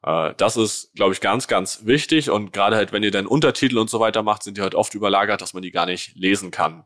Äh, 0.03 0.33
das 0.37 0.55
ist, 0.55 0.95
glaube 0.95 1.13
ich, 1.13 1.19
ganz, 1.19 1.47
ganz 1.47 1.85
wichtig 1.85 2.29
und 2.29 2.53
gerade 2.53 2.77
halt, 2.77 2.93
wenn 2.93 3.03
ihr 3.03 3.11
dann 3.11 3.27
Untertitel 3.27 3.79
und 3.79 3.89
so 3.89 3.99
weiter 3.99 4.23
macht, 4.23 4.43
sind 4.43 4.57
die 4.57 4.61
halt 4.61 4.75
oft 4.75 4.93
überlagert, 4.93 5.41
dass 5.41 5.53
man 5.53 5.63
die 5.63 5.71
gar 5.71 5.85
nicht 5.85 6.15
lesen 6.15 6.51
kann. 6.51 6.85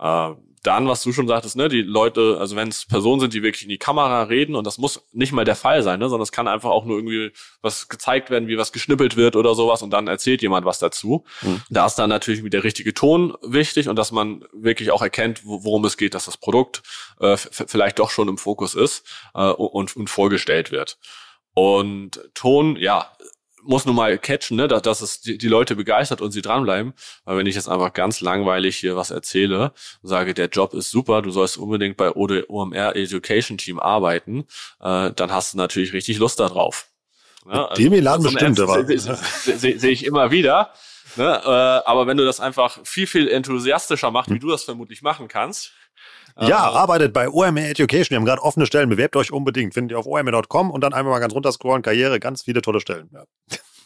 Äh, 0.00 0.34
dann, 0.62 0.86
was 0.88 1.02
du 1.02 1.12
schon 1.12 1.26
sagtest, 1.26 1.56
ne, 1.56 1.68
die 1.68 1.80
Leute, 1.80 2.36
also 2.38 2.54
wenn 2.54 2.68
es 2.68 2.84
Personen 2.84 3.20
sind, 3.20 3.32
die 3.32 3.42
wirklich 3.42 3.62
in 3.62 3.70
die 3.70 3.78
Kamera 3.78 4.24
reden, 4.24 4.54
und 4.54 4.66
das 4.66 4.76
muss 4.76 5.02
nicht 5.12 5.32
mal 5.32 5.46
der 5.46 5.56
Fall 5.56 5.82
sein, 5.82 5.98
ne, 5.98 6.08
sondern 6.10 6.24
es 6.24 6.32
kann 6.32 6.48
einfach 6.48 6.68
auch 6.68 6.84
nur 6.84 6.98
irgendwie 6.98 7.32
was 7.62 7.88
gezeigt 7.88 8.28
werden, 8.28 8.46
wie 8.46 8.58
was 8.58 8.72
geschnippelt 8.72 9.16
wird 9.16 9.36
oder 9.36 9.54
sowas, 9.54 9.82
und 9.82 9.90
dann 9.90 10.06
erzählt 10.06 10.42
jemand 10.42 10.66
was 10.66 10.78
dazu. 10.78 11.24
Mhm. 11.40 11.62
Da 11.70 11.86
ist 11.86 11.94
dann 11.94 12.10
natürlich 12.10 12.42
der 12.50 12.62
richtige 12.62 12.92
Ton 12.92 13.34
wichtig 13.42 13.88
und 13.88 13.96
dass 13.96 14.12
man 14.12 14.44
wirklich 14.52 14.90
auch 14.90 15.00
erkennt, 15.00 15.42
worum 15.44 15.84
es 15.86 15.96
geht, 15.96 16.14
dass 16.14 16.26
das 16.26 16.36
Produkt 16.36 16.82
äh, 17.20 17.38
vielleicht 17.38 17.98
doch 17.98 18.10
schon 18.10 18.28
im 18.28 18.36
Fokus 18.36 18.74
ist 18.74 19.06
äh, 19.34 19.50
und, 19.50 19.96
und 19.96 20.10
vorgestellt 20.10 20.72
wird. 20.72 20.98
Und 21.54 22.20
Ton, 22.34 22.76
ja, 22.76 23.10
muss 23.62 23.84
nun 23.86 23.96
mal 23.96 24.18
catchen, 24.18 24.56
ne, 24.56 24.68
dass, 24.68 24.82
dass 24.82 25.00
es 25.00 25.20
die, 25.20 25.38
die 25.38 25.48
Leute 25.48 25.76
begeistert 25.76 26.20
und 26.20 26.32
sie 26.32 26.42
dranbleiben. 26.42 26.94
Weil 27.24 27.38
wenn 27.38 27.46
ich 27.46 27.54
jetzt 27.54 27.68
einfach 27.68 27.92
ganz 27.92 28.20
langweilig 28.20 28.76
hier 28.76 28.96
was 28.96 29.10
erzähle 29.10 29.72
und 30.02 30.08
sage, 30.08 30.34
der 30.34 30.48
Job 30.48 30.74
ist 30.74 30.90
super, 30.90 31.22
du 31.22 31.30
sollst 31.30 31.58
unbedingt 31.58 31.96
bei 31.96 32.12
OMR 32.12 32.96
Education 32.96 33.58
Team 33.58 33.78
arbeiten, 33.78 34.46
äh, 34.80 35.10
dann 35.12 35.32
hast 35.32 35.54
du 35.54 35.58
natürlich 35.58 35.92
richtig 35.92 36.18
Lust 36.18 36.40
darauf. 36.40 36.86
Ja, 37.46 37.66
also, 37.66 37.82
Dem 37.82 37.92
Elan 37.92 38.20
so 38.20 38.30
bestimmt, 38.30 38.60
aber. 38.60 38.84
Sehe 38.84 38.98
seh, 38.98 39.54
seh, 39.56 39.78
seh 39.78 39.90
ich 39.90 40.04
immer 40.04 40.30
wieder. 40.30 40.72
Ne? 41.16 41.40
Äh, 41.44 41.48
aber 41.48 42.06
wenn 42.06 42.16
du 42.16 42.24
das 42.24 42.40
einfach 42.40 42.78
viel, 42.84 43.06
viel 43.06 43.28
enthusiastischer 43.28 44.10
machst, 44.10 44.30
wie 44.30 44.34
hm. 44.34 44.40
du 44.40 44.50
das 44.50 44.64
vermutlich 44.64 45.02
machen 45.02 45.28
kannst, 45.28 45.72
ja, 46.38 46.58
arbeitet 46.58 47.12
bei 47.12 47.28
OMR 47.28 47.70
Education. 47.70 48.10
Wir 48.10 48.16
haben 48.16 48.24
gerade 48.24 48.42
offene 48.42 48.66
Stellen. 48.66 48.88
Bewerbt 48.88 49.16
euch 49.16 49.32
unbedingt. 49.32 49.74
Findet 49.74 49.92
ihr 49.92 49.98
auf 49.98 50.06
omr.com 50.06 50.70
und 50.70 50.80
dann 50.82 50.92
einfach 50.92 51.10
mal 51.10 51.18
ganz 51.18 51.34
runterscrollen. 51.34 51.82
Karriere, 51.82 52.20
ganz 52.20 52.42
viele 52.42 52.62
tolle 52.62 52.80
Stellen. 52.80 53.10
Ja. 53.12 53.24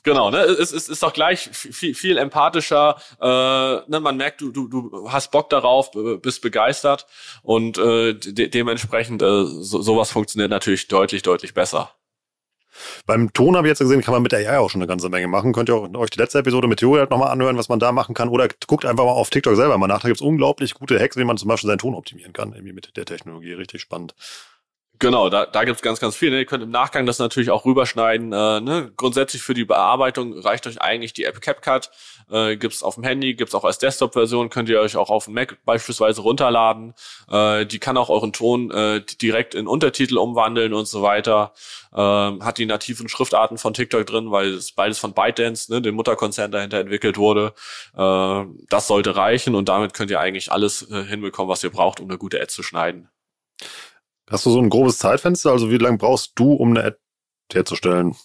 Genau, 0.05 0.31
ne, 0.31 0.41
es, 0.41 0.71
es 0.71 0.91
ist 0.91 1.03
doch 1.03 1.15
gleich 1.15 1.49
viel, 1.51 1.95
viel 1.95 2.19
empathischer. 2.19 2.97
Äh, 3.21 3.91
ne, 3.91 4.01
man 4.01 4.19
merkt, 4.19 4.43
du, 4.43 4.53
du, 4.53 4.69
du 4.69 5.11
hast 5.11 5.31
Bock 5.31 5.49
darauf, 5.49 5.91
bist 6.21 6.43
begeistert 6.43 7.07
und 7.43 7.79
äh, 7.79 8.13
de 8.13 8.49
dementsprechend 8.49 9.23
äh, 9.23 9.45
so, 9.47 9.81
sowas 9.81 10.11
funktioniert 10.11 10.51
natürlich 10.51 10.89
deutlich, 10.89 11.23
deutlich 11.23 11.55
besser. 11.55 11.91
Beim 13.07 13.33
Ton 13.33 13.57
habe 13.57 13.67
ich 13.67 13.71
jetzt 13.71 13.79
gesehen, 13.79 14.03
kann 14.03 14.13
man 14.13 14.23
mit 14.23 14.33
der 14.33 14.41
AI 14.41 14.59
auch 14.59 14.71
schon 14.71 14.81
eine 14.81 14.89
ganze 14.89 15.09
Menge 15.09 15.29
machen. 15.29 15.53
Könnt 15.53 15.69
ihr 15.69 15.75
auch 15.75 15.89
euch 15.95 16.11
die 16.11 16.19
letzte 16.19 16.39
Episode 16.39 16.69
mit 16.69 16.81
Theorie 16.81 17.01
halt 17.01 17.11
nochmal 17.11 17.31
anhören, 17.31 17.57
was 17.57 17.69
man 17.69 17.79
da 17.79 17.93
machen 17.93 18.15
kann. 18.15 18.29
Oder 18.29 18.49
guckt 18.67 18.85
einfach 18.85 19.05
mal 19.05 19.13
auf 19.13 19.31
TikTok 19.31 19.57
selber 19.57 19.79
mal 19.79 19.87
nach. 19.87 20.01
Da 20.01 20.09
gibt 20.09 20.21
es 20.21 20.27
unglaublich 20.27 20.75
gute 20.75 20.99
Hacks, 20.99 21.17
wie 21.17 21.25
man 21.25 21.37
zum 21.37 21.49
Beispiel 21.49 21.69
seinen 21.69 21.79
Ton 21.79 21.95
optimieren 21.95 22.33
kann, 22.33 22.53
irgendwie 22.53 22.73
mit 22.73 22.97
der 22.97 23.05
Technologie. 23.05 23.53
Richtig 23.53 23.81
spannend. 23.81 24.15
Genau, 25.05 25.29
da, 25.29 25.45
da 25.45 25.65
gibt's 25.65 25.83
ganz, 25.83 26.01
ganz 26.01 26.17
viel. 26.17 26.31
Ne? 26.31 26.39
Ihr 26.39 26.47
könnt 26.47 26.63
im 26.63 26.71
Nachgang 26.71 27.05
das 27.05 27.19
natürlich 27.19 27.51
auch 27.51 27.67
rüberschneiden. 27.67 28.33
Äh, 28.33 28.61
ne? 28.63 28.91
Grundsätzlich 28.97 29.43
für 29.43 29.53
die 29.53 29.67
Bearbeitung 29.67 30.33
reicht 30.39 30.67
euch 30.67 30.81
eigentlich 30.81 31.13
die 31.13 31.25
App 31.25 31.43
CapCut. 31.43 31.91
Äh, 32.31 32.57
gibt's 32.57 32.83
auf 32.83 32.95
dem 32.95 33.05
Handy, 33.05 33.35
gibt's 33.35 33.55
auch 33.55 33.65
als 33.65 33.77
Desktop-Version, 33.77 34.49
könnt 34.49 34.71
ihr 34.71 34.81
euch 34.81 34.97
auch 34.97 35.11
auf 35.11 35.27
dem 35.27 35.35
Mac 35.35 35.59
beispielsweise 35.67 36.23
runterladen. 36.23 36.95
Äh, 37.31 37.67
die 37.67 37.81
kann 37.81 37.99
auch 37.99 38.09
euren 38.09 38.33
Ton 38.33 38.71
äh, 38.71 39.03
direkt 39.21 39.55
in 39.55 39.67
Untertitel 39.67 40.17
umwandeln 40.17 40.73
und 40.73 40.89
so 40.89 41.03
weiter. 41.03 41.53
Äh, 41.93 41.99
hat 41.99 42.57
die 42.57 42.65
nativen 42.65 43.07
Schriftarten 43.07 43.59
von 43.59 43.75
TikTok 43.75 44.07
drin, 44.07 44.31
weil 44.31 44.55
es 44.55 44.73
beides 44.73 44.99
von 44.99 45.13
ByteDance, 45.13 45.71
ne, 45.71 45.83
dem 45.83 45.97
Mutterkonzern 45.97 46.51
dahinter 46.51 46.79
entwickelt 46.79 47.19
wurde. 47.19 47.53
Äh, 47.95 48.45
das 48.71 48.87
sollte 48.87 49.17
reichen 49.17 49.55
und 49.55 49.69
damit 49.69 49.93
könnt 49.93 50.11
ihr 50.11 50.21
eigentlich 50.21 50.51
alles 50.51 50.91
äh, 50.91 51.05
hinbekommen, 51.05 51.51
was 51.51 51.63
ihr 51.63 51.71
braucht, 51.71 52.01
um 52.01 52.09
eine 52.09 52.17
gute 52.17 52.41
Ad 52.41 52.49
zu 52.49 52.63
schneiden. 52.63 53.11
Hast 54.31 54.47
du 54.47 54.51
so 54.51 54.61
ein 54.61 54.71
grobes 54.71 54.99
Zeitfenster? 54.99 55.51
Also 55.51 55.71
wie 55.71 55.79
lange 55.79 55.99
brauchst 55.99 56.33
du, 56.37 56.53
um 56.53 56.71
eine 56.71 56.85
Ad 56.85 56.97
herzustellen? 57.53 58.17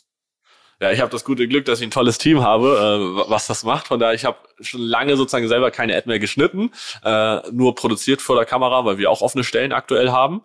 Ja, 0.81 0.91
ich 0.91 1.01
habe 1.01 1.11
das 1.11 1.25
gute 1.25 1.45
Glück, 1.47 1.65
dass 1.65 1.81
ich 1.81 1.87
ein 1.87 1.91
tolles 1.91 2.17
Team 2.17 2.41
habe, 2.41 3.25
äh, 3.25 3.29
was 3.29 3.47
das 3.47 3.63
macht. 3.65 3.87
Von 3.87 3.99
daher, 3.99 4.13
ich 4.13 4.23
habe 4.23 4.37
schon 4.61 4.79
lange 4.79 5.17
sozusagen 5.17 5.49
selber 5.49 5.71
keine 5.71 5.95
Ad 5.95 6.07
mehr 6.07 6.19
geschnitten, 6.19 6.71
äh, 7.03 7.41
nur 7.51 7.75
produziert 7.75 8.21
vor 8.21 8.37
der 8.37 8.45
Kamera, 8.45 8.85
weil 8.85 8.97
wir 8.97 9.11
auch 9.11 9.21
offene 9.21 9.43
Stellen 9.43 9.73
aktuell 9.73 10.11
haben. 10.11 10.41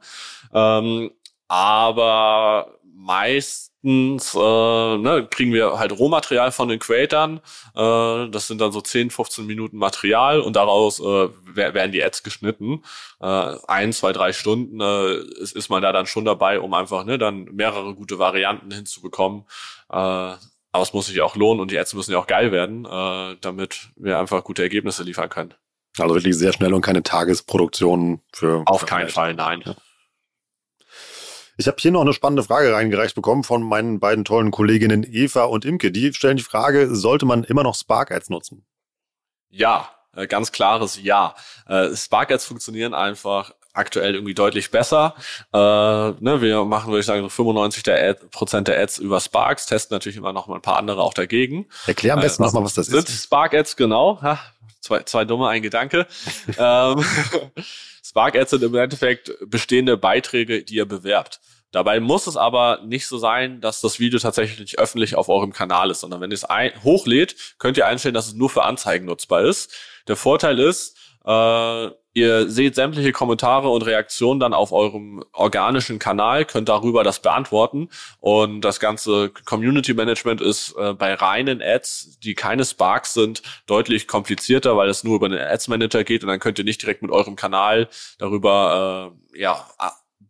Ähm, 0.52 1.12
aber 1.46 2.78
meistens 2.96 4.34
äh, 4.34 4.38
ne, 4.38 5.26
kriegen 5.30 5.52
wir 5.52 5.78
halt 5.78 5.92
Rohmaterial 5.98 6.52
von 6.52 6.68
den 6.68 6.78
Creatern. 6.78 7.40
Äh, 7.74 8.28
das 8.30 8.46
sind 8.46 8.60
dann 8.60 8.72
so 8.72 8.80
10, 8.80 9.10
15 9.10 9.46
Minuten 9.46 9.76
Material 9.76 10.40
und 10.40 10.56
daraus 10.56 11.00
äh, 11.00 11.28
werden 11.54 11.92
die 11.92 12.02
Ads 12.02 12.22
geschnitten. 12.22 12.82
Äh, 13.20 13.56
ein, 13.66 13.92
zwei, 13.92 14.12
drei 14.12 14.32
Stunden 14.32 14.80
äh, 14.80 15.14
ist, 15.40 15.54
ist 15.54 15.68
man 15.68 15.82
da 15.82 15.92
dann 15.92 16.06
schon 16.06 16.24
dabei, 16.24 16.60
um 16.60 16.72
einfach 16.74 17.04
ne, 17.04 17.18
dann 17.18 17.44
mehrere 17.44 17.94
gute 17.94 18.18
Varianten 18.18 18.70
hinzubekommen. 18.70 19.44
Äh, 19.90 19.96
aber 19.96 20.82
es 20.82 20.92
muss 20.92 21.06
sich 21.06 21.20
auch 21.20 21.36
lohnen 21.36 21.60
und 21.60 21.70
die 21.70 21.78
Ads 21.78 21.94
müssen 21.94 22.12
ja 22.12 22.18
auch 22.18 22.26
geil 22.26 22.50
werden, 22.50 22.84
äh, 22.84 23.36
damit 23.40 23.90
wir 23.96 24.18
einfach 24.18 24.42
gute 24.42 24.62
Ergebnisse 24.62 25.02
liefern 25.04 25.28
können. 25.28 25.54
Also 25.98 26.14
wirklich 26.14 26.36
sehr 26.36 26.52
schnell 26.52 26.74
und 26.74 26.80
keine 26.80 27.04
Tagesproduktion 27.04 28.20
für. 28.32 28.64
Auf 28.66 28.80
für 28.80 28.86
keinen 28.86 29.08
Fall, 29.08 29.34
nein. 29.34 29.62
Ja. 29.64 29.76
Ich 31.56 31.66
habe 31.68 31.76
hier 31.78 31.92
noch 31.92 32.00
eine 32.00 32.12
spannende 32.12 32.42
Frage 32.42 32.72
reingereicht 32.72 33.14
bekommen 33.14 33.44
von 33.44 33.62
meinen 33.62 34.00
beiden 34.00 34.24
tollen 34.24 34.50
Kolleginnen 34.50 35.04
Eva 35.04 35.44
und 35.44 35.64
Imke. 35.64 35.92
Die 35.92 36.12
stellen 36.12 36.36
die 36.36 36.42
Frage, 36.42 36.94
sollte 36.94 37.26
man 37.26 37.44
immer 37.44 37.62
noch 37.62 37.74
Spark 37.76 38.10
Ads 38.10 38.30
nutzen? 38.30 38.64
Ja, 39.50 39.88
äh, 40.16 40.26
ganz 40.26 40.52
klares 40.52 41.00
Ja. 41.00 41.34
Äh, 41.66 41.94
Spark 41.94 42.32
Ads 42.32 42.44
funktionieren 42.44 42.94
einfach 42.94 43.52
aktuell 43.74 44.14
irgendwie 44.14 44.34
deutlich 44.34 44.70
besser. 44.70 45.14
Äh, 45.52 45.58
ne, 45.58 46.40
wir 46.40 46.64
machen, 46.64 46.88
würde 46.88 47.00
ich 47.00 47.06
sagen, 47.06 47.22
so 47.22 47.28
95 47.28 47.82
der 47.82 48.10
Ad, 48.10 48.20
Prozent 48.30 48.68
der 48.68 48.80
Ads 48.80 48.98
über 48.98 49.20
Sparks, 49.20 49.66
testen 49.66 49.94
natürlich 49.94 50.16
immer 50.16 50.32
noch 50.32 50.46
mal 50.46 50.56
ein 50.56 50.62
paar 50.62 50.78
andere 50.78 51.02
auch 51.02 51.14
dagegen. 51.14 51.66
Erklär 51.86 52.14
am 52.14 52.20
besten 52.20 52.42
äh, 52.42 52.46
nochmal, 52.46 52.64
was 52.64 52.74
das 52.74 52.88
ist. 52.88 53.24
Spark 53.24 53.52
Ads, 53.52 53.76
genau. 53.76 54.22
Ha, 54.22 54.38
zwei, 54.84 55.02
zwei 55.04 55.24
dumme, 55.24 55.48
ein 55.48 55.62
Gedanke. 55.62 56.06
ähm, 56.58 57.04
Spark 58.04 58.36
Ads 58.36 58.50
sind 58.50 58.62
im 58.62 58.74
Endeffekt 58.74 59.32
bestehende 59.46 59.96
Beiträge, 59.96 60.62
die 60.62 60.76
ihr 60.76 60.86
bewerbt. 60.86 61.40
Dabei 61.72 61.98
muss 61.98 62.28
es 62.28 62.36
aber 62.36 62.80
nicht 62.84 63.08
so 63.08 63.18
sein, 63.18 63.60
dass 63.60 63.80
das 63.80 63.98
Video 63.98 64.20
tatsächlich 64.20 64.78
öffentlich 64.78 65.16
auf 65.16 65.28
eurem 65.28 65.52
Kanal 65.52 65.90
ist, 65.90 66.00
sondern 66.00 66.20
wenn 66.20 66.30
ihr 66.30 66.36
es 66.36 66.44
ein 66.44 66.70
hochlädt, 66.84 67.34
könnt 67.58 67.76
ihr 67.76 67.86
einstellen, 67.86 68.14
dass 68.14 68.28
es 68.28 68.34
nur 68.34 68.48
für 68.48 68.62
Anzeigen 68.62 69.06
nutzbar 69.06 69.42
ist. 69.42 69.74
Der 70.06 70.14
Vorteil 70.14 70.60
ist, 70.60 70.96
äh, 71.24 71.90
ihr 72.14 72.48
seht 72.48 72.76
sämtliche 72.76 73.12
Kommentare 73.12 73.68
und 73.68 73.82
Reaktionen 73.82 74.40
dann 74.40 74.54
auf 74.54 74.72
eurem 74.72 75.22
organischen 75.32 75.98
Kanal, 75.98 76.44
könnt 76.44 76.68
darüber 76.68 77.04
das 77.04 77.20
beantworten. 77.20 77.90
Und 78.20 78.62
das 78.62 78.80
ganze 78.80 79.30
Community 79.44 79.92
Management 79.94 80.40
ist 80.40 80.74
äh, 80.78 80.94
bei 80.94 81.14
reinen 81.14 81.60
Ads, 81.60 82.20
die 82.20 82.34
keine 82.34 82.64
Sparks 82.64 83.14
sind, 83.14 83.42
deutlich 83.66 84.06
komplizierter, 84.06 84.76
weil 84.76 84.88
es 84.88 85.04
nur 85.04 85.16
über 85.16 85.28
den 85.28 85.38
Ads 85.38 85.68
Manager 85.68 86.04
geht 86.04 86.22
und 86.22 86.28
dann 86.28 86.40
könnt 86.40 86.58
ihr 86.58 86.64
nicht 86.64 86.80
direkt 86.80 87.02
mit 87.02 87.10
eurem 87.10 87.36
Kanal 87.36 87.88
darüber 88.18 89.12
äh, 89.34 89.40
ja 89.40 89.66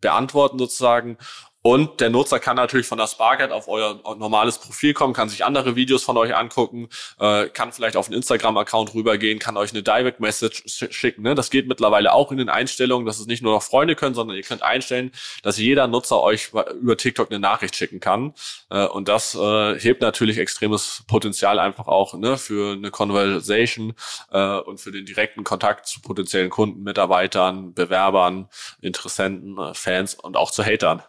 beantworten 0.01 0.59
sozusagen. 0.59 1.17
Und 1.65 1.99
der 1.99 2.11
Nutzer 2.11 2.39
kann 2.39 2.57
natürlich 2.57 2.85
von 2.85 2.99
der 2.99 3.07
Sparkit 3.07 3.49
auf 3.49 3.67
euer 3.67 3.99
normales 4.19 4.59
Profil 4.59 4.93
kommen, 4.93 5.15
kann 5.15 5.29
sich 5.29 5.43
andere 5.43 5.75
Videos 5.75 6.03
von 6.03 6.15
euch 6.15 6.35
angucken, 6.35 6.89
äh, 7.19 7.47
kann 7.47 7.71
vielleicht 7.71 7.97
auf 7.97 8.05
einen 8.05 8.17
Instagram-Account 8.17 8.93
rübergehen, 8.93 9.39
kann 9.39 9.57
euch 9.57 9.71
eine 9.71 9.81
Direct 9.81 10.19
Message 10.19 10.61
schicken. 10.91 11.23
Ne? 11.23 11.33
Das 11.33 11.49
geht 11.49 11.67
mittlerweile 11.67 12.13
auch 12.13 12.31
in 12.31 12.37
den 12.37 12.49
Einstellungen, 12.49 13.07
dass 13.07 13.19
es 13.19 13.25
nicht 13.25 13.41
nur 13.41 13.51
noch 13.51 13.63
Freunde 13.63 13.95
können, 13.95 14.13
sondern 14.13 14.37
ihr 14.37 14.43
könnt 14.43 14.61
einstellen, 14.61 15.11
dass 15.41 15.57
jeder 15.57 15.87
Nutzer 15.87 16.21
euch 16.21 16.51
über 16.79 16.97
TikTok 16.97 17.31
eine 17.31 17.39
Nachricht 17.39 17.75
schicken 17.75 17.99
kann. 17.99 18.35
Äh, 18.69 18.85
und 18.85 19.07
das 19.07 19.33
äh, 19.33 19.79
hebt 19.79 20.03
natürlich 20.03 20.37
extremes 20.37 21.03
Potenzial 21.07 21.57
einfach 21.57 21.87
auch 21.87 22.13
ne, 22.13 22.37
für 22.37 22.73
eine 22.73 22.91
Conversation 22.91 23.95
äh, 24.29 24.59
und 24.59 24.79
für 24.79 24.91
den 24.91 25.07
direkten 25.07 25.43
Kontakt 25.43 25.87
zu 25.87 25.99
potenziellen 26.01 26.51
Kunden, 26.51 26.83
Mitarbeitern, 26.83 27.73
Bewerbern, 27.73 28.49
Interessenten, 28.81 29.57
äh, 29.57 29.73
Fans 29.73 30.13
und 30.13 30.37
auch 30.37 30.51
zu 30.51 30.63
Hatern. 30.63 31.01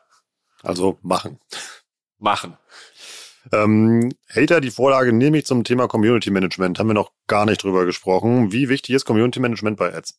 Also 0.66 0.98
machen. 1.02 1.38
Machen. 2.18 2.56
Ähm, 3.52 4.12
Hater, 4.28 4.60
die 4.60 4.72
Vorlage 4.72 5.12
nehme 5.12 5.38
ich 5.38 5.46
zum 5.46 5.62
Thema 5.62 5.86
Community 5.86 6.30
Management. 6.30 6.78
Haben 6.78 6.88
wir 6.88 6.94
noch 6.94 7.12
gar 7.28 7.46
nicht 7.46 7.62
drüber 7.62 7.84
gesprochen. 7.84 8.50
Wie 8.52 8.68
wichtig 8.68 8.94
ist 8.96 9.04
Community 9.04 9.38
Management 9.38 9.76
bei 9.76 9.94
Ads? 9.94 10.18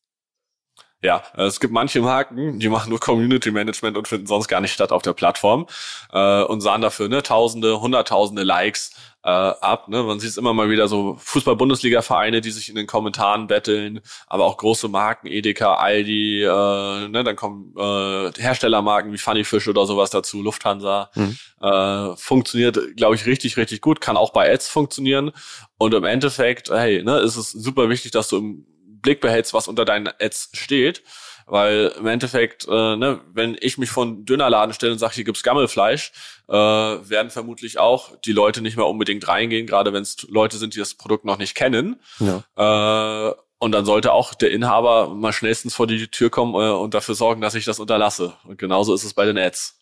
Ja, 1.03 1.21
es 1.35 1.59
gibt 1.59 1.71
manche 1.73 2.01
Marken, 2.01 2.57
die 2.59 2.69
machen 2.69 2.89
nur 2.89 2.99
Community 2.99 3.51
Management 3.51 3.97
und 3.97 4.07
finden 4.07 4.25
sonst 4.25 4.47
gar 4.47 4.61
nicht 4.61 4.73
statt 4.73 4.91
auf 4.91 5.03
der 5.03 5.13
Plattform 5.13 5.67
äh, 6.11 6.41
und 6.41 6.61
sahen 6.61 6.81
dafür 6.81 7.07
ne, 7.07 7.21
Tausende, 7.21 7.79
Hunderttausende 7.81 8.41
Likes 8.41 8.95
äh, 9.23 9.29
ab. 9.29 9.89
Ne? 9.89 10.01
Man 10.01 10.19
sieht 10.19 10.31
es 10.31 10.37
immer 10.37 10.53
mal 10.53 10.71
wieder 10.71 10.87
so 10.87 11.15
Fußball-Bundesliga-Vereine, 11.19 12.41
die 12.41 12.49
sich 12.49 12.69
in 12.69 12.75
den 12.75 12.87
Kommentaren 12.87 13.45
betteln, 13.45 13.99
aber 14.25 14.45
auch 14.45 14.57
große 14.57 14.87
Marken, 14.87 15.27
Edeka, 15.27 15.75
Aldi, 15.75 16.41
äh, 16.41 17.07
ne? 17.09 17.23
dann 17.23 17.35
kommen 17.35 17.75
äh, 17.77 18.31
Herstellermarken 18.41 19.13
wie 19.13 19.19
Funny 19.19 19.43
Fish 19.43 19.67
oder 19.67 19.85
sowas 19.85 20.09
dazu, 20.09 20.41
Lufthansa. 20.41 21.11
Mhm. 21.13 21.37
Äh, 21.61 22.15
funktioniert, 22.15 22.79
glaube 22.95 23.13
ich, 23.13 23.27
richtig, 23.27 23.57
richtig 23.57 23.81
gut, 23.81 24.01
kann 24.01 24.17
auch 24.17 24.31
bei 24.31 24.51
Ads 24.51 24.69
funktionieren. 24.69 25.31
Und 25.77 25.93
im 25.93 26.05
Endeffekt, 26.05 26.71
hey, 26.71 27.03
ne, 27.03 27.19
ist 27.19 27.35
es 27.35 27.51
super 27.51 27.87
wichtig, 27.89 28.11
dass 28.13 28.29
du 28.29 28.37
im 28.37 28.65
Blick 29.01 29.21
behältst, 29.21 29.53
was 29.53 29.67
unter 29.67 29.85
deinen 29.85 30.07
Ads 30.07 30.49
steht. 30.53 31.03
Weil 31.49 31.93
im 31.97 32.07
Endeffekt, 32.07 32.67
äh, 32.67 32.95
ne, 32.97 33.21
wenn 33.33 33.57
ich 33.61 33.77
mich 33.77 33.89
von 33.89 34.25
Dönerladen 34.25 34.73
stelle 34.73 34.91
und 34.91 34.99
sage, 34.99 35.15
hier 35.15 35.23
gibt's 35.23 35.43
Gammelfleisch, 35.43 36.11
äh, 36.49 36.53
werden 36.53 37.29
vermutlich 37.29 37.79
auch 37.79 38.17
die 38.25 38.33
Leute 38.33 38.61
nicht 38.61 38.75
mehr 38.75 38.85
unbedingt 38.85 39.25
reingehen, 39.29 39.65
gerade 39.65 39.93
wenn 39.93 40.03
es 40.03 40.23
Leute 40.23 40.57
sind, 40.57 40.75
die 40.75 40.79
das 40.79 40.95
Produkt 40.95 41.23
noch 41.23 41.37
nicht 41.37 41.55
kennen. 41.55 42.01
Ja. 42.19 43.29
Äh, 43.29 43.33
und 43.59 43.71
dann 43.71 43.85
sollte 43.85 44.11
auch 44.11 44.33
der 44.33 44.51
Inhaber 44.51 45.07
mal 45.07 45.31
schnellstens 45.33 45.73
vor 45.73 45.87
die 45.87 46.07
Tür 46.07 46.29
kommen 46.29 46.53
äh, 46.53 46.69
und 46.69 46.93
dafür 46.93 47.15
sorgen, 47.15 47.39
dass 47.39 47.55
ich 47.55 47.63
das 47.63 47.79
unterlasse. 47.79 48.33
Und 48.43 48.59
genauso 48.59 48.93
ist 48.93 49.05
es 49.05 49.13
bei 49.13 49.25
den 49.25 49.37
Ads. 49.37 49.79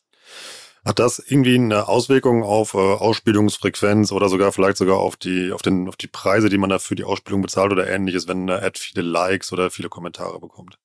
Hat 0.86 1.00
das 1.00 1.18
irgendwie 1.18 1.56
eine 1.56 1.88
Auswirkung 1.88 2.44
auf 2.44 2.76
äh, 2.76 2.78
Ausspielungsfrequenz 2.78 4.12
oder 4.12 4.30
sogar 4.30 4.52
vielleicht 4.52 4.78
sogar 4.78 4.98
auf 4.98 5.16
die, 5.16 5.52
auf 5.52 5.64
den, 5.64 5.88
auf 5.90 5.96
die 5.96 6.08
Preise, 6.08 6.48
die 6.48 6.60
man 6.60 6.70
da 6.70 6.78
für 6.78 6.96
die 6.96 7.04
Ausspielung 7.04 7.42
bezahlt 7.42 7.72
oder 7.72 7.88
ähnliches, 7.88 8.28
wenn 8.28 8.50
eine 8.50 8.62
Ad 8.62 8.80
viele 8.80 9.02
Likes 9.02 9.52
oder 9.52 9.72
viele 9.72 9.90
Kommentare 9.90 10.40
bekommt? 10.40 10.78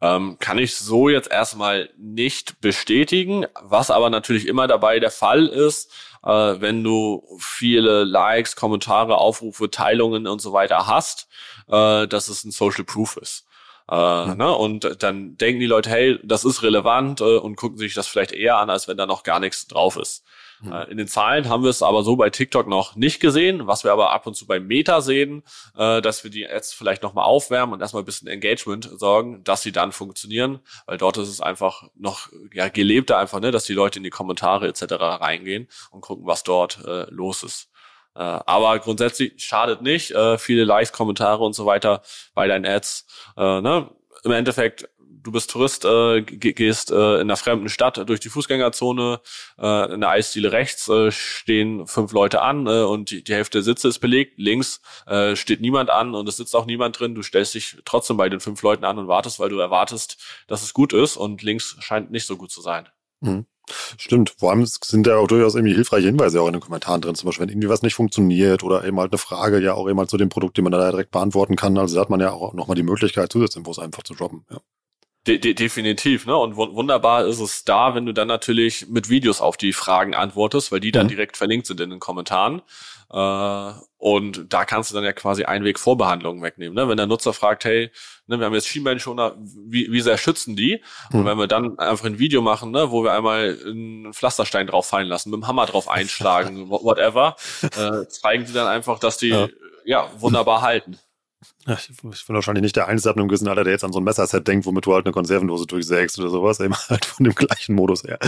Ähm, 0.00 0.36
kann 0.38 0.58
ich 0.58 0.76
so 0.76 1.08
jetzt 1.08 1.30
erstmal 1.30 1.90
nicht 1.98 2.60
bestätigen. 2.60 3.46
Was 3.60 3.90
aber 3.90 4.10
natürlich 4.10 4.46
immer 4.46 4.68
dabei 4.68 5.00
der 5.00 5.10
Fall 5.10 5.46
ist, 5.46 5.92
äh, 6.22 6.30
wenn 6.30 6.84
du 6.84 7.26
viele 7.38 8.04
Likes, 8.04 8.54
Kommentare, 8.54 9.18
Aufrufe, 9.18 9.70
Teilungen 9.70 10.26
und 10.28 10.40
so 10.40 10.52
weiter 10.52 10.86
hast, 10.86 11.28
äh, 11.68 12.06
dass 12.06 12.28
es 12.28 12.44
ein 12.44 12.52
Social 12.52 12.84
Proof 12.84 13.16
ist. 13.16 13.44
Äh, 13.90 14.34
ne? 14.34 14.54
Und 14.54 15.02
dann 15.02 15.36
denken 15.36 15.60
die 15.60 15.66
Leute, 15.66 15.90
hey, 15.90 16.18
das 16.22 16.44
ist 16.44 16.62
relevant 16.62 17.20
äh, 17.20 17.38
und 17.38 17.56
gucken 17.56 17.78
sich 17.78 17.94
das 17.94 18.06
vielleicht 18.06 18.32
eher 18.32 18.58
an, 18.58 18.70
als 18.70 18.86
wenn 18.86 18.96
da 18.96 19.06
noch 19.06 19.24
gar 19.24 19.40
nichts 19.40 19.66
drauf 19.66 19.96
ist. 19.96 20.24
Mhm. 20.60 20.72
Äh, 20.72 20.84
in 20.84 20.96
den 20.96 21.08
Zahlen 21.08 21.48
haben 21.48 21.62
wir 21.62 21.70
es 21.70 21.82
aber 21.82 22.02
so 22.02 22.16
bei 22.16 22.30
TikTok 22.30 22.68
noch 22.68 22.94
nicht 22.94 23.20
gesehen, 23.20 23.66
was 23.66 23.84
wir 23.84 23.92
aber 23.92 24.10
ab 24.10 24.26
und 24.26 24.34
zu 24.34 24.46
bei 24.46 24.60
Meta 24.60 25.00
sehen, 25.00 25.42
äh, 25.76 26.00
dass 26.00 26.22
wir 26.22 26.30
die 26.30 26.48
Ads 26.48 26.72
vielleicht 26.72 27.02
nochmal 27.02 27.24
aufwärmen 27.24 27.74
und 27.74 27.80
erstmal 27.80 28.02
ein 28.02 28.06
bisschen 28.06 28.28
Engagement 28.28 28.88
sorgen, 28.96 29.42
dass 29.44 29.62
sie 29.62 29.72
dann 29.72 29.92
funktionieren, 29.92 30.60
weil 30.86 30.98
dort 30.98 31.16
ist 31.16 31.28
es 31.28 31.40
einfach 31.40 31.88
noch 31.96 32.28
ja, 32.52 32.68
gelebter 32.68 33.18
einfach, 33.18 33.40
ne, 33.40 33.50
dass 33.50 33.64
die 33.64 33.74
Leute 33.74 33.98
in 33.98 34.04
die 34.04 34.10
Kommentare 34.10 34.68
etc. 34.68 34.82
reingehen 35.00 35.68
und 35.90 36.02
gucken, 36.02 36.26
was 36.26 36.44
dort 36.44 36.84
äh, 36.84 37.06
los 37.10 37.42
ist. 37.42 37.69
Äh, 38.14 38.20
aber 38.20 38.78
grundsätzlich 38.80 39.34
schadet 39.38 39.82
nicht. 39.82 40.10
Äh, 40.12 40.38
viele 40.38 40.64
Likes, 40.64 40.92
Kommentare 40.92 41.44
und 41.44 41.54
so 41.54 41.66
weiter 41.66 42.02
bei 42.34 42.46
deinen 42.46 42.66
Ads. 42.66 43.06
Äh, 43.36 43.60
ne? 43.60 43.90
Im 44.24 44.32
Endeffekt, 44.32 44.88
du 44.98 45.32
bist 45.32 45.50
Tourist, 45.50 45.84
äh, 45.84 46.22
gehst 46.22 46.90
äh, 46.90 47.14
in 47.14 47.22
einer 47.22 47.36
fremden 47.36 47.68
Stadt 47.68 48.08
durch 48.08 48.20
die 48.20 48.28
Fußgängerzone, 48.28 49.20
äh, 49.58 49.94
in 49.94 50.00
der 50.00 50.10
Eisdiele 50.10 50.52
rechts 50.52 50.88
äh, 50.88 51.10
stehen 51.10 51.86
fünf 51.86 52.12
Leute 52.12 52.42
an 52.42 52.66
äh, 52.66 52.82
und 52.82 53.10
die, 53.10 53.22
die 53.22 53.34
Hälfte 53.34 53.58
der 53.58 53.62
Sitze 53.62 53.88
ist 53.88 54.00
belegt. 54.00 54.34
Links 54.38 54.80
äh, 55.06 55.36
steht 55.36 55.60
niemand 55.60 55.90
an 55.90 56.14
und 56.14 56.28
es 56.28 56.36
sitzt 56.36 56.56
auch 56.56 56.66
niemand 56.66 56.98
drin. 56.98 57.14
Du 57.14 57.22
stellst 57.22 57.54
dich 57.54 57.76
trotzdem 57.84 58.16
bei 58.16 58.28
den 58.28 58.40
fünf 58.40 58.62
Leuten 58.62 58.84
an 58.84 58.98
und 58.98 59.08
wartest, 59.08 59.38
weil 59.38 59.50
du 59.50 59.58
erwartest, 59.58 60.18
dass 60.48 60.62
es 60.62 60.74
gut 60.74 60.92
ist 60.92 61.16
und 61.16 61.42
links 61.42 61.76
scheint 61.80 62.10
nicht 62.10 62.26
so 62.26 62.36
gut 62.36 62.50
zu 62.50 62.60
sein. 62.60 62.88
Mhm. 63.20 63.46
Stimmt, 63.98 64.34
vor 64.38 64.50
allem 64.50 64.66
sind 64.66 65.06
da 65.06 65.16
auch 65.18 65.28
durchaus 65.28 65.54
irgendwie 65.54 65.74
hilfreiche 65.74 66.08
Hinweise 66.08 66.40
auch 66.40 66.48
in 66.48 66.54
den 66.54 66.60
Kommentaren 66.60 67.00
drin. 67.00 67.14
Zum 67.14 67.26
Beispiel, 67.26 67.42
wenn 67.42 67.50
irgendwie 67.50 67.68
was 67.68 67.82
nicht 67.82 67.94
funktioniert 67.94 68.64
oder 68.64 68.84
eben 68.84 68.98
halt 68.98 69.12
eine 69.12 69.18
Frage 69.18 69.60
ja 69.60 69.74
auch 69.74 69.88
eben 69.88 69.98
halt 69.98 70.10
zu 70.10 70.16
dem 70.16 70.28
Produkt, 70.28 70.56
die 70.56 70.62
man 70.62 70.72
da 70.72 70.90
direkt 70.90 71.12
beantworten 71.12 71.56
kann. 71.56 71.78
Also 71.78 71.94
da 71.94 72.00
hat 72.00 72.10
man 72.10 72.20
ja 72.20 72.32
auch 72.32 72.52
nochmal 72.52 72.74
die 72.74 72.82
Möglichkeit, 72.82 73.30
Zusatzinfos 73.30 73.78
einfach 73.78 74.02
zu 74.02 74.14
droppen. 74.14 74.44
Ja. 74.50 74.60
De 75.26 75.38
de 75.38 75.52
definitiv, 75.52 76.24
ne? 76.24 76.34
Und 76.34 76.56
wunderbar 76.56 77.26
ist 77.26 77.40
es 77.40 77.64
da, 77.64 77.94
wenn 77.94 78.06
du 78.06 78.12
dann 78.12 78.28
natürlich 78.28 78.88
mit 78.88 79.10
Videos 79.10 79.42
auf 79.42 79.58
die 79.58 79.74
Fragen 79.74 80.14
antwortest, 80.14 80.72
weil 80.72 80.80
die 80.80 80.92
dann 80.92 81.06
mhm. 81.06 81.10
direkt 81.10 81.36
verlinkt 81.36 81.66
sind 81.66 81.78
in 81.80 81.90
den 81.90 81.98
Kommentaren. 81.98 82.62
Äh, 83.12 83.72
und 83.98 84.46
da 84.50 84.64
kannst 84.64 84.90
du 84.90 84.94
dann 84.94 85.04
ja 85.04 85.12
quasi 85.12 85.44
Einweg-Vorbehandlungen 85.44 86.42
wegnehmen. 86.42 86.74
Ne? 86.74 86.88
Wenn 86.88 86.96
der 86.96 87.06
Nutzer 87.06 87.34
fragt, 87.34 87.66
hey, 87.66 87.90
ne, 88.28 88.38
wir 88.38 88.46
haben 88.46 88.54
jetzt 88.54 88.68
Schienbeinschoner, 88.68 89.36
wie, 89.38 89.92
wie 89.92 90.00
sehr 90.00 90.16
schützen 90.16 90.56
die? 90.56 90.82
Mhm. 91.10 91.18
Und 91.18 91.26
wenn 91.26 91.38
wir 91.38 91.48
dann 91.48 91.78
einfach 91.78 92.06
ein 92.06 92.18
Video 92.18 92.40
machen, 92.40 92.70
ne, 92.70 92.90
wo 92.90 93.04
wir 93.04 93.12
einmal 93.12 93.58
einen 93.62 94.14
Pflasterstein 94.14 94.68
drauf 94.68 94.86
fallen 94.86 95.08
lassen, 95.08 95.30
mit 95.30 95.42
dem 95.42 95.46
Hammer 95.46 95.66
drauf 95.66 95.88
einschlagen, 95.88 96.70
whatever, 96.70 97.36
äh, 97.62 98.06
zeigen 98.08 98.46
sie 98.46 98.54
dann 98.54 98.68
einfach, 98.68 98.98
dass 98.98 99.18
die 99.18 99.28
ja, 99.28 99.48
ja 99.84 100.10
wunderbar 100.18 100.62
halten. 100.62 100.98
Ich, 101.66 101.88
ich 101.90 102.26
bin 102.26 102.34
wahrscheinlich 102.34 102.62
nicht 102.62 102.76
der 102.76 102.86
Einzige 102.86 103.10
ab 103.10 103.16
einem 103.16 103.28
gewissen 103.28 103.48
Alter, 103.48 103.64
der 103.64 103.72
jetzt 103.72 103.84
an 103.84 103.92
so 103.92 104.00
ein 104.00 104.04
Messerset 104.04 104.46
denkt, 104.46 104.66
womit 104.66 104.84
du 104.84 104.92
halt 104.92 105.06
eine 105.06 105.12
Konservendose 105.12 105.66
durchsägst 105.66 106.18
oder 106.18 106.28
sowas, 106.28 106.60
eben 106.60 106.74
halt 106.88 107.06
von 107.06 107.24
dem 107.24 107.34
gleichen 107.34 107.74
Modus 107.74 108.04
her. 108.04 108.18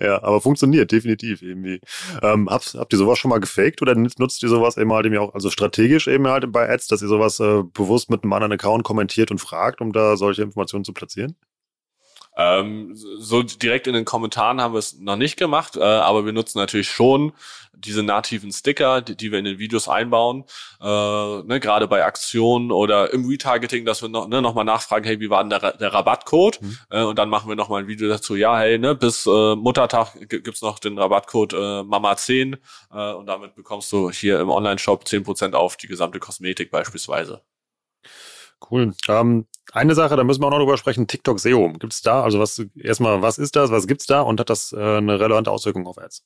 Ja, 0.00 0.22
aber 0.22 0.42
funktioniert 0.42 0.92
definitiv 0.92 1.40
irgendwie. 1.40 1.80
Ähm, 2.22 2.50
habt, 2.50 2.74
habt 2.74 2.92
ihr 2.92 2.98
sowas 2.98 3.18
schon 3.18 3.30
mal 3.30 3.40
gefaked 3.40 3.80
oder 3.80 3.94
nutzt 3.94 4.42
ihr 4.42 4.48
sowas 4.50 4.76
eben 4.76 4.92
halt 4.92 5.06
eben 5.06 5.16
auch, 5.16 5.32
also 5.32 5.48
strategisch 5.50 6.06
eben 6.06 6.26
halt 6.28 6.52
bei 6.52 6.68
Ads, 6.68 6.88
dass 6.88 7.00
ihr 7.00 7.08
sowas 7.08 7.40
äh, 7.40 7.62
bewusst 7.62 8.10
mit 8.10 8.24
einem 8.24 8.32
anderen 8.34 8.52
Account 8.52 8.84
kommentiert 8.84 9.30
und 9.30 9.38
fragt, 9.38 9.80
um 9.80 9.92
da 9.92 10.16
solche 10.16 10.42
Informationen 10.42 10.84
zu 10.84 10.92
platzieren? 10.92 11.36
Ähm, 12.36 12.92
so 12.94 13.42
direkt 13.42 13.86
in 13.86 13.94
den 13.94 14.04
Kommentaren 14.04 14.60
haben 14.60 14.74
wir 14.74 14.78
es 14.78 14.98
noch 14.98 15.16
nicht 15.16 15.36
gemacht, 15.36 15.76
äh, 15.76 15.82
aber 15.82 16.24
wir 16.24 16.32
nutzen 16.32 16.58
natürlich 16.58 16.88
schon 16.88 17.32
diese 17.80 18.02
nativen 18.02 18.52
Sticker, 18.52 19.00
die, 19.00 19.16
die 19.16 19.32
wir 19.32 19.38
in 19.38 19.44
den 19.44 19.58
Videos 19.58 19.88
einbauen, 19.88 20.44
äh, 20.80 20.84
ne, 21.42 21.58
gerade 21.60 21.88
bei 21.88 22.04
Aktionen 22.04 22.72
oder 22.72 23.12
im 23.12 23.26
Retargeting, 23.26 23.84
dass 23.84 24.02
wir 24.02 24.08
noch, 24.08 24.28
ne, 24.28 24.42
noch 24.42 24.54
mal 24.54 24.64
nachfragen, 24.64 25.04
hey, 25.04 25.20
wie 25.20 25.30
war 25.30 25.42
denn 25.42 25.50
der, 25.50 25.72
der 25.72 25.92
Rabattcode? 25.92 26.60
Mhm. 26.60 26.78
Äh, 26.90 27.02
und 27.02 27.18
dann 27.18 27.28
machen 27.28 27.48
wir 27.48 27.56
noch 27.56 27.68
mal 27.68 27.82
ein 27.82 27.88
Video 27.88 28.08
dazu, 28.08 28.36
ja, 28.36 28.58
hey, 28.58 28.78
ne, 28.78 28.94
bis 28.94 29.26
äh, 29.26 29.56
Muttertag 29.56 30.14
gibt's 30.28 30.62
noch 30.62 30.78
den 30.78 30.98
Rabattcode 30.98 31.52
äh, 31.54 31.56
Mama10 31.56 32.58
äh, 32.92 33.12
und 33.14 33.26
damit 33.26 33.54
bekommst 33.54 33.90
du 33.92 34.10
hier 34.10 34.40
im 34.40 34.50
Online-Shop 34.50 35.04
10% 35.04 35.54
auf 35.54 35.76
die 35.76 35.86
gesamte 35.86 36.18
Kosmetik 36.18 36.70
beispielsweise. 36.70 37.42
Cool. 38.70 38.92
Ähm, 39.08 39.46
eine 39.72 39.94
Sache, 39.94 40.16
da 40.16 40.24
müssen 40.24 40.42
wir 40.42 40.46
auch 40.46 40.50
noch 40.50 40.58
drüber 40.58 40.76
sprechen, 40.76 41.06
TikTok 41.06 41.40
SEO. 41.40 41.72
Gibt 41.74 41.92
es 41.92 42.02
da, 42.02 42.22
also 42.22 42.40
was 42.40 42.62
erstmal, 42.76 43.22
was 43.22 43.38
ist 43.38 43.56
das, 43.56 43.70
was 43.70 43.86
gibt's 43.86 44.06
da 44.06 44.20
und 44.22 44.40
hat 44.40 44.50
das 44.50 44.72
äh, 44.72 44.76
eine 44.98 45.20
relevante 45.20 45.50
Auswirkung 45.50 45.86
auf 45.86 45.98
Ads? 45.98 46.24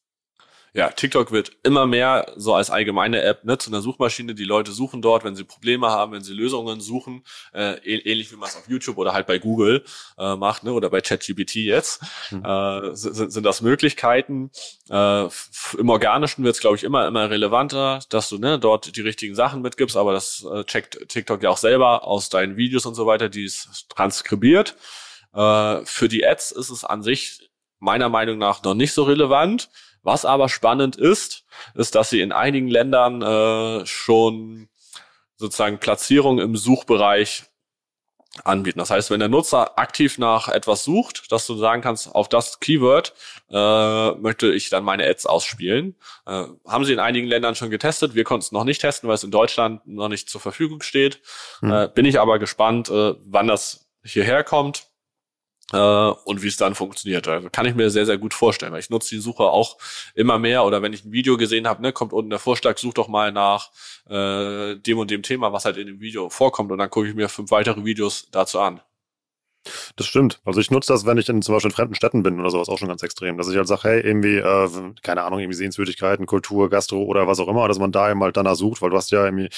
Ja, 0.77 0.89
TikTok 0.89 1.31
wird 1.31 1.53
immer 1.63 1.87
mehr 1.87 2.33
so 2.35 2.53
als 2.53 2.69
allgemeine 2.69 3.23
App 3.23 3.45
ne, 3.45 3.57
zu 3.59 3.71
einer 3.71 3.81
Suchmaschine. 3.81 4.35
Die 4.35 4.45
Leute 4.45 4.73
suchen 4.73 5.03
dort, 5.03 5.23
wenn 5.23 5.37
sie 5.37 5.45
Probleme 5.45 5.89
haben, 5.89 6.11
wenn 6.11 6.23
sie 6.23 6.35
Lösungen 6.35 6.81
suchen, 6.81 7.23
äh, 7.53 7.77
ähnlich 7.85 8.33
wie 8.33 8.37
man 8.37 8.49
es 8.49 8.57
auf 8.57 8.69
YouTube 8.69 8.99
oder 8.99 9.13
halt 9.13 9.29
bei 9.29 9.39
Google 9.39 9.85
äh, 10.19 10.35
macht 10.35 10.65
ne, 10.65 10.73
oder 10.73 10.91
bei 10.91 11.01
ChatGPT 11.01 11.55
jetzt, 11.57 12.03
mhm. 12.33 12.45
äh, 12.45 12.97
sind, 12.97 13.33
sind 13.33 13.47
das 13.47 13.63
Möglichkeiten. 13.63 14.51
Äh, 14.91 15.29
Im 15.79 15.89
Organischen 15.89 16.43
wird 16.43 16.57
es, 16.57 16.61
glaube 16.61 16.75
ich, 16.75 16.83
immer, 16.83 17.07
immer 17.07 17.31
relevanter, 17.31 18.01
dass 18.09 18.29
du 18.29 18.39
ne, 18.39 18.59
dort 18.59 18.97
die 18.97 19.03
richtigen 19.03 19.37
Sachen 19.37 19.63
mitgibst, 19.63 19.97
aber 19.97 20.13
das 20.13 20.45
äh, 20.53 20.65
checkt 20.65 21.09
TikTok 21.09 21.41
ja 21.45 21.51
auch 21.51 21.57
selber 21.57 22.03
aus 22.03 22.31
deinen 22.31 22.57
Videos 22.57 22.85
und 22.85 22.97
so 22.97 23.07
weiter, 23.07 23.29
die 23.29 23.45
es 23.45 23.87
transkribiert. 23.91 24.75
Äh, 25.35 25.85
für 25.85 26.09
die 26.09 26.27
Ads 26.27 26.51
ist 26.51 26.71
es 26.71 26.83
an 26.83 27.05
sich 27.05 27.49
meiner 27.79 28.09
Meinung 28.09 28.39
nach 28.39 28.65
noch 28.65 28.75
nicht 28.75 28.93
so 28.93 29.05
relevant. 29.05 29.69
Was 30.05 30.25
aber 30.25 30.49
spannend 30.49 30.97
ist, 30.97 31.45
ist, 31.75 31.95
dass 31.95 32.11
sie 32.11 32.21
in 32.21 32.31
einigen 32.31 32.69
Ländern 32.69 33.23
äh, 33.23 33.87
schon 33.87 34.69
sozusagen 35.37 35.79
Platzierung 35.79 36.39
im 36.39 36.57
Suchbereich 36.57 37.45
anbieten. 38.43 38.81
Das 38.81 38.91
heißt, 38.91 39.11
wenn 39.11 39.21
der 39.21 39.29
Nutzer 39.29 39.79
aktiv 39.79 40.19
nach 40.19 40.49
etwas 40.49 40.85
sucht, 40.85 41.31
dass 41.33 41.47
du 41.47 41.57
sagen 41.57 41.83
kannst, 41.83 42.15
auf 42.15 42.29
das 42.29 42.61
Keyword 42.61 43.15
äh, 43.51 44.11
möchte 44.13 44.53
ich 44.53 44.71
dann 44.71 44.85
meine 44.85 45.07
Ads 45.07 45.27
ausspielen. 45.27 45.97
Äh, 46.27 46.45
haben 46.67 46.85
sie 46.85 46.93
in 46.93 46.99
einigen 46.99 47.29
Ländern 47.29 47.55
schon 47.55 47.71
getestet. 47.71 48.15
Wir 48.15 48.25
konnten 48.25 48.45
es 48.45 48.53
noch 48.53 48.65
nicht 48.65 48.81
testen, 48.81 49.09
weil 49.09 49.15
es 49.15 49.25
in 49.25 49.31
Deutschland 49.31 49.87
noch 49.87 50.09
nicht 50.09 50.29
zur 50.29 50.41
Verfügung 50.41 50.83
steht. 50.83 51.21
Mhm. 51.61 51.73
Äh, 51.73 51.89
bin 51.95 52.05
ich 52.05 52.21
aber 52.21 52.39
gespannt, 52.39 52.91
äh, 52.91 53.15
wann 53.25 53.47
das 53.47 53.89
hierher 54.03 54.45
kommt 54.45 54.89
und 55.73 56.43
wie 56.43 56.49
es 56.49 56.57
dann 56.57 56.75
funktioniert. 56.75 57.27
Also 57.27 57.49
kann 57.51 57.67
ich 57.67 57.75
mir 57.75 57.91
sehr, 57.91 58.07
sehr 58.07 58.19
gut 58.19 58.35
vorstellen, 58.35 58.73
weil 58.73 58.81
ich 58.81 58.91
nutze 58.91 59.15
die 59.15 59.21
Suche 59.21 59.45
auch 59.45 59.79
immer 60.15 60.39
mehr 60.39 60.65
oder 60.65 60.83
wenn 60.83 60.93
ich 60.93 61.05
ein 61.05 61.13
Video 61.13 61.37
gesehen 61.37 61.67
habe, 61.67 61.83
ne, 61.83 61.93
kommt 61.93 62.13
unten 62.13 62.31
der 62.31 62.39
Vorschlag, 62.39 62.79
such 62.79 62.95
doch 62.95 63.09
mal 63.09 63.33
nach 63.33 63.71
äh, 64.09 64.77
dem 64.77 64.99
und 64.99 65.11
dem 65.11 65.23
Thema, 65.23 65.53
was 65.53 65.65
halt 65.65 65.79
in 65.79 65.87
dem 65.87 66.01
Video 66.01 66.29
vorkommt 66.29 66.71
und 66.71 66.79
dann 66.79 66.91
gucke 66.91 67.09
ich 67.09 67.15
mir 67.15 67.29
fünf 67.29 67.51
weitere 67.51 67.85
Videos 67.85 68.29
dazu 68.31 68.61
an. 68.61 68.81
Das 69.97 70.07
stimmt. 70.07 70.41
Also 70.45 70.61
ich 70.61 70.71
nutze 70.71 70.93
das, 70.93 71.07
wenn 71.07 71.19
ich 71.19 71.29
in 71.29 71.43
zum 71.43 71.55
Beispiel 71.55 71.71
in 71.71 71.75
fremden 71.75 71.95
Städten 71.95 72.23
bin 72.23 72.41
oder 72.41 72.51
sowas 72.51 72.69
auch 72.69 72.79
schon 72.79 72.89
ganz 72.89 73.03
extrem. 73.03 73.39
Dass 73.39 73.49
ich 73.49 73.57
halt 73.57 73.69
sage, 73.69 73.83
hey, 73.85 74.01
irgendwie, 74.01 74.37
äh, 74.37 74.69
keine 75.03 75.23
Ahnung, 75.23 75.41
irgendwie 75.41 75.57
Sehenswürdigkeiten, 75.57 76.27
Kultur, 76.27 76.71
Gastro 76.71 77.03
oder 77.03 77.27
was 77.27 77.41
auch 77.41 77.49
immer, 77.49 77.67
dass 77.69 77.79
man 77.79 77.93
da 77.93 78.11
eben 78.11 78.23
halt 78.23 78.37
danach 78.37 78.57
sucht, 78.57 78.83
weil 78.83 78.91
du 78.91 78.97
hast 78.97 79.11
ja 79.11 79.25
irgendwie 79.25 79.49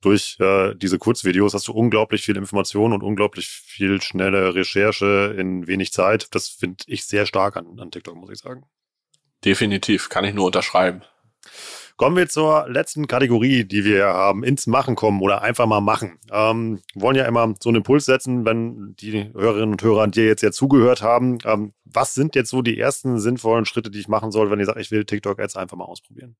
durch 0.00 0.36
äh, 0.40 0.74
diese 0.74 0.98
Kurzvideos 0.98 1.54
hast 1.54 1.68
du 1.68 1.72
unglaublich 1.72 2.22
viel 2.22 2.36
Information 2.36 2.92
und 2.92 3.02
unglaublich 3.02 3.48
viel 3.48 4.02
schnelle 4.02 4.54
Recherche 4.54 5.34
in 5.38 5.66
wenig 5.66 5.92
Zeit. 5.92 6.34
Das 6.34 6.48
finde 6.48 6.84
ich 6.86 7.04
sehr 7.06 7.24
stark 7.24 7.56
an, 7.56 7.78
an 7.78 7.90
TikTok, 7.90 8.16
muss 8.16 8.30
ich 8.30 8.38
sagen. 8.38 8.64
Definitiv, 9.44 10.08
kann 10.08 10.24
ich 10.24 10.34
nur 10.34 10.46
unterschreiben. 10.46 11.02
Kommen 11.96 12.16
wir 12.16 12.28
zur 12.28 12.68
letzten 12.68 13.06
Kategorie, 13.06 13.64
die 13.64 13.84
wir 13.84 14.06
haben, 14.06 14.44
ins 14.44 14.66
Machen 14.66 14.96
kommen 14.96 15.20
oder 15.20 15.42
einfach 15.42 15.66
mal 15.66 15.80
machen. 15.80 16.18
Ähm, 16.30 16.80
wollen 16.94 17.16
ja 17.16 17.24
immer 17.26 17.54
so 17.60 17.68
einen 17.68 17.76
Impuls 17.76 18.06
setzen, 18.06 18.44
wenn 18.44 18.94
die 18.96 19.30
Hörerinnen 19.32 19.72
und 19.72 19.82
Hörer 19.82 20.08
dir 20.08 20.26
jetzt 20.26 20.42
ja 20.42 20.50
zugehört 20.50 21.02
haben. 21.02 21.38
Ähm, 21.44 21.72
was 21.84 22.14
sind 22.14 22.34
jetzt 22.34 22.50
so 22.50 22.62
die 22.62 22.78
ersten 22.78 23.18
sinnvollen 23.18 23.66
Schritte, 23.66 23.90
die 23.90 24.00
ich 24.00 24.08
machen 24.08 24.32
soll, 24.32 24.50
wenn 24.50 24.58
ihr 24.58 24.66
sagt, 24.66 24.80
ich 24.80 24.90
will 24.90 25.04
TikTok 25.04 25.38
jetzt 25.38 25.56
einfach 25.56 25.76
mal 25.76 25.84
ausprobieren? 25.84 26.36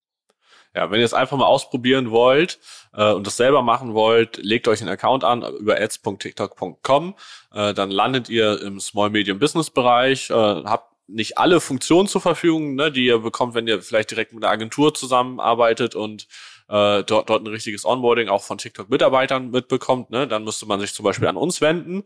Ja, 0.74 0.90
wenn 0.90 1.00
ihr 1.00 1.04
es 1.04 1.12
einfach 1.12 1.36
mal 1.36 1.44
ausprobieren 1.44 2.10
wollt 2.10 2.58
äh, 2.94 3.12
und 3.12 3.26
das 3.26 3.36
selber 3.36 3.62
machen 3.62 3.92
wollt, 3.92 4.38
legt 4.38 4.68
euch 4.68 4.80
einen 4.80 4.88
Account 4.88 5.22
an 5.22 5.42
über 5.42 5.78
ads.tiktok.com. 5.78 7.14
Äh, 7.52 7.74
dann 7.74 7.90
landet 7.90 8.30
ihr 8.30 8.60
im 8.62 8.80
Small 8.80 9.10
Medium 9.10 9.38
Business 9.38 9.68
Bereich, 9.68 10.30
äh, 10.30 10.34
habt 10.34 10.91
nicht 11.12 11.38
alle 11.38 11.60
Funktionen 11.60 12.08
zur 12.08 12.20
Verfügung, 12.20 12.74
ne, 12.74 12.90
die 12.90 13.06
ihr 13.06 13.18
bekommt, 13.18 13.54
wenn 13.54 13.66
ihr 13.66 13.82
vielleicht 13.82 14.10
direkt 14.10 14.32
mit 14.32 14.44
einer 14.44 14.52
Agentur 14.52 14.94
zusammenarbeitet 14.94 15.94
und 15.94 16.26
äh, 16.68 17.02
dort, 17.04 17.30
dort 17.30 17.42
ein 17.42 17.48
richtiges 17.48 17.84
Onboarding 17.84 18.28
auch 18.28 18.42
von 18.42 18.58
TikTok-Mitarbeitern 18.58 19.50
mitbekommt, 19.50 20.10
ne, 20.10 20.26
dann 20.26 20.44
müsste 20.44 20.66
man 20.66 20.80
sich 20.80 20.94
zum 20.94 21.04
Beispiel 21.04 21.28
an 21.28 21.36
uns 21.36 21.60
wenden. 21.60 22.04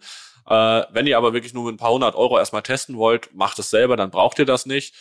Äh, 0.48 0.82
wenn 0.90 1.06
ihr 1.06 1.16
aber 1.16 1.32
wirklich 1.32 1.54
nur 1.54 1.64
mit 1.64 1.74
ein 1.74 1.78
paar 1.78 1.92
hundert 1.92 2.14
Euro 2.14 2.38
erstmal 2.38 2.62
testen 2.62 2.96
wollt, 2.96 3.34
macht 3.34 3.58
es 3.58 3.70
selber, 3.70 3.96
dann 3.96 4.10
braucht 4.10 4.38
ihr 4.38 4.46
das 4.46 4.66
nicht. 4.66 4.94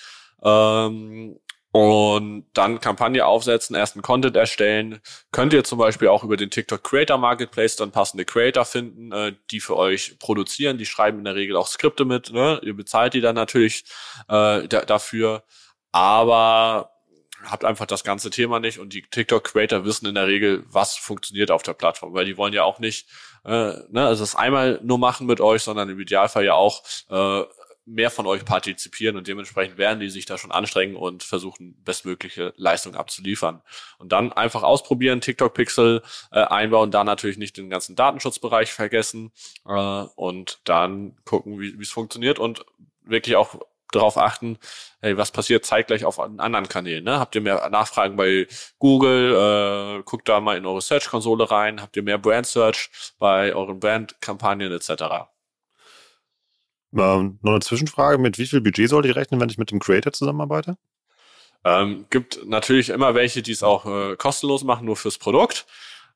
Ähm, 0.43 1.39
und 1.75 2.45
dann 2.53 2.79
Kampagne 2.79 3.25
aufsetzen, 3.25 3.75
ersten 3.75 4.01
Content 4.01 4.37
erstellen. 4.37 5.01
Könnt 5.33 5.51
ihr 5.51 5.65
zum 5.65 5.77
Beispiel 5.77 6.07
auch 6.07 6.23
über 6.23 6.37
den 6.37 6.49
TikTok 6.49 6.81
Creator 6.81 7.17
Marketplace 7.17 7.75
dann 7.75 7.91
passende 7.91 8.23
Creator 8.23 8.63
finden, 8.63 9.11
äh, 9.11 9.33
die 9.51 9.59
für 9.59 9.75
euch 9.75 10.17
produzieren. 10.17 10.77
Die 10.77 10.85
schreiben 10.85 11.17
in 11.17 11.25
der 11.25 11.35
Regel 11.35 11.57
auch 11.57 11.67
Skripte 11.67 12.05
mit. 12.05 12.31
Ne? 12.31 12.61
Ihr 12.63 12.77
bezahlt 12.77 13.13
die 13.13 13.19
dann 13.19 13.35
natürlich 13.35 13.83
äh, 14.29 14.65
da, 14.69 14.85
dafür. 14.85 15.43
Aber 15.91 16.91
habt 17.43 17.65
einfach 17.65 17.87
das 17.87 18.05
ganze 18.05 18.29
Thema 18.29 18.61
nicht 18.61 18.79
und 18.79 18.93
die 18.93 19.01
TikTok 19.01 19.43
Creator 19.43 19.83
wissen 19.83 20.05
in 20.05 20.15
der 20.15 20.27
Regel, 20.27 20.63
was 20.69 20.95
funktioniert 20.95 21.51
auf 21.51 21.61
der 21.61 21.73
Plattform, 21.73 22.13
weil 22.13 22.23
die 22.23 22.37
wollen 22.37 22.53
ja 22.53 22.63
auch 22.63 22.79
nicht 22.79 23.09
äh, 23.43 23.73
ne, 23.89 24.05
also 24.05 24.23
es 24.23 24.35
einmal 24.35 24.79
nur 24.81 24.97
machen 24.97 25.27
mit 25.27 25.41
euch, 25.41 25.61
sondern 25.61 25.89
im 25.89 25.99
Idealfall 25.99 26.45
ja 26.45 26.53
auch 26.53 26.83
äh, 27.09 27.43
mehr 27.85 28.09
von 28.09 28.25
euch 28.25 28.45
partizipieren 28.45 29.15
und 29.15 29.27
dementsprechend 29.27 29.77
werden 29.77 29.99
die 29.99 30.09
sich 30.09 30.25
da 30.25 30.37
schon 30.37 30.51
anstrengen 30.51 30.95
und 30.95 31.23
versuchen, 31.23 31.75
bestmögliche 31.83 32.53
Leistung 32.57 32.95
abzuliefern. 32.95 33.61
Und 33.99 34.11
dann 34.11 34.33
einfach 34.33 34.63
ausprobieren, 34.63 35.21
TikTok-Pixel 35.21 36.01
äh, 36.31 36.39
einbauen, 36.39 36.91
da 36.91 37.03
natürlich 37.03 37.37
nicht 37.37 37.57
den 37.57 37.69
ganzen 37.69 37.95
Datenschutzbereich 37.95 38.71
vergessen 38.71 39.31
äh, 39.67 39.71
und 40.15 40.59
dann 40.63 41.15
gucken, 41.25 41.59
wie 41.59 41.81
es 41.81 41.91
funktioniert 41.91 42.39
und 42.39 42.65
wirklich 43.03 43.35
auch 43.35 43.59
darauf 43.91 44.17
achten, 44.17 44.57
hey, 45.01 45.17
was 45.17 45.31
passiert 45.31 45.65
zeitgleich 45.65 46.05
auf 46.05 46.19
anderen 46.19 46.67
Kanälen. 46.67 47.03
Ne? 47.03 47.19
Habt 47.19 47.35
ihr 47.35 47.41
mehr 47.41 47.69
Nachfragen 47.69 48.15
bei 48.15 48.47
Google? 48.79 49.99
Äh, 49.99 50.03
guckt 50.03 50.27
da 50.27 50.39
mal 50.39 50.57
in 50.57 50.65
eure 50.65 50.81
Search-Konsole 50.81 51.49
rein. 51.49 51.81
Habt 51.81 51.95
ihr 51.95 52.03
mehr 52.03 52.17
Brand-Search 52.17 52.89
bei 53.19 53.53
euren 53.53 53.79
Brand-Kampagnen 53.79 54.71
etc.? 54.71 55.29
Ähm, 56.95 57.39
noch 57.41 57.51
eine 57.51 57.61
Zwischenfrage, 57.61 58.17
mit 58.17 58.37
wie 58.37 58.45
viel 58.45 58.61
Budget 58.61 58.89
sollte 58.89 59.09
ich 59.09 59.15
rechnen, 59.15 59.39
wenn 59.39 59.49
ich 59.49 59.57
mit 59.57 59.71
dem 59.71 59.79
Creator 59.79 60.13
zusammenarbeite? 60.13 60.77
Ähm, 61.63 62.05
gibt 62.09 62.45
natürlich 62.45 62.89
immer 62.89 63.15
welche, 63.15 63.41
die 63.41 63.51
es 63.51 63.63
auch 63.63 63.85
äh, 63.85 64.15
kostenlos 64.15 64.63
machen, 64.63 64.85
nur 64.85 64.95
fürs 64.95 65.17
Produkt. 65.17 65.65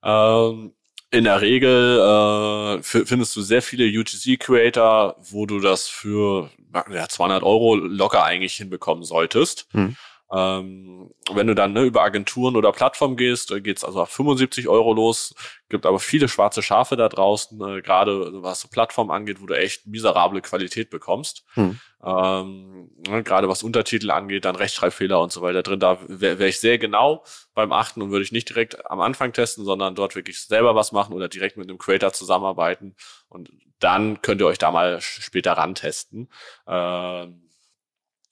Ähm, 0.04 0.74
in 1.12 1.24
der 1.24 1.42
Regel 1.42 2.80
äh, 2.80 2.84
findest 2.84 3.36
du 3.36 3.42
sehr 3.42 3.64
viele 3.64 3.86
UGC-Creator, 3.86 5.16
wo 5.20 5.48
du 5.48 5.60
das 5.60 5.88
für 5.88 6.52
ja, 6.92 7.10
200 7.10 7.42
Euro 7.42 7.76
locker 7.76 8.24
eigentlich 8.24 8.56
hinbekommen 8.56 9.04
solltest. 9.04 9.68
Hm. 9.72 9.96
Ähm, 10.32 11.12
wenn 11.32 11.48
du 11.48 11.56
dann 11.56 11.74
ne, 11.74 11.84
über 11.84 12.04
Agenturen 12.04 12.56
oder 12.56 12.72
Plattformen 12.72 13.18
gehst, 13.18 13.52
äh, 13.52 13.62
geht's 13.62 13.84
also 13.84 14.02
auf 14.02 14.10
75 14.10 14.68
Euro 14.68 14.94
los. 14.94 15.34
Gibt 15.70 15.86
aber 15.86 16.00
viele 16.00 16.28
schwarze 16.28 16.62
Schafe 16.62 16.96
da 16.98 17.10
draußen, 17.10 17.60
äh, 17.62 17.82
gerade 17.82 18.44
was 18.44 18.68
Plattformen 18.68 19.10
angeht, 19.10 19.42
wo 19.42 19.48
du 19.48 19.56
echt 19.56 19.88
miserable 19.88 20.42
Qualität 20.42 20.92
bekommst. 20.92 21.46
Hm. 21.54 21.80
Ähm, 22.04 22.92
ne, 23.08 23.24
gerade 23.24 23.50
was 23.50 23.64
Untertitel 23.64 24.12
angeht, 24.12 24.46
dann 24.46 24.56
Rechtschreibfehler 24.56 25.20
und 25.20 25.32
so 25.32 25.42
weiter 25.42 25.64
drin. 25.64 25.80
Da 25.80 25.98
wäre 26.08 26.38
wär 26.38 26.48
ich 26.48 26.60
sehr 26.60 26.78
genau 26.78 27.24
beim 27.56 27.72
Achten 27.72 28.02
und 28.02 28.12
würde 28.12 28.24
ich 28.24 28.32
nicht 28.32 28.50
direkt 28.50 28.90
am 28.90 29.02
Anfang 29.02 29.34
testen, 29.34 29.66
sondern 29.66 29.96
dort 29.96 30.16
wirklich 30.16 30.42
selber 30.46 30.76
was 30.76 30.92
machen 30.92 31.14
oder 31.14 31.28
direkt 31.28 31.58
mit 31.58 31.70
einem 31.70 31.80
Creator 31.80 32.14
zusammenarbeiten. 32.14 32.96
Und 33.30 33.52
dann 33.80 34.22
könnt 34.22 34.42
ihr 34.42 34.48
euch 34.48 34.60
da 34.60 34.72
mal 34.72 35.02
später 35.02 35.54
rantesten. 35.54 36.30
Ähm, 36.68 37.49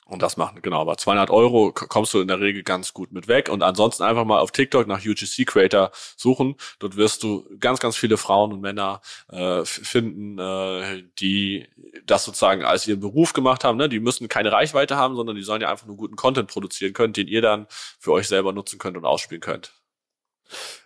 und 0.08 0.22
das 0.22 0.38
machen, 0.38 0.62
genau. 0.62 0.82
Aber 0.82 0.98
200 0.98 1.30
Euro 1.30 1.74
kommst 1.74 2.14
du 2.14 2.22
in 2.22 2.28
der 2.28 2.40
Regel 2.40 2.64
ganz 2.64 2.94
gut 2.94 3.12
mit 3.12 3.28
weg. 3.28 3.50
Und 3.50 3.62
ansonsten 3.62 4.04
einfach 4.04 4.24
mal 4.24 4.40
auf 4.40 4.52
TikTok 4.52 4.88
nach 4.88 5.06
UGC 5.06 5.46
Creator 5.46 5.92
suchen. 6.16 6.56
Dort 6.80 6.96
wirst 6.96 7.24
du 7.24 7.46
ganz, 7.60 7.80
ganz 7.80 7.98
viele 7.98 8.18
Frauen 8.18 8.54
und 8.54 8.62
Männer 8.62 9.02
äh, 9.30 9.66
finden, 9.66 10.40
äh, 10.40 11.04
die 11.20 11.68
das 12.06 12.24
sozusagen 12.24 12.64
als 12.64 12.88
ihren 12.88 13.02
Beruf 13.02 13.34
gemacht 13.34 13.66
haben. 13.66 13.78
Ne? 13.78 13.90
Die 13.90 14.00
müssen 14.00 14.30
keine 14.30 14.52
Reichweite 14.52 14.96
haben, 14.96 15.16
sondern 15.16 15.36
die 15.36 15.44
sollen 15.44 15.62
ja 15.62 15.70
einfach 15.70 15.88
nur 15.88 15.98
guten 15.98 16.16
Content 16.16 16.48
produzieren 16.48 16.94
können, 16.94 17.14
den 17.14 17.28
ihr 17.28 17.42
dann 17.42 17.68
für 18.00 18.14
euch 18.14 18.28
selber 18.28 18.54
nutzen 18.54 18.80
könnt 18.80 18.96
und 18.96 19.06
ausspielen 19.06 19.42
könnt. 19.42 19.74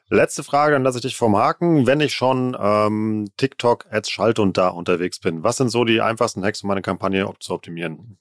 Letzte 0.09 0.43
Frage, 0.43 0.73
dann 0.73 0.83
lasse 0.83 0.97
ich 0.97 1.03
dich 1.03 1.15
vom 1.15 1.37
Haken. 1.37 1.85
Wenn 1.85 2.01
ich 2.01 2.13
schon 2.13 2.57
ähm, 2.59 3.29
TikTok 3.37 3.85
Ads 3.91 4.09
schalte 4.09 4.41
und 4.41 4.57
da 4.57 4.69
unterwegs 4.69 5.19
bin, 5.19 5.43
was 5.43 5.57
sind 5.57 5.69
so 5.69 5.85
die 5.85 6.01
einfachsten 6.01 6.43
Hacks, 6.43 6.63
um 6.63 6.67
meine 6.67 6.81
Kampagne 6.81 7.31
zu 7.39 7.53
optimieren? 7.53 8.17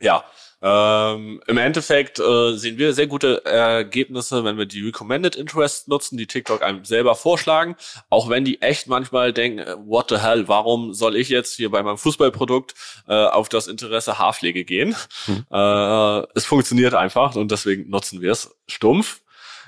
Ja, 0.00 0.24
ähm, 0.62 1.40
im 1.46 1.56
Endeffekt 1.56 2.18
äh, 2.18 2.52
sehen 2.52 2.76
wir 2.76 2.92
sehr 2.92 3.06
gute 3.06 3.44
Ergebnisse, 3.46 4.44
wenn 4.44 4.58
wir 4.58 4.66
die 4.66 4.82
Recommended 4.82 5.34
Interest 5.34 5.88
nutzen, 5.88 6.18
die 6.18 6.26
TikTok 6.26 6.62
einem 6.62 6.84
selber 6.84 7.14
vorschlagen, 7.14 7.76
auch 8.10 8.28
wenn 8.28 8.44
die 8.44 8.60
echt 8.60 8.86
manchmal 8.86 9.32
denken, 9.32 9.60
äh, 9.60 9.76
what 9.78 10.10
the 10.10 10.18
hell, 10.18 10.48
warum 10.48 10.92
soll 10.92 11.16
ich 11.16 11.30
jetzt 11.30 11.56
hier 11.56 11.70
bei 11.70 11.82
meinem 11.82 11.96
Fußballprodukt 11.96 12.74
äh, 13.08 13.14
auf 13.14 13.48
das 13.48 13.68
Interesse 13.68 14.18
Haarpflege 14.18 14.64
gehen? 14.64 14.94
Hm. 15.24 15.46
Äh, 15.50 16.26
es 16.34 16.44
funktioniert 16.44 16.94
einfach 16.94 17.36
und 17.36 17.50
deswegen 17.50 17.88
nutzen 17.88 18.20
wir 18.20 18.32
es 18.32 18.54
stumpf. 18.68 19.19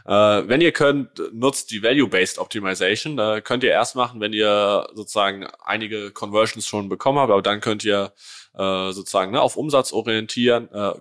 Äh, 0.04 0.12
wenn 0.48 0.60
ihr 0.60 0.72
könnt, 0.72 1.22
nutzt 1.32 1.70
die 1.70 1.82
Value-Based 1.82 2.38
Optimization. 2.38 3.16
Da 3.16 3.40
könnt 3.40 3.64
ihr 3.64 3.70
erst 3.70 3.96
machen, 3.96 4.20
wenn 4.20 4.32
ihr 4.32 4.88
sozusagen 4.94 5.46
einige 5.64 6.10
Conversions 6.10 6.66
schon 6.66 6.88
bekommen 6.88 7.18
habt, 7.18 7.30
aber 7.30 7.42
dann 7.42 7.60
könnt 7.60 7.84
ihr 7.84 8.12
äh, 8.54 8.92
sozusagen 8.92 9.32
ne, 9.32 9.40
auf 9.40 9.56
Umsatz 9.56 9.92
orientieren, 9.92 10.68
äh, 10.72 10.92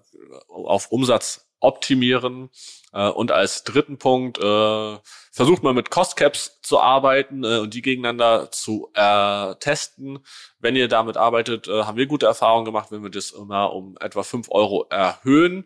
auf 0.48 0.92
Umsatz 0.92 1.48
optimieren. 1.60 2.50
Äh, 2.94 3.08
und 3.10 3.32
als 3.32 3.64
dritten 3.64 3.98
Punkt 3.98 4.38
äh, 4.38 4.98
versucht 5.32 5.64
man 5.64 5.76
mit 5.76 5.90
Cost 5.90 6.18
Caps 6.18 6.60
zu 6.62 6.80
arbeiten 6.80 7.44
äh, 7.44 7.60
und 7.60 7.74
die 7.74 7.82
gegeneinander 7.82 8.52
zu 8.52 8.90
äh, 8.94 9.56
testen. 9.56 10.20
Wenn 10.60 10.76
ihr 10.76 10.88
damit 10.88 11.18
arbeitet, 11.18 11.68
äh, 11.68 11.84
haben 11.84 11.98
wir 11.98 12.06
gute 12.06 12.26
Erfahrungen 12.26 12.66
gemacht, 12.66 12.92
wenn 12.92 13.04
wir 13.04 13.10
das 13.10 13.32
immer 13.32 13.74
um 13.74 13.98
etwa 14.00 14.24
fünf 14.24 14.50
Euro 14.52 14.88
erhöhen 14.90 15.66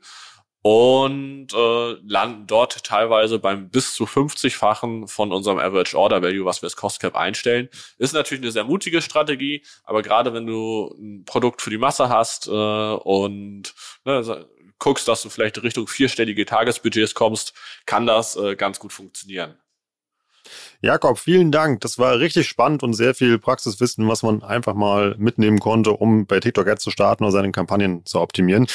und 0.66 1.54
äh, 1.54 1.96
landen 2.08 2.48
dort 2.48 2.84
teilweise 2.84 3.38
beim 3.38 3.70
bis 3.70 3.94
zu 3.94 4.06
50-fachen 4.06 5.08
von 5.08 5.32
unserem 5.32 5.60
Average 5.60 5.96
Order 5.96 6.24
Value, 6.24 6.44
was 6.44 6.64
wir 6.64 6.66
als 6.66 6.76
Cost 6.76 7.00
Cap 7.00 7.16
einstellen. 7.16 7.70
Ist 8.00 8.16
natürlich 8.16 8.42
eine 8.42 8.52
sehr 8.52 8.64
mutige 8.64 9.04
Strategie, 9.04 9.64
aber 9.84 10.02
gerade 10.02 10.34
wenn 10.34 10.48
du 10.48 10.92
ein 10.98 11.24
Produkt 11.24 11.62
für 11.62 11.70
die 11.70 11.78
Masse 11.78 12.10
hast 12.10 12.48
äh, 12.48 12.50
und 12.50 13.76
ne, 14.06 14.48
guckst, 14.80 15.08
dass 15.08 15.22
du 15.22 15.30
vielleicht 15.30 15.62
Richtung 15.62 15.88
vierstellige 15.88 16.48
Tagesbudgets 16.48 17.14
kommst, 17.14 17.54
kann 17.86 18.08
das 18.08 18.36
äh, 18.36 18.56
ganz 18.56 18.80
gut 18.80 18.92
funktionieren. 18.92 19.60
Jakob, 20.86 21.18
vielen 21.18 21.52
Dank. 21.52 21.82
Das 21.82 21.98
war 21.98 22.20
richtig 22.20 22.48
spannend 22.48 22.84
und 22.84 22.94
sehr 22.94 23.16
viel 23.16 23.40
Praxiswissen, 23.40 24.08
was 24.08 24.22
man 24.22 24.44
einfach 24.44 24.76
mal 24.76 25.16
mitnehmen 25.18 25.58
konnte, 25.58 25.90
um 25.94 26.28
bei 26.28 26.40
TikTok 26.40 26.68
Ads 26.68 26.84
zu 26.84 26.92
starten 26.92 27.24
oder 27.24 27.32
seine 27.32 27.52
Kampagnen 27.52 28.06
zu 28.06 28.22
optimieren. 28.22 28.68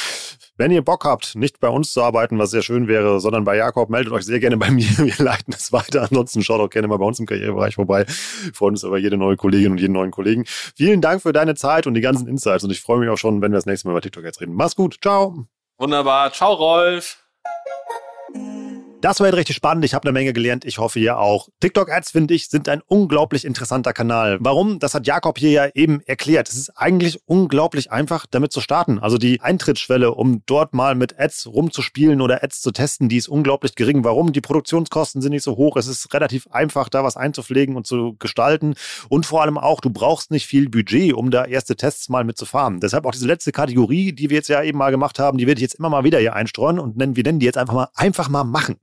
Wenn 0.57 0.73
ihr 0.73 0.83
Bock 0.83 1.05
habt, 1.05 1.37
nicht 1.37 1.61
bei 1.61 1.69
uns 1.69 1.93
zu 1.93 2.03
arbeiten, 2.03 2.37
was 2.37 2.51
sehr 2.51 2.63
schön 2.63 2.89
wäre, 2.89 3.21
sondern 3.21 3.45
bei 3.45 3.57
Jakob, 3.57 3.91
meldet 3.91 4.13
euch 4.13 4.25
sehr 4.25 4.41
gerne 4.41 4.57
bei 4.57 4.71
mir. 4.73 4.89
Wir 4.99 5.25
leiten 5.25 5.55
es 5.57 5.73
weiter. 5.73 6.03
Ansonsten 6.03 6.43
schaut 6.43 6.61
auch 6.61 6.69
gerne 6.69 6.89
mal 6.89 6.99
bei 6.99 7.05
uns 7.05 7.21
im 7.21 7.27
Karrierebereich 7.27 7.77
vorbei. 7.77 8.05
Wir 8.43 8.55
freuen 8.55 8.75
uns 8.75 8.83
über 8.83 8.99
jede 8.99 9.17
neue 9.17 9.37
Kollegin 9.37 9.71
und 9.71 9.79
jeden 9.79 9.93
neuen 9.93 10.11
Kollegen. 10.11 10.43
Vielen 10.47 11.01
Dank 11.01 11.23
für 11.23 11.33
deine 11.33 11.55
Zeit 11.55 11.87
und 11.87 11.95
die 11.95 12.01
ganzen 12.01 12.27
Insights. 12.27 12.65
Und 12.65 12.73
ich 12.73 12.81
freue 12.81 12.99
mich 12.99 13.09
auch 13.09 13.19
schon, 13.19 13.41
wenn 13.41 13.53
wir 13.53 13.59
das 13.59 13.67
nächste 13.67 13.87
Mal 13.87 13.95
bei 13.95 14.01
TikTok 14.01 14.25
jetzt 14.25 14.41
reden. 14.41 14.55
Mach's 14.55 14.75
gut. 14.75 14.99
Ciao. 15.01 15.47
Wunderbar. 15.79 16.33
Ciao, 16.33 16.55
Rolf. 16.55 17.19
Das 19.01 19.19
war 19.19 19.29
jetzt 19.29 19.37
richtig 19.37 19.57
spannend. 19.57 19.83
Ich 19.87 19.95
habe 19.95 20.07
eine 20.07 20.13
Menge 20.13 20.35
gelernt. 20.35 20.67
Ich 20.67 20.77
hoffe, 20.77 20.99
ihr 20.99 21.19
auch. 21.19 21.49
TikTok-Ads, 21.61 22.11
finde 22.11 22.35
ich, 22.35 22.51
sind 22.51 22.69
ein 22.69 22.83
unglaublich 22.87 23.47
interessanter 23.47 23.95
Kanal. 23.95 24.37
Warum? 24.43 24.79
Das 24.79 24.93
hat 24.93 25.07
Jakob 25.07 25.39
hier 25.39 25.51
ja 25.51 25.69
eben 25.73 26.03
erklärt. 26.03 26.51
Es 26.51 26.57
ist 26.57 26.77
eigentlich 26.77 27.19
unglaublich 27.25 27.91
einfach, 27.91 28.27
damit 28.31 28.53
zu 28.53 28.61
starten. 28.61 28.99
Also 28.99 29.17
die 29.17 29.41
Eintrittsschwelle, 29.41 30.13
um 30.13 30.43
dort 30.45 30.75
mal 30.75 30.95
mit 30.95 31.19
Ads 31.19 31.47
rumzuspielen 31.47 32.21
oder 32.21 32.45
Ads 32.45 32.61
zu 32.61 32.73
testen, 32.73 33.09
die 33.09 33.17
ist 33.17 33.29
unglaublich 33.29 33.75
gering. 33.75 34.05
Warum? 34.05 34.35
Die 34.35 34.43
Produktionskosten 34.43 35.23
sind 35.23 35.33
nicht 35.33 35.45
so 35.45 35.57
hoch. 35.57 35.79
Es 35.79 35.87
ist 35.87 36.13
relativ 36.13 36.49
einfach, 36.49 36.91
da 36.91 37.03
was 37.03 37.17
einzupflegen 37.17 37.77
und 37.77 37.87
zu 37.87 38.17
gestalten. 38.19 38.75
Und 39.09 39.25
vor 39.25 39.41
allem 39.41 39.57
auch, 39.57 39.81
du 39.81 39.89
brauchst 39.89 40.31
nicht 40.31 40.47
viel 40.47 40.69
Budget, 40.69 41.15
um 41.15 41.31
da 41.31 41.47
erste 41.47 41.75
Tests 41.75 42.11
mal 42.11 42.25
mitzufahren. 42.25 42.81
Deshalb 42.81 43.07
auch 43.07 43.13
diese 43.13 43.27
letzte 43.27 43.51
Kategorie, 43.51 44.13
die 44.13 44.29
wir 44.29 44.37
jetzt 44.37 44.51
ja 44.51 44.63
eben 44.63 44.77
mal 44.77 44.91
gemacht 44.91 45.19
haben, 45.19 45.39
die 45.39 45.47
werde 45.47 45.61
ich 45.61 45.63
jetzt 45.63 45.77
immer 45.77 45.89
mal 45.89 46.05
wieder 46.05 46.19
hier 46.19 46.35
einstreuen 46.35 46.79
und 46.79 46.99
nennen, 46.99 47.17
wir 47.17 47.25
nennen 47.25 47.39
die 47.39 47.47
jetzt 47.47 47.57
einfach 47.57 47.73
mal 47.73 47.89
einfach 47.95 48.29
mal 48.29 48.45
machen. 48.45 48.77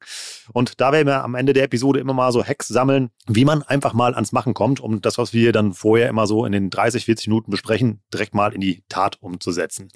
Und 0.53 0.79
da 0.81 0.91
werden 0.91 1.07
wir 1.07 1.23
am 1.23 1.35
Ende 1.35 1.53
der 1.53 1.63
Episode 1.63 1.99
immer 1.99 2.13
mal 2.13 2.31
so 2.31 2.43
Hacks 2.43 2.67
sammeln, 2.67 3.09
wie 3.27 3.45
man 3.45 3.63
einfach 3.63 3.93
mal 3.93 4.13
ans 4.13 4.31
Machen 4.31 4.53
kommt, 4.53 4.79
um 4.79 5.01
das, 5.01 5.17
was 5.17 5.33
wir 5.33 5.51
dann 5.51 5.73
vorher 5.73 6.09
immer 6.09 6.27
so 6.27 6.45
in 6.45 6.51
den 6.51 6.69
30, 6.69 7.05
40 7.05 7.27
Minuten 7.27 7.51
besprechen, 7.51 8.01
direkt 8.13 8.33
mal 8.33 8.53
in 8.53 8.61
die 8.61 8.83
Tat 8.89 9.17
umzusetzen. 9.21 9.89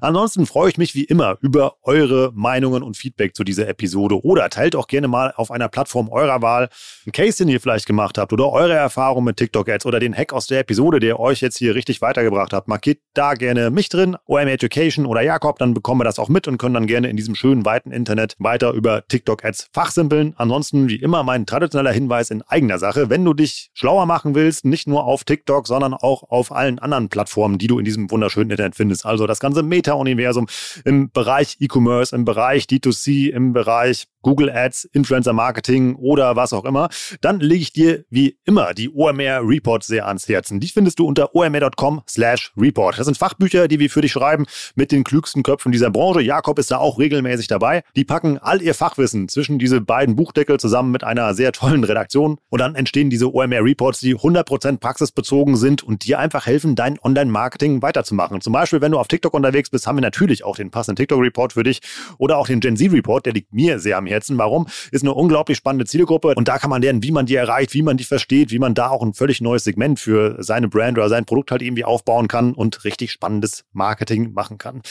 Ansonsten 0.00 0.46
freue 0.46 0.70
ich 0.70 0.78
mich 0.78 0.94
wie 0.94 1.04
immer 1.04 1.36
über 1.40 1.76
eure 1.82 2.32
Meinungen 2.34 2.82
und 2.82 2.96
Feedback 2.96 3.34
zu 3.34 3.44
dieser 3.44 3.68
Episode 3.68 4.22
oder 4.24 4.48
teilt 4.50 4.76
auch 4.76 4.86
gerne 4.86 5.08
mal 5.08 5.32
auf 5.36 5.50
einer 5.50 5.68
Plattform 5.68 6.08
eurer 6.08 6.42
Wahl 6.42 6.68
einen 7.04 7.12
Case, 7.12 7.38
den 7.38 7.48
ihr 7.48 7.60
vielleicht 7.60 7.86
gemacht 7.86 8.18
habt 8.18 8.32
oder 8.32 8.50
eure 8.50 8.74
Erfahrung 8.74 9.24
mit 9.24 9.36
TikTok-Ads 9.36 9.86
oder 9.86 10.00
den 10.00 10.14
Hack 10.14 10.32
aus 10.32 10.46
der 10.46 10.60
Episode, 10.60 11.00
der 11.00 11.20
euch 11.20 11.40
jetzt 11.40 11.58
hier 11.58 11.74
richtig 11.74 12.00
weitergebracht 12.00 12.52
hat. 12.52 12.68
Markiert 12.68 12.98
da 13.14 13.34
gerne 13.34 13.70
mich 13.70 13.88
drin, 13.88 14.16
OM 14.26 14.46
Education 14.46 15.06
oder 15.06 15.22
Jakob, 15.22 15.58
dann 15.58 15.74
bekommen 15.74 16.00
wir 16.00 16.04
das 16.04 16.18
auch 16.18 16.28
mit 16.28 16.48
und 16.48 16.58
können 16.58 16.74
dann 16.74 16.86
gerne 16.86 17.08
in 17.08 17.16
diesem 17.16 17.34
schönen 17.34 17.64
weiten 17.64 17.90
Internet 17.90 18.34
weiter 18.38 18.72
über 18.72 19.06
TikTok-Ads 19.06 19.57
jetzt 19.58 19.70
fachsimpeln. 19.72 20.34
Ansonsten 20.36 20.88
wie 20.88 20.96
immer 20.96 21.22
mein 21.22 21.46
traditioneller 21.46 21.92
Hinweis 21.92 22.30
in 22.30 22.42
eigener 22.42 22.78
Sache. 22.78 23.10
Wenn 23.10 23.24
du 23.24 23.34
dich 23.34 23.70
schlauer 23.74 24.06
machen 24.06 24.34
willst, 24.34 24.64
nicht 24.64 24.86
nur 24.86 25.04
auf 25.04 25.24
TikTok, 25.24 25.66
sondern 25.66 25.94
auch 25.94 26.24
auf 26.30 26.52
allen 26.52 26.78
anderen 26.78 27.08
Plattformen, 27.08 27.58
die 27.58 27.66
du 27.66 27.78
in 27.78 27.84
diesem 27.84 28.10
wunderschönen 28.10 28.50
Internet 28.50 28.76
findest. 28.76 29.06
Also 29.06 29.26
das 29.26 29.40
ganze 29.40 29.62
Meta-Universum 29.62 30.46
im 30.84 31.10
Bereich 31.10 31.56
E-Commerce, 31.60 32.14
im 32.14 32.24
Bereich 32.24 32.64
D2C, 32.64 33.30
im 33.30 33.52
Bereich 33.52 34.06
Google 34.22 34.50
Ads, 34.50 34.84
Influencer 34.92 35.32
Marketing 35.32 35.94
oder 35.94 36.36
was 36.36 36.52
auch 36.52 36.64
immer, 36.64 36.88
dann 37.20 37.40
lege 37.40 37.62
ich 37.62 37.72
dir 37.72 38.04
wie 38.10 38.36
immer 38.44 38.74
die 38.74 38.90
OMR 38.90 39.40
Reports 39.42 39.86
sehr 39.86 40.06
ans 40.06 40.28
Herzen. 40.28 40.60
Die 40.60 40.68
findest 40.68 40.98
du 40.98 41.06
unter 41.06 41.34
omr.com 41.34 42.02
slash 42.08 42.52
report. 42.56 42.98
Das 42.98 43.06
sind 43.06 43.16
Fachbücher, 43.16 43.68
die 43.68 43.78
wir 43.78 43.90
für 43.90 44.00
dich 44.00 44.12
schreiben 44.12 44.46
mit 44.74 44.92
den 44.92 45.04
klügsten 45.04 45.42
Köpfen 45.42 45.72
dieser 45.72 45.90
Branche. 45.90 46.20
Jakob 46.20 46.58
ist 46.58 46.70
da 46.70 46.78
auch 46.78 46.98
regelmäßig 46.98 47.46
dabei. 47.46 47.82
Die 47.96 48.04
packen 48.04 48.38
all 48.38 48.60
ihr 48.60 48.74
Fachwissen 48.74 49.28
zwischen 49.28 49.47
diese 49.56 49.80
beiden 49.80 50.16
Buchdeckel 50.16 50.58
zusammen 50.58 50.90
mit 50.90 51.04
einer 51.04 51.32
sehr 51.32 51.52
tollen 51.52 51.84
Redaktion 51.84 52.38
und 52.50 52.60
dann 52.60 52.74
entstehen 52.74 53.08
diese 53.08 53.32
OMR 53.32 53.64
Reports, 53.64 54.00
die 54.00 54.16
100% 54.16 54.78
praxisbezogen 54.78 55.56
sind 55.56 55.82
und 55.82 56.04
dir 56.04 56.18
einfach 56.18 56.46
helfen, 56.46 56.74
dein 56.74 56.98
Online-Marketing 56.98 57.80
weiterzumachen. 57.82 58.40
Zum 58.40 58.52
Beispiel, 58.52 58.80
wenn 58.80 58.92
du 58.92 58.98
auf 58.98 59.06
TikTok 59.06 59.32
unterwegs 59.32 59.70
bist, 59.70 59.86
haben 59.86 59.96
wir 59.96 60.02
natürlich 60.02 60.44
auch 60.44 60.56
den 60.56 60.70
passenden 60.70 60.96
TikTok-Report 60.96 61.52
für 61.52 61.62
dich 61.62 61.80
oder 62.18 62.36
auch 62.36 62.48
den 62.48 62.60
Gen 62.60 62.76
Z-Report, 62.76 63.24
der 63.24 63.32
liegt 63.32 63.52
mir 63.52 63.78
sehr 63.78 63.96
am 63.96 64.06
Herzen. 64.06 64.36
Warum? 64.38 64.66
Ist 64.90 65.02
eine 65.02 65.14
unglaublich 65.14 65.56
spannende 65.56 65.86
Zielgruppe 65.86 66.34
und 66.34 66.48
da 66.48 66.58
kann 66.58 66.70
man 66.70 66.82
lernen, 66.82 67.02
wie 67.02 67.12
man 67.12 67.26
die 67.26 67.36
erreicht, 67.36 67.74
wie 67.74 67.82
man 67.82 67.96
die 67.96 68.04
versteht, 68.04 68.50
wie 68.50 68.58
man 68.58 68.74
da 68.74 68.88
auch 68.88 69.02
ein 69.02 69.14
völlig 69.14 69.40
neues 69.40 69.64
Segment 69.64 70.00
für 70.00 70.36
seine 70.40 70.68
Brand 70.68 70.98
oder 70.98 71.08
sein 71.08 71.24
Produkt 71.24 71.52
halt 71.52 71.62
irgendwie 71.62 71.84
aufbauen 71.84 72.26
kann 72.26 72.54
und 72.54 72.84
richtig 72.84 73.12
spannendes 73.12 73.64
Marketing 73.72 74.32
machen 74.32 74.58
kann. 74.58 74.82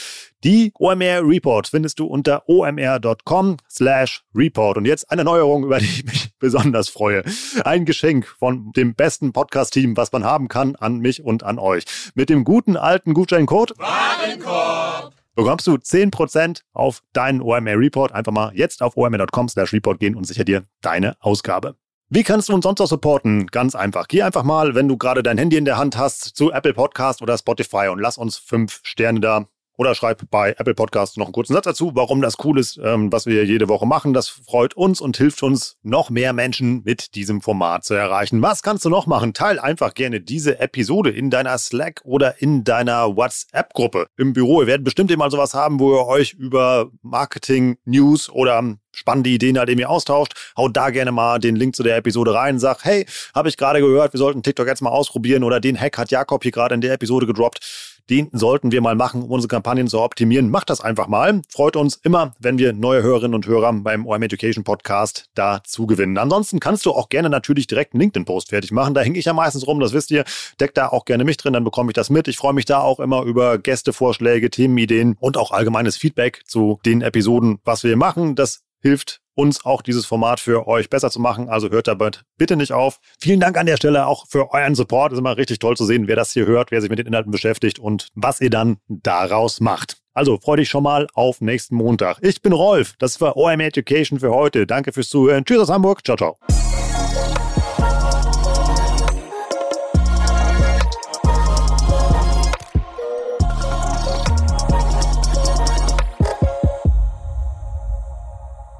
Die 0.44 0.72
OMR 0.78 1.26
Report 1.26 1.66
findest 1.66 1.98
du 1.98 2.06
unter 2.06 2.48
omr.com 2.48 3.56
slash 3.68 4.22
report. 4.34 4.47
Und 4.56 4.86
jetzt 4.86 5.10
eine 5.10 5.24
Neuerung, 5.24 5.64
über 5.64 5.78
die 5.78 5.86
ich 5.86 6.04
mich 6.04 6.30
besonders 6.38 6.88
freue. 6.88 7.22
Ein 7.64 7.84
Geschenk 7.84 8.26
von 8.26 8.72
dem 8.72 8.94
besten 8.94 9.32
Podcast-Team, 9.32 9.96
was 9.96 10.12
man 10.12 10.24
haben 10.24 10.48
kann, 10.48 10.76
an 10.76 10.98
mich 10.98 11.22
und 11.22 11.42
an 11.42 11.58
euch. 11.58 11.84
Mit 12.14 12.30
dem 12.30 12.44
guten 12.44 12.76
alten 12.76 13.14
Gutscheincode 13.14 13.74
Warenkorb 13.78 15.14
bekommst 15.38 15.68
du 15.68 15.74
10% 15.74 16.62
auf 16.72 17.02
deinen 17.12 17.40
OMR 17.40 17.78
Report. 17.78 18.12
Einfach 18.12 18.32
mal 18.32 18.50
jetzt 18.54 18.82
auf 18.82 18.96
omr.com 18.96 19.48
slash 19.48 19.72
report 19.72 20.00
gehen 20.00 20.16
und 20.16 20.24
sicher 20.24 20.44
dir 20.44 20.64
deine 20.80 21.16
Ausgabe. 21.20 21.76
Wie 22.10 22.22
kannst 22.22 22.48
du 22.48 22.54
uns 22.54 22.64
sonst 22.64 22.80
auch 22.80 22.86
supporten? 22.86 23.46
Ganz 23.48 23.74
einfach. 23.74 24.08
Geh 24.08 24.22
einfach 24.22 24.42
mal, 24.42 24.74
wenn 24.74 24.88
du 24.88 24.96
gerade 24.96 25.22
dein 25.22 25.38
Handy 25.38 25.56
in 25.56 25.64
der 25.64 25.76
Hand 25.76 25.96
hast, 25.96 26.36
zu 26.36 26.50
Apple 26.50 26.74
Podcast 26.74 27.22
oder 27.22 27.38
Spotify 27.38 27.88
und 27.88 28.00
lass 28.00 28.18
uns 28.18 28.36
fünf 28.36 28.80
Sterne 28.82 29.20
da 29.20 29.46
oder 29.78 29.94
schreib 29.94 30.28
bei 30.30 30.50
Apple 30.58 30.74
Podcasts 30.74 31.16
noch 31.16 31.26
einen 31.26 31.32
kurzen 31.32 31.54
Satz 31.54 31.64
dazu, 31.64 31.92
warum 31.94 32.20
das 32.20 32.34
cool 32.44 32.58
ist, 32.58 32.78
ähm, 32.82 33.12
was 33.12 33.26
wir 33.26 33.44
jede 33.44 33.68
Woche 33.68 33.86
machen. 33.86 34.12
Das 34.12 34.28
freut 34.28 34.74
uns 34.74 35.00
und 35.00 35.16
hilft 35.16 35.42
uns, 35.42 35.76
noch 35.82 36.10
mehr 36.10 36.32
Menschen 36.32 36.82
mit 36.84 37.14
diesem 37.14 37.40
Format 37.40 37.84
zu 37.84 37.94
erreichen. 37.94 38.42
Was 38.42 38.62
kannst 38.62 38.84
du 38.84 38.90
noch 38.90 39.06
machen? 39.06 39.34
Teil 39.34 39.60
einfach 39.60 39.94
gerne 39.94 40.20
diese 40.20 40.58
Episode 40.58 41.10
in 41.10 41.30
deiner 41.30 41.56
Slack 41.58 42.00
oder 42.04 42.42
in 42.42 42.64
deiner 42.64 43.16
WhatsApp-Gruppe 43.16 44.08
im 44.16 44.32
Büro. 44.32 44.62
Ihr 44.62 44.66
werdet 44.66 44.84
bestimmt 44.84 45.12
immer 45.12 45.30
sowas 45.30 45.54
haben, 45.54 45.78
wo 45.78 45.94
ihr 45.94 46.06
euch 46.06 46.32
über 46.32 46.90
Marketing, 47.02 47.78
News 47.84 48.28
oder 48.28 48.74
spannende 48.90 49.30
Ideen 49.30 49.58
halt 49.58 49.68
irgendwie 49.68 49.86
austauscht. 49.86 50.34
Haut 50.56 50.76
da 50.76 50.90
gerne 50.90 51.12
mal 51.12 51.38
den 51.38 51.54
Link 51.54 51.76
zu 51.76 51.84
der 51.84 51.96
Episode 51.96 52.34
rein. 52.34 52.58
Sag, 52.58 52.84
hey, 52.84 53.06
habe 53.32 53.48
ich 53.48 53.56
gerade 53.56 53.80
gehört, 53.80 54.12
wir 54.12 54.18
sollten 54.18 54.42
TikTok 54.42 54.66
jetzt 54.66 54.82
mal 54.82 54.90
ausprobieren 54.90 55.44
oder 55.44 55.60
den 55.60 55.78
Hack 55.80 55.98
hat 55.98 56.10
Jakob 56.10 56.42
hier 56.42 56.50
gerade 56.50 56.74
in 56.74 56.80
der 56.80 56.94
Episode 56.94 57.26
gedroppt 57.26 57.97
den 58.10 58.28
sollten 58.32 58.72
wir 58.72 58.80
mal 58.80 58.94
machen, 58.94 59.22
um 59.22 59.30
unsere 59.30 59.48
Kampagnen 59.48 59.88
zu 59.88 60.00
optimieren. 60.00 60.50
Macht 60.50 60.70
das 60.70 60.80
einfach 60.80 61.08
mal. 61.08 61.42
Freut 61.48 61.76
uns 61.76 61.96
immer, 61.96 62.32
wenn 62.38 62.58
wir 62.58 62.72
neue 62.72 63.02
Hörerinnen 63.02 63.34
und 63.34 63.46
Hörer 63.46 63.72
beim 63.72 64.06
OM 64.06 64.22
Education 64.22 64.64
Podcast 64.64 65.28
dazu 65.34 65.86
gewinnen. 65.86 66.18
Ansonsten 66.18 66.60
kannst 66.60 66.86
du 66.86 66.92
auch 66.92 67.08
gerne 67.08 67.30
natürlich 67.30 67.66
direkt 67.66 67.94
einen 67.94 68.00
LinkedIn-Post 68.00 68.48
fertig 68.50 68.72
machen. 68.72 68.94
Da 68.94 69.02
hänge 69.02 69.18
ich 69.18 69.26
ja 69.26 69.32
meistens 69.32 69.66
rum, 69.66 69.80
das 69.80 69.92
wisst 69.92 70.10
ihr. 70.10 70.24
Deck 70.60 70.74
da 70.74 70.88
auch 70.88 71.04
gerne 71.04 71.24
mich 71.24 71.36
drin, 71.36 71.52
dann 71.52 71.64
bekomme 71.64 71.90
ich 71.90 71.94
das 71.94 72.10
mit. 72.10 72.28
Ich 72.28 72.36
freue 72.36 72.54
mich 72.54 72.64
da 72.64 72.80
auch 72.80 73.00
immer 73.00 73.22
über 73.22 73.58
Gästevorschläge, 73.58 74.50
Themenideen 74.50 75.16
und 75.20 75.36
auch 75.36 75.52
allgemeines 75.52 75.96
Feedback 75.96 76.42
zu 76.46 76.80
den 76.84 77.02
Episoden, 77.02 77.58
was 77.64 77.84
wir 77.84 77.96
machen. 77.96 78.34
Das 78.34 78.62
hilft 78.80 79.20
uns 79.38 79.64
auch 79.64 79.82
dieses 79.82 80.04
Format 80.04 80.40
für 80.40 80.66
euch 80.66 80.90
besser 80.90 81.10
zu 81.10 81.20
machen. 81.20 81.48
Also 81.48 81.70
hört 81.70 81.86
dabei 81.86 82.10
bitte 82.36 82.56
nicht 82.56 82.72
auf. 82.72 82.98
Vielen 83.20 83.38
Dank 83.38 83.56
an 83.56 83.66
der 83.66 83.76
Stelle 83.76 84.06
auch 84.06 84.26
für 84.28 84.52
euren 84.52 84.74
Support. 84.74 85.12
Ist 85.12 85.18
immer 85.18 85.36
richtig 85.36 85.60
toll 85.60 85.76
zu 85.76 85.84
sehen, 85.84 86.08
wer 86.08 86.16
das 86.16 86.32
hier 86.32 86.46
hört, 86.46 86.70
wer 86.70 86.80
sich 86.80 86.90
mit 86.90 86.98
den 86.98 87.06
Inhalten 87.06 87.30
beschäftigt 87.30 87.78
und 87.78 88.08
was 88.14 88.40
ihr 88.40 88.50
dann 88.50 88.78
daraus 88.88 89.60
macht. 89.60 89.98
Also 90.12 90.38
freu 90.38 90.56
dich 90.56 90.68
schon 90.68 90.82
mal 90.82 91.06
auf 91.14 91.40
nächsten 91.40 91.76
Montag. 91.76 92.18
Ich 92.22 92.42
bin 92.42 92.52
Rolf. 92.52 92.94
Das 92.98 93.20
war 93.20 93.36
OM 93.36 93.60
Education 93.60 94.18
für 94.18 94.30
heute. 94.30 94.66
Danke 94.66 94.92
fürs 94.92 95.08
Zuhören. 95.08 95.44
Tschüss 95.44 95.60
aus 95.60 95.70
Hamburg. 95.70 96.04
Ciao, 96.04 96.16
ciao. 96.16 96.67